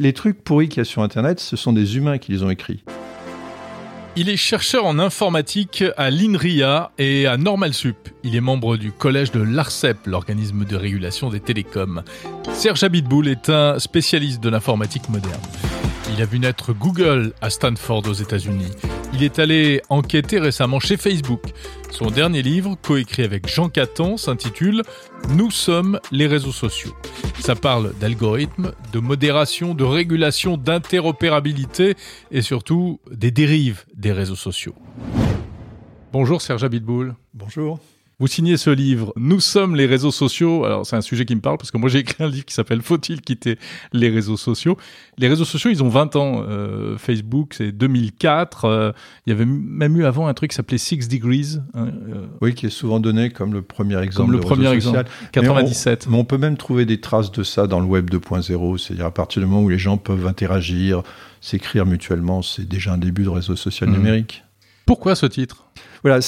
Les 0.00 0.12
trucs 0.12 0.44
pourris 0.44 0.68
qu'il 0.68 0.78
y 0.78 0.82
a 0.82 0.84
sur 0.84 1.02
Internet, 1.02 1.40
ce 1.40 1.56
sont 1.56 1.72
des 1.72 1.96
humains 1.96 2.18
qui 2.18 2.30
les 2.30 2.44
ont 2.44 2.50
écrits. 2.50 2.84
Il 4.14 4.28
est 4.28 4.36
chercheur 4.36 4.86
en 4.86 5.00
informatique 5.00 5.82
à 5.96 6.10
l'INRIA 6.10 6.92
et 6.98 7.26
à 7.26 7.36
Normalsup. 7.36 7.96
Il 8.22 8.36
est 8.36 8.40
membre 8.40 8.76
du 8.76 8.92
collège 8.92 9.32
de 9.32 9.42
l'ARCEP, 9.42 10.06
l'organisme 10.06 10.64
de 10.64 10.76
régulation 10.76 11.30
des 11.30 11.40
télécoms. 11.40 12.04
Serge 12.52 12.84
Abitboul 12.84 13.26
est 13.26 13.50
un 13.50 13.80
spécialiste 13.80 14.40
de 14.40 14.48
l'informatique 14.48 15.08
moderne. 15.08 15.42
Il 16.14 16.22
a 16.22 16.26
vu 16.26 16.38
naître 16.38 16.72
Google 16.72 17.32
à 17.40 17.50
Stanford 17.50 18.04
aux 18.08 18.12
États-Unis. 18.12 18.70
Il 19.14 19.24
est 19.24 19.40
allé 19.40 19.82
enquêter 19.88 20.38
récemment 20.38 20.78
chez 20.78 20.96
Facebook. 20.96 21.42
Son 21.90 22.10
dernier 22.10 22.42
livre, 22.42 22.76
coécrit 22.80 23.22
avec 23.22 23.48
Jean 23.48 23.68
Catan, 23.68 24.16
s'intitule 24.16 24.82
Nous 25.30 25.50
sommes 25.50 25.98
les 26.12 26.26
réseaux 26.26 26.52
sociaux. 26.52 26.94
Ça 27.40 27.54
parle 27.54 27.92
d'algorithmes, 27.98 28.72
de 28.92 28.98
modération, 28.98 29.74
de 29.74 29.84
régulation, 29.84 30.56
d'interopérabilité 30.56 31.96
et 32.30 32.42
surtout 32.42 33.00
des 33.10 33.30
dérives 33.30 33.84
des 33.94 34.12
réseaux 34.12 34.36
sociaux. 34.36 34.74
Bonjour 36.12 36.40
Serge 36.40 36.64
Abitboul. 36.64 37.14
Bonjour. 37.34 37.80
Vous 38.20 38.26
signez 38.26 38.56
ce 38.56 38.70
livre, 38.70 39.12
Nous 39.14 39.38
sommes 39.38 39.76
les 39.76 39.86
réseaux 39.86 40.10
sociaux. 40.10 40.64
Alors 40.64 40.84
c'est 40.84 40.96
un 40.96 41.00
sujet 41.00 41.24
qui 41.24 41.36
me 41.36 41.40
parle 41.40 41.56
parce 41.56 41.70
que 41.70 41.78
moi 41.78 41.88
j'ai 41.88 42.00
écrit 42.00 42.24
un 42.24 42.26
livre 42.26 42.44
qui 42.46 42.52
s'appelle 42.52 42.82
Faut-il 42.82 43.20
quitter 43.20 43.60
les 43.92 44.08
réseaux 44.08 44.36
sociaux? 44.36 44.76
Les 45.18 45.28
réseaux 45.28 45.44
sociaux, 45.44 45.70
ils 45.70 45.84
ont 45.84 45.88
20 45.88 46.16
ans. 46.16 46.44
Euh, 46.48 46.98
Facebook, 46.98 47.54
c'est 47.56 47.70
2004. 47.70 48.64
Euh, 48.64 48.92
il 49.24 49.30
y 49.30 49.32
avait 49.32 49.44
même 49.44 49.96
eu 49.96 50.04
avant 50.04 50.26
un 50.26 50.34
truc 50.34 50.50
qui 50.50 50.56
s'appelait 50.56 50.78
Six 50.78 51.06
Degrees. 51.06 51.58
Hein, 51.74 51.90
euh. 52.08 52.26
oui, 52.40 52.54
qui 52.54 52.66
est 52.66 52.70
souvent 52.70 52.98
donné 52.98 53.30
comme 53.30 53.52
le 53.52 53.62
premier 53.62 54.02
exemple. 54.02 54.26
Comme 54.26 54.32
le 54.32 54.40
premier 54.40 54.72
exemple. 54.72 55.04
97. 55.30 56.08
Mais 56.10 56.16
on, 56.16 56.24
peut 56.24 56.38
même 56.38 56.56
trouver 56.56 56.86
des 56.86 57.00
traces 57.00 57.30
de 57.30 57.44
ça 57.44 57.68
dans 57.68 57.78
le 57.78 57.86
web 57.86 58.10
2.0. 58.10 58.78
C'est-à-dire 58.78 59.06
à 59.06 59.14
partir 59.14 59.40
du 59.40 59.46
moment 59.46 59.62
où 59.62 59.68
les 59.68 59.78
gens 59.78 59.96
peuvent 59.96 60.26
interagir, 60.26 61.04
s'écrire 61.40 61.86
mutuellement, 61.86 62.42
c'est 62.42 62.66
déjà 62.66 62.94
un 62.94 62.98
début 62.98 63.22
de 63.22 63.28
réseau 63.28 63.54
social 63.54 63.88
mmh. 63.88 63.92
numérique. 63.92 64.44
Pourquoi 64.86 65.14
ce 65.14 65.26
titre? 65.26 65.68
Voilà, 66.02 66.20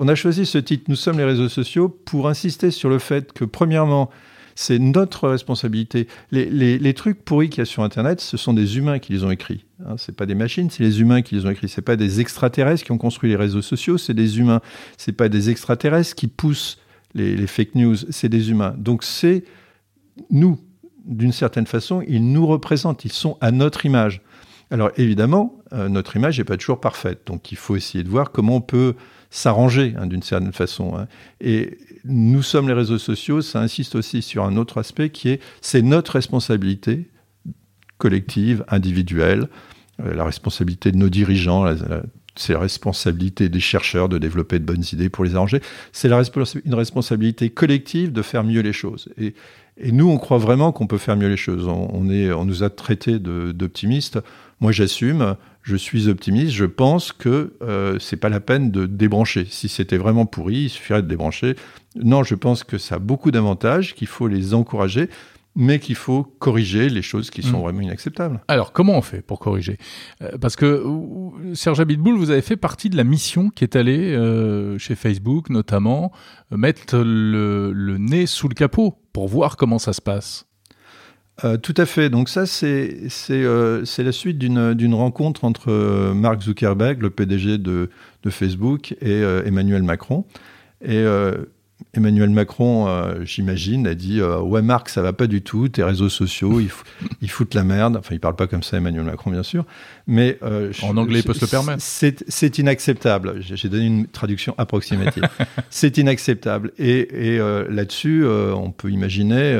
on 0.00 0.08
a 0.08 0.14
choisi 0.14 0.46
ce 0.46 0.58
titre, 0.58 0.84
Nous 0.88 0.96
sommes 0.96 1.18
les 1.18 1.24
réseaux 1.24 1.48
sociaux, 1.48 1.88
pour 1.88 2.28
insister 2.28 2.70
sur 2.70 2.88
le 2.88 2.98
fait 2.98 3.32
que, 3.32 3.44
premièrement, 3.44 4.10
c'est 4.54 4.78
notre 4.78 5.28
responsabilité. 5.28 6.06
Les, 6.30 6.94
trucs 6.94 7.24
pourris 7.24 7.48
qu'il 7.48 7.58
y 7.58 7.62
a 7.62 7.64
sur 7.64 7.82
Internet, 7.82 8.20
ce 8.20 8.36
sont 8.36 8.52
des 8.52 8.78
humains 8.78 8.98
qui 8.98 9.12
les 9.12 9.24
ont 9.24 9.30
écrits. 9.30 9.64
Hein, 9.84 9.96
c'est 9.98 10.14
pas 10.14 10.26
des 10.26 10.34
machines, 10.34 10.70
c'est 10.70 10.84
les 10.84 11.00
humains 11.00 11.22
qui 11.22 11.34
les 11.34 11.46
ont 11.46 11.50
écrits. 11.50 11.68
C'est 11.68 11.82
pas 11.82 11.96
des 11.96 12.20
extraterrestres 12.20 12.84
qui 12.84 12.92
ont 12.92 12.98
construit 12.98 13.30
les 13.30 13.36
réseaux 13.36 13.62
sociaux, 13.62 13.98
c'est 13.98 14.14
des 14.14 14.38
humains. 14.38 14.60
C'est 14.96 15.12
pas 15.12 15.28
des 15.28 15.50
extraterrestres 15.50 16.14
qui 16.14 16.28
poussent 16.28 16.78
les, 17.14 17.36
les 17.36 17.46
fake 17.46 17.74
news, 17.74 17.96
c'est 18.10 18.28
des 18.28 18.50
humains. 18.50 18.74
Donc 18.78 19.02
c'est 19.02 19.44
nous, 20.30 20.58
d'une 21.04 21.32
certaine 21.32 21.66
façon, 21.66 22.02
ils 22.06 22.32
nous 22.32 22.46
représentent, 22.46 23.04
ils 23.04 23.12
sont 23.12 23.36
à 23.40 23.50
notre 23.50 23.86
image. 23.86 24.22
Alors 24.74 24.90
évidemment, 24.96 25.62
euh, 25.72 25.88
notre 25.88 26.16
image 26.16 26.38
n'est 26.38 26.44
pas 26.44 26.56
toujours 26.56 26.80
parfaite, 26.80 27.20
donc 27.26 27.52
il 27.52 27.56
faut 27.56 27.76
essayer 27.76 28.02
de 28.02 28.08
voir 28.08 28.32
comment 28.32 28.56
on 28.56 28.60
peut 28.60 28.96
s'arranger 29.30 29.94
hein, 29.96 30.08
d'une 30.08 30.24
certaine 30.24 30.52
façon. 30.52 30.96
Hein. 30.96 31.06
Et 31.40 31.78
nous 32.04 32.42
sommes 32.42 32.66
les 32.66 32.74
réseaux 32.74 32.98
sociaux, 32.98 33.40
ça 33.40 33.60
insiste 33.60 33.94
aussi 33.94 34.20
sur 34.20 34.42
un 34.42 34.56
autre 34.56 34.78
aspect 34.78 35.10
qui 35.10 35.28
est 35.28 35.40
c'est 35.60 35.80
notre 35.80 36.14
responsabilité 36.14 37.08
collective, 37.98 38.64
individuelle, 38.66 39.46
euh, 40.02 40.12
la 40.12 40.24
responsabilité 40.24 40.90
de 40.90 40.96
nos 40.96 41.08
dirigeants, 41.08 41.72
c'est 42.34 42.54
la 42.54 42.58
responsabilité 42.58 43.48
des 43.48 43.60
chercheurs 43.60 44.08
de 44.08 44.18
développer 44.18 44.58
de 44.58 44.64
bonnes 44.64 44.84
idées 44.92 45.08
pour 45.08 45.24
les 45.24 45.36
arranger. 45.36 45.60
C'est 45.92 46.08
une 46.08 46.74
responsabilité 46.74 47.48
collective 47.48 48.12
de 48.12 48.22
faire 48.22 48.42
mieux 48.42 48.60
les 48.60 48.72
choses. 48.72 49.08
Et, 49.18 49.34
nous, 49.92 50.08
on 50.08 50.18
croit 50.18 50.38
vraiment 50.38 50.70
qu'on 50.70 50.86
peut 50.86 50.98
faire 50.98 51.16
mieux 51.16 51.28
les 51.28 51.36
choses. 51.36 51.66
On, 51.66 52.00
nous 52.00 52.62
a 52.62 52.70
traités 52.70 53.18
d'optimistes. 53.18 54.20
Moi, 54.64 54.72
j'assume, 54.72 55.36
je 55.60 55.76
suis 55.76 56.08
optimiste, 56.08 56.52
je 56.52 56.64
pense 56.64 57.12
que 57.12 57.52
euh, 57.60 57.98
c'est 57.98 58.16
pas 58.16 58.30
la 58.30 58.40
peine 58.40 58.70
de 58.70 58.86
débrancher. 58.86 59.46
Si 59.50 59.68
c'était 59.68 59.98
vraiment 59.98 60.24
pourri, 60.24 60.54
il 60.54 60.68
suffirait 60.70 61.02
de 61.02 61.06
débrancher. 61.06 61.54
Non, 62.02 62.22
je 62.22 62.34
pense 62.34 62.64
que 62.64 62.78
ça 62.78 62.94
a 62.94 62.98
beaucoup 62.98 63.30
d'avantages, 63.30 63.94
qu'il 63.94 64.06
faut 64.06 64.26
les 64.26 64.54
encourager, 64.54 65.10
mais 65.54 65.80
qu'il 65.80 65.96
faut 65.96 66.22
corriger 66.22 66.88
les 66.88 67.02
choses 67.02 67.28
qui 67.28 67.42
sont 67.42 67.58
hmm. 67.58 67.62
vraiment 67.62 67.80
inacceptables. 67.82 68.40
Alors, 68.48 68.72
comment 68.72 68.96
on 68.96 69.02
fait 69.02 69.20
pour 69.20 69.38
corriger? 69.38 69.76
Euh, 70.22 70.38
Parce 70.40 70.56
que 70.56 70.82
Serge 71.52 71.80
Abitboul, 71.80 72.16
vous 72.16 72.30
avez 72.30 72.40
fait 72.40 72.56
partie 72.56 72.88
de 72.88 72.96
la 72.96 73.04
mission 73.04 73.50
qui 73.50 73.64
est 73.64 73.76
allée 73.76 74.14
euh, 74.14 74.78
chez 74.78 74.94
Facebook, 74.94 75.50
notamment, 75.50 76.10
mettre 76.50 76.96
le 76.96 77.96
nez 77.98 78.24
sous 78.24 78.48
le 78.48 78.54
capot 78.54 78.96
pour 79.12 79.28
voir 79.28 79.58
comment 79.58 79.78
ça 79.78 79.92
se 79.92 80.00
passe. 80.00 80.46
Euh, 81.42 81.56
tout 81.56 81.74
à 81.76 81.86
fait. 81.86 82.10
Donc 82.10 82.28
ça, 82.28 82.46
c'est 82.46 83.08
euh, 83.30 83.84
la 83.98 84.12
suite 84.12 84.38
d'une 84.38 84.94
rencontre 84.94 85.44
entre 85.44 85.70
euh, 85.70 86.14
Mark 86.14 86.42
Zuckerberg, 86.42 87.02
le 87.02 87.10
PDG 87.10 87.58
de, 87.58 87.90
de 88.22 88.30
Facebook, 88.30 88.94
et 89.00 89.22
Emmanuel 89.44 89.82
Macron. 89.82 90.24
Et 90.86 91.04
Emmanuel 91.94 92.30
Macron, 92.30 92.86
j'imagine, 93.24 93.86
a 93.86 93.94
dit 93.94 94.20
Ouais, 94.22 94.62
Marc, 94.62 94.88
ça 94.88 95.02
va 95.02 95.12
pas 95.12 95.26
du 95.26 95.42
tout, 95.42 95.68
tes 95.68 95.82
réseaux 95.82 96.08
sociaux, 96.08 96.60
ils, 96.60 96.70
ils, 97.20 97.30
foutent 97.30 97.54
la 97.54 97.64
merde. 97.64 97.96
Enfin, 97.96 98.14
il 98.14 98.20
parle 98.20 98.36
pas 98.36 98.46
comme 98.46 98.62
ça, 98.62 98.76
Emmanuel 98.76 99.04
Macron, 99.04 99.30
bien 99.30 99.42
sûr. 99.42 99.64
Mais 100.06 100.38
en 100.82 100.96
anglais, 100.96 101.20
il 101.20 101.24
peut 101.24 101.34
se 101.34 101.40
le 101.40 101.46
permettre. 101.46 101.82
C'est 101.82 102.58
inacceptable. 102.58 103.40
J'ai 103.40 103.68
donné 103.68 103.86
une 103.86 104.06
traduction 104.06 104.54
approximative. 104.58 105.28
c'est 105.70 105.98
inacceptable. 105.98 106.72
Et, 106.78 107.34
et 107.34 107.38
là-dessus, 107.68 108.24
on 108.26 108.70
peut 108.70 108.90
imaginer 108.90 109.56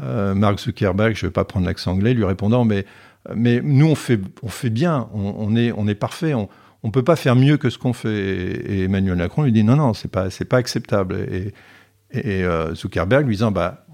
euh, 0.00 0.34
Mark 0.34 0.58
Zuckerberg, 0.60 1.14
je 1.14 1.26
ne 1.26 1.28
vais 1.28 1.32
pas 1.32 1.44
prendre 1.44 1.66
l'accent 1.66 1.92
anglais, 1.92 2.14
lui 2.14 2.24
répondant, 2.24 2.64
mais, 2.64 2.86
mais 3.34 3.60
nous, 3.62 3.86
on 3.86 3.94
fait, 3.94 4.20
on 4.42 4.48
fait 4.48 4.70
bien, 4.70 5.08
on, 5.12 5.54
est, 5.56 5.72
on 5.72 5.86
est 5.86 5.94
parfait, 5.94 6.34
on 6.34 6.48
ne 6.82 6.90
peut 6.90 7.04
pas 7.04 7.16
faire 7.16 7.36
mieux 7.36 7.56
que 7.56 7.70
ce 7.70 7.78
qu'on 7.78 7.92
fait. 7.92 8.10
Et, 8.10 8.84
Emmanuel 8.84 9.16
Macron 9.16 9.42
lui 9.42 9.52
dit, 9.52 9.64
non, 9.64 9.76
non, 9.76 9.94
ce 9.94 10.06
n'est 10.06 10.10
pas, 10.10 10.28
pas 10.48 10.56
acceptable. 10.56 11.16
Et, 11.30 11.52
et 12.12 12.44
euh, 12.44 12.74
Zuckerberg 12.74 13.26
lui 13.26 13.36
disant, 13.36 13.50
bah, 13.50 13.86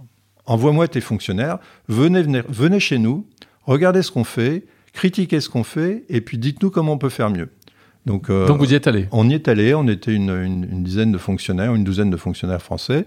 envoie-moi 0.47 0.89
tes 0.89 1.01
fonctionnaires, 1.01 1.59
venez, 1.89 2.23
venez, 2.23 2.43
venez 2.49 2.81
chez 2.81 2.99
nous, 2.99 3.27
regardez 3.65 4.03
ce 4.03 4.11
qu'on 4.11 4.25
fait, 4.25 4.65
critiquez 4.93 5.41
ce 5.41 5.49
qu'on 5.49 5.65
fait, 5.65 6.05
et 6.09 6.21
puis 6.21 6.39
dites-nous 6.39 6.71
comment 6.71 6.93
on 6.93 6.99
peut 6.99 7.11
faire 7.11 7.31
mieux. 7.31 7.51
Donc, 8.07 8.31
euh, 8.31 8.47
Donc 8.47 8.59
vous 8.59 8.73
y 8.73 8.75
êtes 8.75 8.87
allé? 8.87 9.07
On 9.13 9.29
y 9.29 9.35
est 9.35 9.49
allé, 9.49 9.75
on 9.75 9.87
était 9.87 10.15
une, 10.15 10.31
une, 10.31 10.83
dizaine 10.83 11.13
de 11.13 11.19
fonctionnaires, 11.19 11.75
une 11.75 11.85
douzaine 11.85 12.11
de 12.11 12.17
fonctionnaires 12.17 12.63
français. 12.63 13.07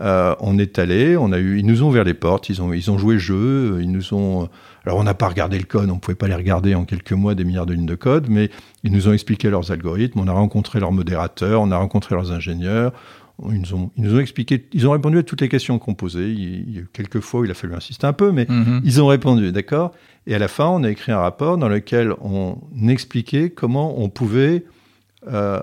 Euh, 0.00 0.34
on 0.40 0.58
est 0.58 0.78
allé, 0.78 1.16
on 1.16 1.30
a 1.32 1.38
eu, 1.38 1.58
ils 1.58 1.66
nous 1.66 1.82
ont 1.82 1.88
ouvert 1.88 2.04
les 2.04 2.14
portes, 2.14 2.48
ils 2.48 2.60
ont, 2.60 2.72
ils 2.72 2.90
ont 2.90 2.98
joué 2.98 3.14
le 3.14 3.20
jeu, 3.20 3.78
ils 3.80 3.90
nous 3.90 4.12
ont. 4.12 4.48
Alors 4.84 4.98
on 4.98 5.04
n'a 5.04 5.14
pas 5.14 5.28
regardé 5.28 5.58
le 5.58 5.64
code, 5.64 5.90
on 5.90 5.98
pouvait 5.98 6.16
pas 6.16 6.28
les 6.28 6.34
regarder 6.34 6.74
en 6.74 6.84
quelques 6.84 7.12
mois 7.12 7.34
des 7.34 7.44
milliards 7.44 7.66
de 7.66 7.74
lignes 7.74 7.86
de 7.86 7.94
code, 7.94 8.28
mais 8.28 8.50
ils 8.82 8.92
nous 8.92 9.08
ont 9.08 9.12
expliqué 9.12 9.50
leurs 9.50 9.70
algorithmes, 9.70 10.20
on 10.20 10.28
a 10.28 10.32
rencontré 10.32 10.80
leurs 10.80 10.92
modérateurs, 10.92 11.62
on 11.62 11.70
a 11.70 11.76
rencontré 11.76 12.14
leurs 12.14 12.32
ingénieurs, 12.32 12.92
ils 13.50 13.60
nous 13.60 13.74
ont, 13.74 13.90
ils 13.96 14.04
nous 14.04 14.14
ont 14.14 14.20
expliqué, 14.20 14.66
ils 14.72 14.86
ont 14.86 14.92
répondu 14.92 15.18
à 15.18 15.22
toutes 15.22 15.40
les 15.40 15.48
questions 15.48 15.78
qu'on 15.78 15.94
posait. 15.94 16.30
Il, 16.30 16.76
y 16.76 16.78
a 16.78 16.82
quelques 16.92 17.20
fois 17.20 17.40
où 17.40 17.44
il 17.44 17.50
a 17.50 17.54
fallu 17.54 17.74
insister 17.74 18.06
un 18.06 18.12
peu, 18.12 18.32
mais 18.32 18.46
mhm. 18.48 18.80
ils 18.84 19.00
ont 19.02 19.06
répondu, 19.06 19.52
d'accord? 19.52 19.92
Et 20.26 20.34
à 20.34 20.38
la 20.38 20.48
fin, 20.48 20.66
on 20.66 20.82
a 20.84 20.90
écrit 20.90 21.12
un 21.12 21.18
rapport 21.18 21.58
dans 21.58 21.68
lequel 21.68 22.14
on 22.20 22.56
expliquait 22.88 23.50
comment 23.50 24.00
on 24.00 24.08
pouvait 24.08 24.64
euh, 25.28 25.60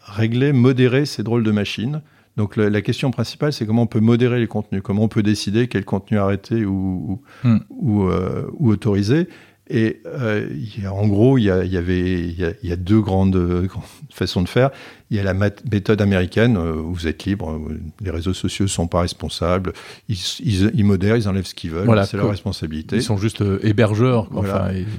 régler, 0.00 0.52
modérer 0.52 1.04
ces 1.04 1.22
drôles 1.22 1.42
de 1.42 1.50
machines 1.50 2.02
Donc 2.36 2.56
la, 2.56 2.80
question 2.80 3.10
principale, 3.10 3.52
c'est 3.52 3.66
comment 3.66 3.82
on 3.82 3.86
peut 3.86 4.00
modérer 4.00 4.40
les 4.40 4.46
contenus, 4.46 4.82
comment 4.82 5.02
on 5.02 5.08
peut 5.08 5.22
décider 5.22 5.68
quel 5.68 5.84
contenu 5.84 6.18
arrêter 6.18 6.64
ou, 6.64 7.20
ou, 7.44 7.48
hmm. 7.48 8.10
euh, 8.10 8.46
ou 8.54 8.70
autoriser. 8.70 9.28
Et 9.74 10.02
euh, 10.06 10.46
en 10.90 11.08
gros, 11.08 11.38
il 11.38 11.44
y, 11.44 11.50
a, 11.50 11.64
y 11.64 11.78
avait 11.78 12.20
il 12.20 12.56
y 12.62 12.72
a, 12.72 12.76
deux 12.76 13.00
grandes, 13.00 13.66
grandes, 13.66 13.84
façons 14.10 14.42
de 14.42 14.48
faire. 14.48 14.70
Il 15.12 15.16
y 15.16 15.20
a 15.20 15.24
la 15.24 15.34
méthode 15.34 16.00
américaine, 16.00 16.56
euh, 16.56 16.72
vous 16.72 17.06
êtes 17.06 17.26
libre, 17.26 17.50
euh, 17.50 17.78
les 18.00 18.10
réseaux 18.10 18.32
sociaux 18.32 18.64
ne 18.64 18.70
sont 18.70 18.86
pas 18.86 19.02
responsables, 19.02 19.74
ils, 20.08 20.16
ils, 20.42 20.84
modèrent, 20.84 21.18
ils 21.18 21.28
enlèvent 21.28 21.46
ce 21.46 21.54
qu'ils 21.54 21.70
veulent, 21.70 22.02
c'est 22.06 22.16
leur 22.16 22.30
responsabilité. 22.30 22.96
Ils 22.96 23.02
sont 23.02 23.18
juste 23.18 23.42
euh, 23.42 23.58
hébergeurs. 23.62 24.30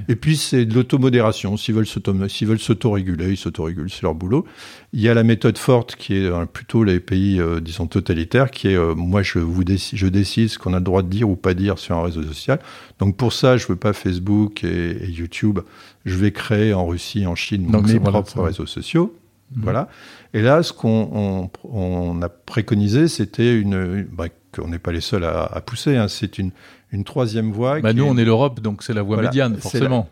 et... 0.07 0.15
puis 0.15 0.37
c'est 0.37 0.65
de 0.65 0.75
l'automodération, 0.75 1.57
s'ils 1.57 1.73
veulent 1.73 1.87
s'autoréguler, 1.87 3.31
ils 3.31 3.37
s'autorégulent, 3.37 3.89
c'est 3.89 4.03
leur 4.03 4.13
boulot. 4.13 4.45
Il 4.93 5.01
y 5.01 5.09
a 5.09 5.15
la 5.15 5.23
méthode 5.23 5.57
forte 5.57 5.95
qui 5.95 6.13
est 6.13 6.45
plutôt 6.45 6.83
les 6.83 6.99
pays, 6.99 7.41
disons, 7.63 7.87
totalitaires, 7.87 8.51
qui 8.51 8.67
est 8.67 8.77
moi 8.95 9.23
je, 9.23 9.39
vous 9.39 9.63
décide, 9.63 9.97
je 9.97 10.05
décide 10.05 10.49
ce 10.49 10.59
qu'on 10.59 10.73
a 10.73 10.77
le 10.77 10.83
droit 10.83 11.01
de 11.01 11.07
dire 11.07 11.27
ou 11.27 11.35
pas 11.35 11.55
dire 11.55 11.79
sur 11.79 11.95
un 11.95 12.03
réseau 12.03 12.21
social. 12.21 12.59
Donc 12.99 13.17
pour 13.17 13.33
ça, 13.33 13.57
je 13.57 13.63
ne 13.63 13.69
veux 13.69 13.75
pas 13.77 13.93
Facebook 13.93 14.62
et, 14.63 15.07
YouTube, 15.07 15.59
je 16.05 16.15
vais 16.15 16.31
créer 16.31 16.73
en 16.73 16.85
Russie, 16.85 17.25
en 17.25 17.35
Chine, 17.35 17.67
mes 17.85 17.99
propres 17.99 18.41
réseaux 18.41 18.65
sociaux. 18.65 19.15
Mhm. 19.55 19.63
Voilà. 19.63 19.89
Et 20.33 20.41
là, 20.41 20.63
ce 20.63 20.73
qu'on 20.73 21.49
on, 21.63 22.21
a 22.21 22.29
préconisé, 22.29 23.07
c'était 23.07 23.55
une, 23.55 24.07
bah, 24.11 24.25
qu'on 24.53 24.67
n'est 24.67 24.79
pas 24.79 24.91
les 24.91 25.01
seuls 25.01 25.25
à, 25.25 25.61
pousser. 25.65 25.95
Hein, 25.95 26.07
c'est 26.07 26.37
une, 26.39 26.51
une 26.91 27.03
troisième 27.03 27.51
voie. 27.51 27.79
Bah 27.79 27.93
nous, 27.93 28.03
on 28.03 28.17
est 28.17 28.25
l'Europe, 28.25 28.59
donc 28.59 28.83
c'est 28.83 28.93
la 28.93 29.01
voie 29.01 29.21
médiane, 29.21 29.57
forcément. 29.57 30.09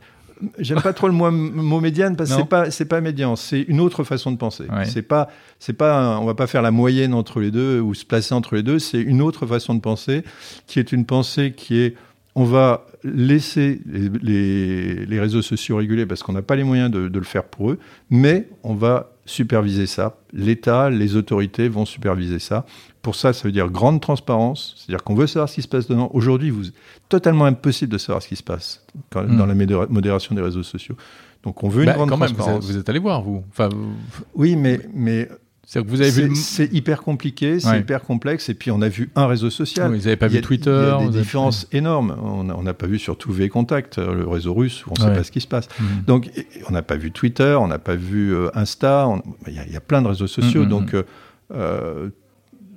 J'aime 0.57 0.81
pas 0.81 0.93
trop 0.93 1.07
le 1.07 1.13
mot, 1.13 1.79
médiane 1.79 2.15
parce 2.15 2.31
que 2.31 2.37
c'est 2.37 2.49
pas 2.49 2.71
c'est 2.71 2.85
pas 2.85 3.01
médian, 3.01 3.35
c'est 3.35 3.61
une 3.61 3.79
autre 3.79 4.03
façon 4.03 4.31
de 4.31 4.37
penser. 4.37 4.65
C'est 4.85 5.01
pas 5.01 5.29
c'est 5.59 5.73
pas 5.73 6.19
on 6.19 6.25
va 6.25 6.33
pas 6.33 6.47
faire 6.47 6.61
la 6.61 6.71
moyenne 6.71 7.13
entre 7.13 7.39
les 7.39 7.51
deux 7.51 7.79
ou 7.79 7.93
se 7.93 8.05
placer 8.05 8.33
entre 8.33 8.55
les 8.55 8.63
deux. 8.63 8.79
C'est 8.79 9.01
une 9.01 9.21
autre 9.21 9.45
façon 9.45 9.75
de 9.75 9.81
penser 9.81 10.23
qui 10.67 10.79
est 10.79 10.91
une 10.91 11.05
pensée 11.05 11.53
qui 11.55 11.79
est 11.79 11.95
on 12.35 12.43
va 12.43 12.85
laisser 13.03 13.81
les, 13.85 15.05
les, 15.05 15.19
réseaux 15.19 15.41
sociaux 15.41 15.77
réguler 15.77 16.05
parce 16.05 16.23
qu'on 16.23 16.33
n'a 16.33 16.41
pas 16.41 16.55
les 16.55 16.63
moyens 16.63 16.89
de, 16.89 17.09
de, 17.09 17.19
le 17.19 17.25
faire 17.25 17.43
pour 17.43 17.71
eux, 17.71 17.79
mais 18.09 18.47
on 18.63 18.73
va 18.73 19.11
superviser 19.25 19.85
ça. 19.85 20.17
L'État, 20.33 20.89
les 20.89 21.15
autorités 21.15 21.67
vont 21.67 21.85
superviser 21.85 22.39
ça. 22.39 22.65
Pour 23.01 23.15
ça, 23.15 23.33
ça 23.33 23.43
veut 23.43 23.51
dire 23.51 23.69
grande 23.69 23.99
transparence, 24.01 24.75
c'est-à-dire 24.77 25.03
qu'on 25.03 25.15
veut 25.15 25.27
savoir 25.27 25.49
ce 25.49 25.55
qui 25.55 25.61
se 25.61 25.67
passe 25.67 25.87
dedans. 25.87 26.09
Aujourd'hui, 26.13 26.51
vous 26.51 26.65
totalement 27.09 27.45
impossible 27.45 27.91
de 27.91 27.97
savoir 27.97 28.21
ce 28.21 28.27
qui 28.27 28.35
se 28.35 28.43
passe 28.43 28.85
dans 29.11 29.23
hmm. 29.23 29.69
la 29.69 29.87
modération 29.87 30.35
des 30.35 30.41
réseaux 30.41 30.63
sociaux. 30.63 30.95
Donc 31.43 31.63
on 31.63 31.69
veut 31.69 31.81
une 31.81 31.87
bah, 31.87 31.93
grande 31.93 32.09
transparence. 32.09 32.63
vous, 32.65 32.77
êtes, 32.77 32.87
allé 32.87 32.99
voir, 32.99 33.21
vous. 33.23 33.43
Enfin, 33.49 33.69
Oui, 34.35 34.55
mais, 34.55 34.79
mais 34.93 35.27
c'est 35.65 35.79
vous 35.79 36.01
avez 36.01 36.09
vu. 36.09 36.35
C'est 36.35 36.73
hyper 36.73 37.01
compliqué, 37.01 37.59
c'est 37.59 37.79
hyper 37.79 38.01
complexe. 38.01 38.49
Et 38.49 38.53
puis 38.53 38.71
on 38.71 38.81
a 38.81 38.89
vu 38.89 39.09
un 39.15 39.27
réseau 39.27 39.49
social. 39.49 39.89
vous 39.89 39.97
n'avez 39.97 40.15
pas 40.15 40.27
vu 40.27 40.41
Twitter. 40.41 40.95
Il 40.99 41.03
y 41.03 41.07
a 41.07 41.11
des 41.11 41.19
différences 41.19 41.67
énormes. 41.71 42.15
On 42.21 42.63
n'a 42.63 42.73
pas 42.73 42.87
vu 42.87 42.99
surtout 42.99 43.31
V-Contact, 43.31 43.97
euh, 43.97 44.13
le 44.13 44.27
réseau 44.27 44.53
russe, 44.53 44.85
où 44.85 44.89
on 44.89 45.01
ne 45.01 45.07
sait 45.07 45.15
pas 45.15 45.23
ce 45.23 45.31
qui 45.31 45.41
se 45.41 45.47
passe. 45.47 45.67
Mhm. 45.79 46.03
Donc 46.07 46.29
on 46.67 46.73
n'a 46.73 46.81
pas 46.81 46.95
vu 46.95 47.11
Twitter, 47.11 47.57
on 47.59 47.67
n'a 47.67 47.79
pas 47.79 47.95
vu 47.95 48.33
euh, 48.33 48.49
Insta. 48.55 49.07
Il 49.47 49.53
y, 49.53 49.75
a 49.75 49.81
plein 49.81 50.01
de 50.01 50.07
réseaux 50.07 50.27
sociaux. 50.27 50.63
Mhm, 50.63 50.69
donc 50.69 50.93
mhm. 50.93 51.03
euh, 51.53 52.09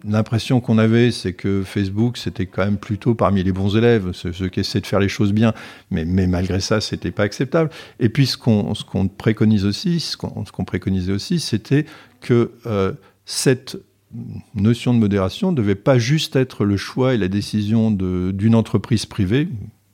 l'impression 0.06 0.60
qu'on 0.60 0.78
avait, 0.78 1.10
c'est 1.10 1.32
que 1.32 1.62
Facebook, 1.64 2.16
c'était 2.16 2.46
quand 2.46 2.64
même 2.64 2.76
plutôt 2.76 3.14
parmi 3.14 3.42
les 3.42 3.52
bons 3.52 3.76
élèves, 3.76 4.12
ceux, 4.12 4.48
qui 4.48 4.60
essaient 4.60 4.80
de 4.80 4.86
faire 4.86 5.00
les 5.00 5.08
choses 5.08 5.32
bien, 5.32 5.52
mais, 5.90 6.04
malgré 6.04 6.60
ça, 6.60 6.80
c'était 6.80 7.10
pas 7.10 7.22
acceptable. 7.22 7.70
Et 8.00 8.08
puis, 8.08 8.26
ce 8.26 8.36
qu'on 8.36 9.08
préconise 9.08 9.64
aussi, 9.64 10.00
ce 10.00 10.16
qu'on 10.16 10.64
préconisait 10.64 11.12
aussi, 11.12 11.40
c'était 11.40 11.86
que 12.20 12.52
euh, 12.66 12.92
cette 13.24 13.78
notion 14.54 14.94
de 14.94 14.98
modération 14.98 15.50
ne 15.50 15.56
devait 15.56 15.74
pas 15.74 15.98
juste 15.98 16.36
être 16.36 16.64
le 16.64 16.76
choix 16.76 17.14
et 17.14 17.18
la 17.18 17.28
décision 17.28 17.90
d'une 17.90 18.54
entreprise 18.54 19.06
privée, 19.06 19.48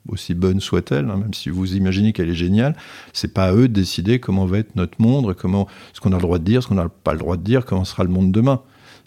aussi 0.09 0.35
bonne 0.35 0.61
soit-elle, 0.61 1.09
hein, 1.11 1.17
même 1.17 1.35
si 1.35 1.51
vous 1.51 1.75
imaginez 1.75 2.13
qu'elle 2.13 2.29
est 2.29 2.35
géniale, 2.35 2.77
c'est 3.13 3.33
pas 3.33 3.47
à 3.47 3.55
eux 3.55 3.69
de 3.69 3.73
décider 3.73 4.19
comment 4.19 4.47
va 4.47 4.59
être 4.59 4.77
notre 4.77 5.01
monde, 5.01 5.35
comment 5.35 5.69
ce 5.93 6.01
qu'on 6.01 6.13
a 6.13 6.17
le 6.17 6.23
droit 6.23 6.39
de 6.39 6.45
dire, 6.45 6.63
ce 6.63 6.69
qu'on 6.69 6.75
n'a 6.75 6.89
pas 6.89 7.13
le 7.13 7.19
droit 7.19 7.37
de 7.37 7.43
dire, 7.43 7.65
comment 7.65 7.85
sera 7.85 8.05
le 8.05 8.11
monde 8.11 8.33
demain. 8.33 8.63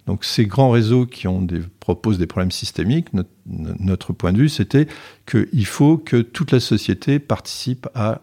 Donc 0.05 0.25
ces 0.25 0.45
grands 0.45 0.69
réseaux 0.69 1.05
qui 1.05 1.27
ont 1.27 1.41
des, 1.41 1.61
proposent 1.79 2.17
des 2.17 2.27
problèmes 2.27 2.51
systémiques, 2.51 3.07
notre, 3.45 4.13
point 4.13 4.33
de 4.33 4.37
vue, 4.37 4.49
c'était 4.49 4.87
qu'il 5.25 5.65
faut 5.65 5.97
que 5.97 6.17
toute 6.17 6.51
la 6.51 6.59
société 6.59 7.19
participe 7.19 7.87
à 7.95 8.21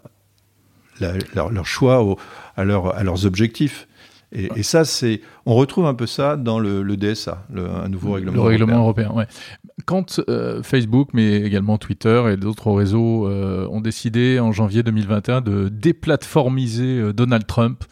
leur, 1.01 1.67
choix, 1.67 2.17
à, 2.57 2.61
à 2.61 2.65
leurs 2.65 3.27
objectifs. 3.27 3.89
Et, 4.33 4.63
ça, 4.63 4.85
c'est, 4.85 5.23
on 5.45 5.55
retrouve 5.55 5.87
un 5.87 5.95
peu 5.95 6.07
ça 6.07 6.37
dans 6.37 6.61
le, 6.61 6.97
DSA, 6.97 7.47
le, 7.53 7.69
un 7.69 7.89
nouveau 7.89 8.13
règlement 8.13 8.45
le 8.45 8.49
règlement 8.49 8.79
européen. 8.79 9.11
ouais. 9.13 9.27
Quand 9.87 10.21
euh, 10.29 10.63
Facebook, 10.63 11.09
mais 11.15 11.41
également 11.41 11.79
Twitter 11.79 12.23
et 12.33 12.37
d'autres 12.37 12.71
réseaux 12.71 13.27
euh, 13.27 13.67
ont 13.71 13.81
décidé 13.81 14.39
en 14.39 14.53
janvier 14.53 14.85
2021 14.85 15.41
de 15.41 15.69
déplatformiser 15.69 17.01
euh, 17.01 17.13
Donald 17.13 17.45
Trump, 17.47 17.83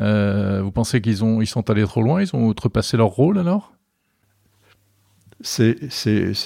vous 0.00 0.72
pensez 0.72 1.00
qu'ils 1.00 1.24
ont, 1.24 1.40
ils 1.40 1.46
sont 1.46 1.70
allés 1.70 1.84
trop 1.84 2.02
loin, 2.02 2.22
ils 2.22 2.34
ont 2.34 2.46
outrepassé 2.46 2.96
leur 2.96 3.08
rôle 3.08 3.38
alors? 3.38 3.72
C'est 5.40 5.76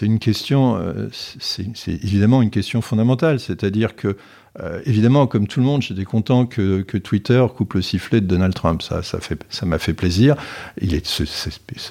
une 0.02 0.18
question, 0.18 1.08
c'est 1.10 1.92
évidemment 1.92 2.42
une 2.42 2.50
question 2.50 2.82
fondamentale, 2.82 3.40
c'est-à-dire 3.40 3.96
que 3.96 4.16
euh, 4.60 4.82
évidemment, 4.84 5.26
comme 5.26 5.46
tout 5.46 5.60
le 5.60 5.66
monde, 5.66 5.80
j'étais 5.80 6.04
content 6.04 6.44
que, 6.44 6.82
que, 6.82 6.98
Twitter 6.98 7.44
coupe 7.56 7.72
le 7.72 7.80
sifflet 7.80 8.20
de 8.20 8.26
Donald 8.26 8.52
Trump. 8.52 8.82
Ça, 8.82 9.02
ça 9.02 9.18
fait, 9.18 9.42
ça 9.48 9.64
m'a 9.64 9.78
fait 9.78 9.94
plaisir. 9.94 10.36
Il 10.80 10.94
est, 10.94 11.22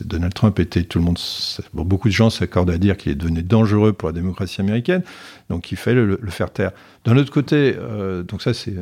Donald 0.06 0.34
Trump 0.34 0.60
était 0.60 0.84
tout 0.84 0.99
le 0.99 1.06
monde. 1.06 1.18
beaucoup 1.74 2.08
de 2.08 2.14
gens 2.14 2.30
s'accordent 2.30 2.70
à 2.70 2.78
dire 2.78 2.97
qu'il 2.97 3.12
est 3.12 3.16
devenu 3.16 3.41
dangereux 3.41 3.93
pour 3.93 4.10
la 4.10 4.14
démocratie 4.14 4.62
américaine, 4.62 5.02
donc 5.49 5.72
il 5.72 5.78
fallait 5.78 6.06
le, 6.06 6.20
faire 6.30 6.52
taire. 6.52 6.72
D'un 7.04 7.18
autre 7.18 7.32
côté, 7.32 7.76
euh, 7.76 8.22
donc 8.22 8.43
ça 8.43 8.54
c'est 8.54 8.76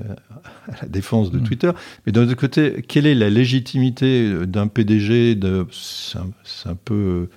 à 0.67 0.81
la 0.81 0.87
défense 0.89 1.31
de 1.31 1.39
mm. 1.39 1.43
Twitter, 1.43 1.71
mais 2.05 2.11
d'un 2.11 2.23
autre 2.23 2.35
côté, 2.35 2.83
quelle 2.85 3.07
est 3.07 3.15
la 3.15 3.29
légitimité 3.29 4.45
d'un 4.45 4.67
PDG 4.67 5.35
de, 5.35 5.65
c'est 5.71 6.19
un, 6.69 6.75
peu 6.75 7.29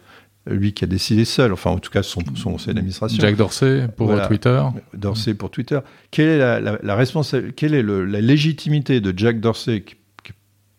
lui 0.46 0.72
qui 0.72 0.84
a 0.84 0.86
décidé 0.86 1.24
seul, 1.24 1.52
enfin 1.52 1.70
en 1.70 1.78
tout 1.78 1.90
cas 1.90 2.02
son, 2.02 2.20
son 2.34 2.52
conseil 2.52 2.74
d'administration. 2.74 3.20
Jack 3.20 3.36
Dorsey 3.36 3.88
pour 3.96 4.20
Twitter. 4.26 4.62
Dorsey 4.94 5.34
pour 5.34 5.50
Twitter. 5.50 5.78
Quelle 6.10 6.28
est 6.28 6.38
la, 6.38 6.78
la, 6.82 6.94
responsabilité, 6.96 7.54
quelle 7.54 7.74
est 7.74 7.82
la 7.82 8.20
légitimité 8.20 9.00
de 9.00 9.16
Jack 9.16 9.40
Dorsey, 9.40 9.82
qui, 9.82 9.94
est 9.94 10.32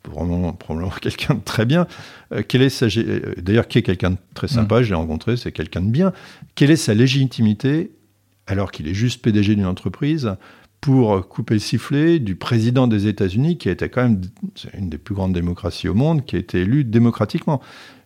probablement, 0.03 0.53
probablement 0.53 0.91
quelqu'un 1.01 1.35
de 1.35 1.41
très 1.43 1.65
bien, 1.65 1.87
euh, 2.33 2.43
quelle 2.47 2.61
est 2.61 2.69
sa, 2.69 2.87
euh, 2.87 3.33
d'ailleurs 3.37 3.67
qui 3.67 3.77
est 3.77 3.83
quelqu'un 3.83 4.11
de 4.11 4.17
très 4.33 4.47
sympa, 4.47 4.79
mm. 4.79 4.83
je 4.83 4.89
l'ai 4.89 4.95
rencontré, 4.95 5.37
c'est 5.37 5.51
quelqu'un 5.51 5.81
de 5.81 5.91
bien. 5.91 6.11
Quelle 6.55 6.71
est 6.71 6.75
sa 6.75 6.93
légitimité, 6.93 7.91
alors 8.47 8.71
qu'il 8.71 8.87
est 8.87 8.93
juste 8.93 9.21
PDG 9.21 9.55
d'une 9.55 9.65
entreprise, 9.65 10.35
pour 10.81 11.29
couper 11.29 11.53
le 11.53 11.59
sifflet 11.61 12.19
du 12.19 12.35
président 12.35 12.87
des 12.87 13.07
États-Unis, 13.07 13.57
qui 13.57 13.69
était 13.69 13.87
quand 13.87 14.03
même 14.03 14.21
une 14.73 14.89
des 14.89 14.97
plus 14.97 15.15
grandes 15.15 15.31
démocraties 15.31 15.87
au 15.87 15.93
monde, 15.93 16.25
qui 16.25 16.35
a 16.35 16.39
été 16.39 16.59
élu 16.59 16.83
démocratiquement? 16.83 17.61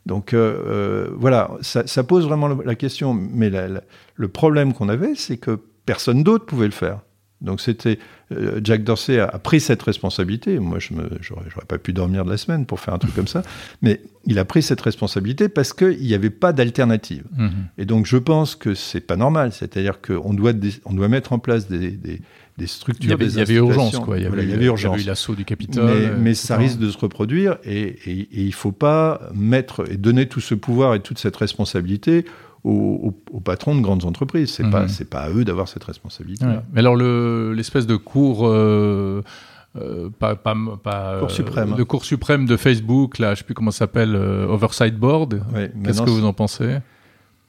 Donc 0.07 0.33
euh, 0.33 0.57
euh, 0.67 1.09
voilà, 1.17 1.51
ça, 1.61 2.03
pose 2.03 2.25
vraiment 2.25 2.47
la 2.47 2.75
question. 2.75 3.13
Mais 3.13 3.51
le 4.15 4.27
problème 4.29 4.73
qu'on 4.73 4.87
avait, 4.87 5.15
c'est 5.15 5.37
que 5.37 5.59
personne 5.85 6.23
d'autre 6.23 6.45
pouvait 6.45 6.65
le 6.65 6.71
faire. 6.71 7.01
Donc 7.41 7.61
c'était 7.61 7.99
euh, 8.31 8.59
Jack 8.63 8.83
Dorsey 8.83 9.19
a, 9.19 9.27
pris 9.37 9.59
cette 9.59 9.83
responsabilité. 9.83 10.59
Moi, 10.59 10.79
je 10.79 10.93
n'aurais 10.93 11.65
pas 11.67 11.77
pu 11.77 11.93
dormir 11.93 12.23
de 12.25 12.31
la 12.31 12.37
semaine 12.37 12.65
pour 12.65 12.79
faire 12.79 12.93
un 12.93 12.97
truc 12.97 13.13
comme 13.13 13.27
ça, 13.27 13.43
mais 13.81 14.01
il 14.25 14.39
a 14.39 14.45
pris 14.45 14.63
cette 14.63 14.81
responsabilité 14.81 15.49
parce 15.49 15.73
qu'il 15.73 15.99
n'y 15.99 16.15
avait 16.15 16.31
pas 16.31 16.53
d'alternative. 16.53 17.25
Mm-hmm. 17.37 17.51
Et 17.77 17.85
donc 17.85 18.05
je 18.05 18.17
pense 18.17 18.55
que 18.55 18.73
c'est 18.73 19.01
pas 19.01 19.17
normal. 19.17 19.51
C'est-à-dire 19.51 20.01
qu'on 20.01 20.33
doit 20.33 20.53
on 20.85 20.93
doit 20.93 21.09
mettre 21.09 21.33
en 21.33 21.39
place 21.39 21.67
des, 21.67 21.91
des 21.91 22.21
structures. 22.65 23.05
Il 23.05 23.09
y 23.11 23.13
avait, 23.13 23.27
il 23.27 23.37
y 23.37 23.41
avait 23.41 23.53
urgence, 23.53 23.99
quoi. 23.99 24.17
Il 24.17 24.23
y 24.23 24.25
avait, 24.25 24.43
il 24.43 24.49
y 24.49 24.53
avait 24.53 24.65
urgence. 24.65 25.05
l'assaut 25.05 25.35
du 25.35 25.45
Capitole. 25.45 26.15
Mais, 26.19 26.33
ça 26.33 26.57
risque 26.57 26.79
de 26.79 26.89
se 26.89 26.97
reproduire 26.97 27.57
et, 27.63 27.99
il 28.31 28.47
ne 28.47 28.51
faut 28.51 28.71
pas 28.71 29.21
mettre 29.35 29.89
et 29.91 29.97
donner 29.97 30.27
tout 30.27 30.41
ce 30.41 30.55
pouvoir 30.55 30.95
et 30.95 30.99
toute 30.99 31.19
cette 31.19 31.35
responsabilité 31.35 32.25
aux, 32.63 33.13
patrons 33.43 33.75
de 33.75 33.81
grandes 33.81 34.05
entreprises. 34.05 34.51
C'est 34.51 34.69
pas, 34.69 34.83
mhm. 34.83 34.89
c'est 34.89 35.09
pas 35.09 35.21
à 35.21 35.29
eux 35.29 35.45
d'avoir 35.45 35.67
cette 35.67 35.83
responsabilité. 35.83 36.45
Mais 36.73 36.79
alors 36.79 36.95
l'espèce 36.95 37.85
de 37.85 37.95
cours. 37.95 38.47
Euh, 38.47 39.23
euh, 39.75 40.09
pas, 40.09 40.35
pas, 40.35 40.55
pas 40.81 41.19
cours 41.19 41.29
suprême. 41.29 41.75
le 41.77 41.85
cours 41.85 42.03
suprême 42.03 42.47
de 42.47 42.57
Facebook, 42.57 43.19
là, 43.19 43.35
je 43.35 43.39
sais 43.39 43.43
plus 43.43 43.53
comment 43.53 43.69
ça 43.69 43.79
s'appelle, 43.79 44.15
euh, 44.15 44.47
Oversight 44.47 44.95
Board. 44.95 45.41
Qu'est-ce 45.83 46.01
que 46.01 46.09
vous 46.09 46.25
en 46.25 46.33
pensez? 46.33 46.77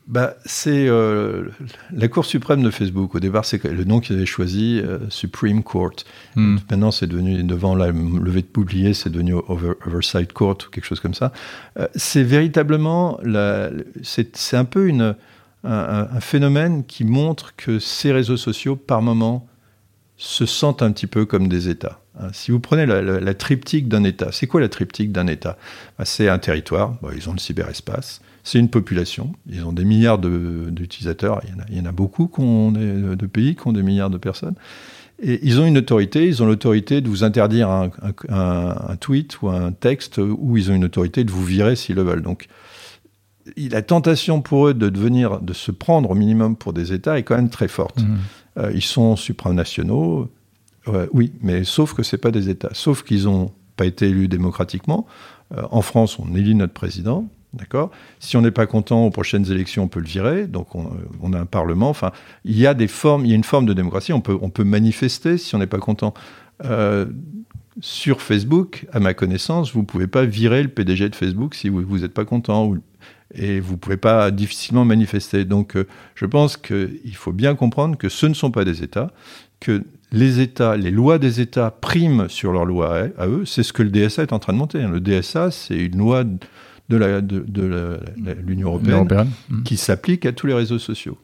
Bah, 0.08 0.36
c'est 0.46 0.88
euh, 0.88 1.50
la 1.92 2.08
Cour 2.08 2.24
suprême 2.24 2.62
de 2.62 2.70
Facebook. 2.70 3.14
Au 3.14 3.20
départ, 3.20 3.44
c'est 3.44 3.62
le 3.62 3.84
nom 3.84 4.00
qu'ils 4.00 4.16
avaient 4.16 4.24
choisi, 4.24 4.80
euh, 4.82 4.98
Supreme 5.10 5.62
Court. 5.62 5.96
Hmm. 6.34 6.56
Maintenant, 6.70 6.90
c'est 6.90 7.06
devenu, 7.06 7.42
devant 7.42 7.74
la 7.74 7.88
levée 7.88 8.40
de 8.40 8.48
bouclier, 8.52 8.94
c'est 8.94 9.10
devenu 9.10 9.34
Oversight 9.34 10.32
Court 10.32 10.56
ou 10.66 10.70
quelque 10.70 10.86
chose 10.86 11.00
comme 11.00 11.12
ça. 11.12 11.30
Euh, 11.78 11.86
c'est 11.94 12.22
véritablement, 12.22 13.20
c'est 14.02 14.56
un 14.56 14.64
peu 14.64 14.88
une, 14.88 15.14
un, 15.62 16.08
un, 16.10 16.20
phénomène 16.20 16.84
qui 16.86 17.04
montre 17.04 17.54
que 17.54 17.78
ces 17.78 18.10
réseaux 18.10 18.38
sociaux, 18.38 18.76
par 18.76 19.02
moment, 19.02 19.46
se 20.16 20.46
sentent 20.46 20.82
un 20.82 20.90
petit 20.90 21.06
peu 21.06 21.26
comme 21.26 21.48
des 21.48 21.68
États. 21.68 22.00
Hein, 22.18 22.28
si 22.32 22.50
vous 22.50 22.60
prenez 22.60 22.86
la, 22.86 23.34
triptyque 23.34 23.88
d'un 23.88 24.04
État, 24.04 24.32
c'est 24.32 24.46
quoi 24.46 24.60
la 24.60 24.68
triptyque 24.68 25.12
d'un 25.12 25.26
État? 25.26 25.58
Bah, 25.98 26.04
C'est 26.04 26.28
un 26.28 26.38
territoire, 26.38 26.96
ils 27.14 27.28
ont 27.28 27.32
le 27.32 27.38
cyberespace, 27.38 28.22
c'est 28.48 28.58
une 28.58 28.70
population, 28.70 29.32
ils 29.46 29.62
ont 29.66 29.74
des 29.74 29.84
milliards 29.84 30.18
d'utilisateurs, 30.18 31.42
il, 31.68 31.76
y 31.76 31.80
en 31.82 31.84
a 31.84 31.92
beaucoup 31.92 32.30
de 32.32 33.26
pays 33.26 33.54
qui 33.54 33.68
ont 33.68 33.74
des 33.74 33.82
milliards 33.82 34.08
de 34.08 34.16
personnes. 34.16 34.54
Et 35.20 35.38
ils 35.42 35.60
ont 35.60 35.66
une 35.66 35.76
autorité, 35.76 36.26
ils 36.26 36.42
ont 36.42 36.46
l'autorité 36.46 37.02
de 37.02 37.10
vous 37.10 37.24
interdire 37.24 37.68
un, 37.68 38.96
tweet 39.00 39.42
ou 39.42 39.50
un 39.50 39.72
texte, 39.72 40.16
ou 40.16 40.56
ils 40.56 40.70
ont 40.70 40.74
une 40.74 40.86
autorité 40.86 41.24
de 41.24 41.30
vous 41.30 41.44
virer 41.44 41.76
s'ils 41.76 41.96
le 41.96 42.02
veulent. 42.02 42.22
Donc, 42.22 42.46
la 43.58 43.82
tentation 43.82 44.40
pour 44.40 44.68
eux 44.68 44.72
de 44.72 44.88
devenir, 44.88 45.42
de 45.42 45.52
se 45.52 45.70
prendre 45.70 46.10
au 46.10 46.14
minimum 46.14 46.56
pour 46.56 46.72
des 46.72 46.94
États 46.94 47.18
est 47.18 47.24
quand 47.24 47.36
même 47.36 47.50
très 47.50 47.68
forte. 47.68 48.00
Mmh. 48.00 48.16
Euh, 48.60 48.72
ils 48.74 48.82
sont 48.82 49.14
supranationaux, 49.16 50.32
oui, 51.12 51.32
mais 51.42 51.64
sauf 51.64 51.92
que 51.92 52.02
c'est 52.02 52.16
pas 52.16 52.30
des 52.30 52.48
États, 52.48 52.70
sauf 52.72 53.02
qu'ils 53.02 53.24
n'ont 53.24 53.50
pas 53.76 53.84
été 53.84 54.08
élus 54.08 54.26
démocratiquement. 54.26 55.06
Euh, 55.56 55.62
en 55.70 55.82
France, 55.82 56.18
on 56.18 56.34
élit 56.34 56.54
notre 56.54 56.72
président, 56.72 57.28
D'accord? 57.54 57.90
Si 58.20 58.36
on 58.36 58.42
n'est 58.42 58.50
pas 58.50 58.66
content 58.66 59.06
aux 59.06 59.10
prochaines 59.10 59.50
élections, 59.50 59.84
on 59.84 59.88
peut 59.88 60.00
le 60.00 60.06
virer. 60.06 60.46
Donc 60.46 60.74
on, 60.74 60.84
euh, 60.84 61.32
a 61.32 61.40
un 61.40 61.46
parlement. 61.46 61.88
Enfin, 61.88 62.12
il 62.44 62.58
y 62.58 62.66
a 62.66 62.74
des 62.74 62.88
formes, 62.88 63.24
il 63.24 63.30
y 63.30 63.32
a 63.32 63.36
une 63.36 63.44
forme 63.44 63.66
de 63.66 63.72
démocratie. 63.72 64.12
On 64.12 64.20
peut, 64.20 64.38
on 64.42 64.50
peut 64.50 64.64
manifester 64.64 65.38
si 65.38 65.54
on 65.54 65.58
n'est 65.58 65.66
pas 65.66 65.78
content. 65.78 66.12
Euh, 66.64 67.06
sur 67.80 68.20
Facebook, 68.20 68.86
à 68.92 69.00
ma 69.00 69.14
connaissance, 69.14 69.72
vous 69.72 69.80
ne 69.80 69.86
pouvez 69.86 70.08
pas 70.08 70.24
virer 70.24 70.62
le 70.62 70.68
PDG 70.68 71.08
de 71.08 71.14
Facebook 71.14 71.54
si 71.54 71.68
vous 71.68 71.98
n'êtes 71.98 72.12
pas 72.12 72.24
content. 72.24 72.74
et 73.34 73.60
vous 73.60 73.72
ne 73.72 73.78
pouvez 73.78 73.96
pas 73.96 74.30
difficilement 74.30 74.84
manifester. 74.84 75.44
Donc 75.44 75.76
euh, 75.76 75.86
je 76.16 76.26
pense 76.26 76.56
qu'il 76.56 77.14
faut 77.14 77.32
bien 77.32 77.54
comprendre 77.54 77.96
que 77.96 78.08
ce 78.08 78.26
ne 78.26 78.34
sont 78.34 78.50
pas 78.50 78.64
des 78.64 78.82
États, 78.82 79.10
que 79.60 79.84
les 80.12 80.40
États, 80.40 80.76
les 80.76 80.90
lois 80.90 81.18
des 81.18 81.40
États 81.40 81.70
priment 81.70 82.28
sur 82.28 82.52
leurs 82.52 82.64
lois 82.64 83.08
à, 83.16 83.26
eux. 83.26 83.44
C'est 83.44 83.62
ce 83.62 83.72
que 83.72 83.82
le 83.82 83.90
DSA 83.90 84.22
est 84.22 84.32
en 84.32 84.38
train 84.38 84.52
de 84.52 84.58
monter. 84.58 84.80
Le 84.80 85.00
DSA, 85.00 85.50
c'est 85.50 85.76
une 85.76 85.98
loi 85.98 86.24
l'Union 86.88 87.20
de, 87.20 88.00
l'Union 88.46 88.68
européenne, 88.68 89.30
qui 89.64 89.76
s'applique 89.76 90.26
à 90.26 90.32
tous 90.32 90.46
les 90.46 90.54
réseaux 90.54 90.78
sociaux. 90.78 91.18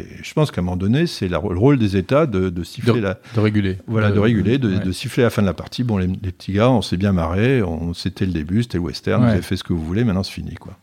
Et 0.00 0.06
je 0.22 0.32
pense 0.34 0.50
qu'à 0.50 0.60
un 0.60 0.64
moment 0.64 0.76
donné, 0.76 1.06
c'est 1.06 1.28
le 1.28 1.36
rôle 1.36 1.78
des 1.78 1.96
États 1.96 2.26
de, 2.26 2.62
siffler 2.64 3.00
la. 3.00 3.18
De 3.34 3.40
réguler. 3.40 3.78
Voilà, 3.86 4.10
de, 4.10 4.18
réguler, 4.18 4.58
de, 4.58 4.92
siffler 4.92 5.22
la 5.22 5.30
fin 5.30 5.42
de 5.42 5.46
la 5.46 5.54
partie. 5.54 5.84
Bon, 5.84 5.98
les, 5.98 6.08
petits 6.08 6.52
gars, 6.52 6.70
on 6.70 6.82
s'est 6.82 6.96
bien 6.96 7.12
marré, 7.12 7.62
c'était 7.94 8.26
le 8.26 8.32
début, 8.32 8.62
c'était 8.62 8.78
le 8.78 8.84
western, 8.84 9.22
vous 9.24 9.30
avez 9.30 9.42
fait 9.42 9.56
ce 9.56 9.64
que 9.64 9.72
vous 9.72 9.84
voulez, 9.84 10.04
maintenant 10.04 10.22
c'est 10.22 10.32
fini, 10.32 10.54
quoi. 10.54 10.78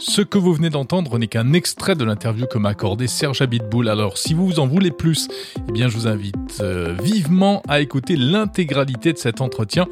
Ce 0.00 0.22
que 0.22 0.38
vous 0.38 0.54
venez 0.54 0.70
d'entendre 0.70 1.18
n'est 1.18 1.26
qu'un 1.26 1.52
extrait 1.52 1.94
de 1.94 2.04
l'interview 2.04 2.46
que 2.46 2.56
m'a 2.56 2.70
accordé 2.70 3.06
Serge 3.06 3.42
Abitboul. 3.42 3.86
Alors, 3.86 4.16
si 4.16 4.32
vous 4.32 4.58
en 4.58 4.66
voulez 4.66 4.92
plus, 4.92 5.28
eh 5.68 5.72
bien, 5.72 5.88
je 5.88 5.96
vous 5.96 6.08
invite 6.08 6.36
euh, 6.62 6.96
vivement 7.02 7.62
à 7.68 7.80
écouter 7.80 8.16
l'intégralité 8.16 9.12
de 9.12 9.18
cet 9.18 9.42
entretien 9.42 9.86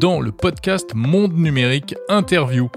dans 0.00 0.20
le 0.20 0.32
podcast 0.32 0.90
Monde 0.96 1.34
Numérique 1.34 1.94
Interview. 2.08 2.70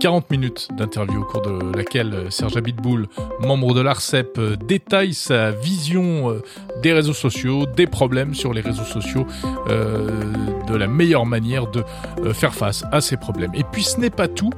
40 0.00 0.30
minutes 0.30 0.68
d'interview 0.76 1.20
au 1.20 1.24
cours 1.24 1.42
de 1.42 1.76
laquelle 1.76 2.14
euh, 2.14 2.30
Serge 2.30 2.56
Abitboul, 2.56 3.06
membre 3.40 3.74
de 3.74 3.82
l'ARCEP, 3.82 4.38
euh, 4.38 4.56
détaille 4.56 5.12
sa 5.12 5.50
vision 5.50 6.40
des 6.82 6.92
réseaux 6.92 7.12
sociaux, 7.12 7.66
des 7.66 7.86
problèmes 7.86 8.34
sur 8.34 8.54
les 8.54 8.62
réseaux 8.62 8.84
sociaux, 8.84 9.26
de 9.68 10.74
la 10.74 10.86
meilleure 10.86 11.26
manière 11.26 11.66
de 11.66 11.84
faire 12.32 12.54
face 12.54 12.84
à 12.92 13.00
ces 13.00 13.16
problèmes. 13.16 13.52
Et 13.54 13.64
puis 13.64 13.82
ce 13.82 14.00
n'est 14.00 14.10
pas 14.10 14.28
tout. 14.28 14.50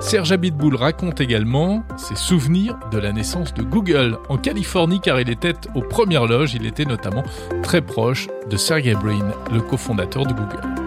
Serge 0.00 0.32
Abitboul 0.32 0.74
raconte 0.74 1.20
également 1.20 1.84
ses 1.96 2.16
souvenirs 2.16 2.76
de 2.90 2.98
la 2.98 3.12
naissance 3.12 3.54
de 3.54 3.62
Google 3.62 4.18
en 4.28 4.38
Californie 4.38 5.00
car 5.00 5.20
il 5.20 5.30
était 5.30 5.54
aux 5.74 5.82
premières 5.82 6.26
loges, 6.26 6.54
il 6.54 6.66
était 6.66 6.84
notamment 6.84 7.22
très 7.62 7.82
proche 7.82 8.28
de 8.48 8.56
Sergey 8.56 8.94
Brin, 8.94 9.30
le 9.52 9.60
cofondateur 9.60 10.26
de 10.26 10.32
Google. 10.32 10.79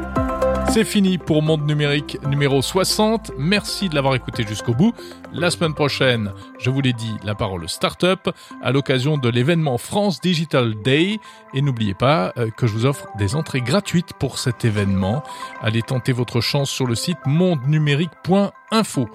C'est 0.69 0.85
fini 0.85 1.17
pour 1.17 1.43
Monde 1.43 1.67
Numérique 1.67 2.17
numéro 2.27 2.61
60. 2.61 3.31
Merci 3.37 3.89
de 3.89 3.95
l'avoir 3.95 4.15
écouté 4.15 4.43
jusqu'au 4.47 4.73
bout. 4.73 4.93
La 5.31 5.51
semaine 5.51 5.73
prochaine, 5.73 6.31
je 6.59 6.69
vous 6.69 6.81
l'ai 6.81 6.93
dit, 6.93 7.13
la 7.23 7.35
parole 7.35 7.69
start-up 7.69 8.29
à 8.61 8.71
l'occasion 8.71 9.17
de 9.17 9.29
l'événement 9.29 9.77
France 9.77 10.19
Digital 10.19 10.75
Day. 10.81 11.19
Et 11.53 11.61
n'oubliez 11.61 11.93
pas 11.93 12.33
euh, 12.37 12.49
que 12.49 12.65
je 12.65 12.73
vous 12.73 12.85
offre 12.85 13.07
des 13.17 13.35
entrées 13.35 13.61
gratuites 13.61 14.13
pour 14.13 14.39
cet 14.39 14.65
événement. 14.65 15.23
Allez 15.61 15.83
tenter 15.83 16.11
votre 16.11 16.41
chance 16.41 16.71
sur 16.71 16.87
le 16.87 16.95
site 16.95 17.19
mondenumérique.info. 17.25 19.09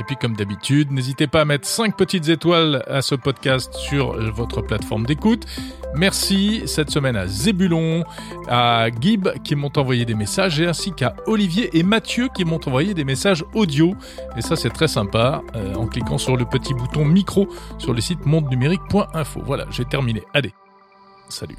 Et 0.00 0.04
puis 0.04 0.16
comme 0.16 0.34
d'habitude, 0.34 0.90
n'hésitez 0.90 1.26
pas 1.26 1.42
à 1.42 1.44
mettre 1.44 1.66
5 1.68 1.94
petites 1.94 2.28
étoiles 2.30 2.82
à 2.88 3.02
ce 3.02 3.14
podcast 3.14 3.74
sur 3.74 4.14
votre 4.32 4.62
plateforme 4.62 5.04
d'écoute. 5.04 5.44
Merci 5.94 6.62
cette 6.66 6.90
semaine 6.90 7.16
à 7.16 7.26
Zébulon, 7.26 8.04
à 8.48 8.86
Gib 8.98 9.28
qui 9.44 9.56
m'ont 9.56 9.72
envoyé 9.76 10.06
des 10.06 10.14
messages 10.14 10.58
et 10.58 10.66
ainsi 10.66 10.92
qu'à 10.92 11.14
Olivier 11.26 11.76
et 11.78 11.82
Mathieu 11.82 12.28
qui 12.34 12.46
m'ont 12.46 12.60
envoyé 12.66 12.94
des 12.94 13.04
messages 13.04 13.44
audio. 13.54 13.94
Et 14.38 14.40
ça 14.40 14.56
c'est 14.56 14.70
très 14.70 14.88
sympa 14.88 15.42
euh, 15.54 15.74
en 15.74 15.86
cliquant 15.86 16.16
sur 16.16 16.36
le 16.36 16.46
petit 16.46 16.72
bouton 16.72 17.04
micro 17.04 17.48
sur 17.76 17.92
le 17.92 18.00
site 18.00 18.24
mondenumérique.info. 18.24 19.42
Voilà, 19.44 19.66
j'ai 19.70 19.84
terminé. 19.84 20.22
Allez, 20.32 20.54
salut. 21.28 21.58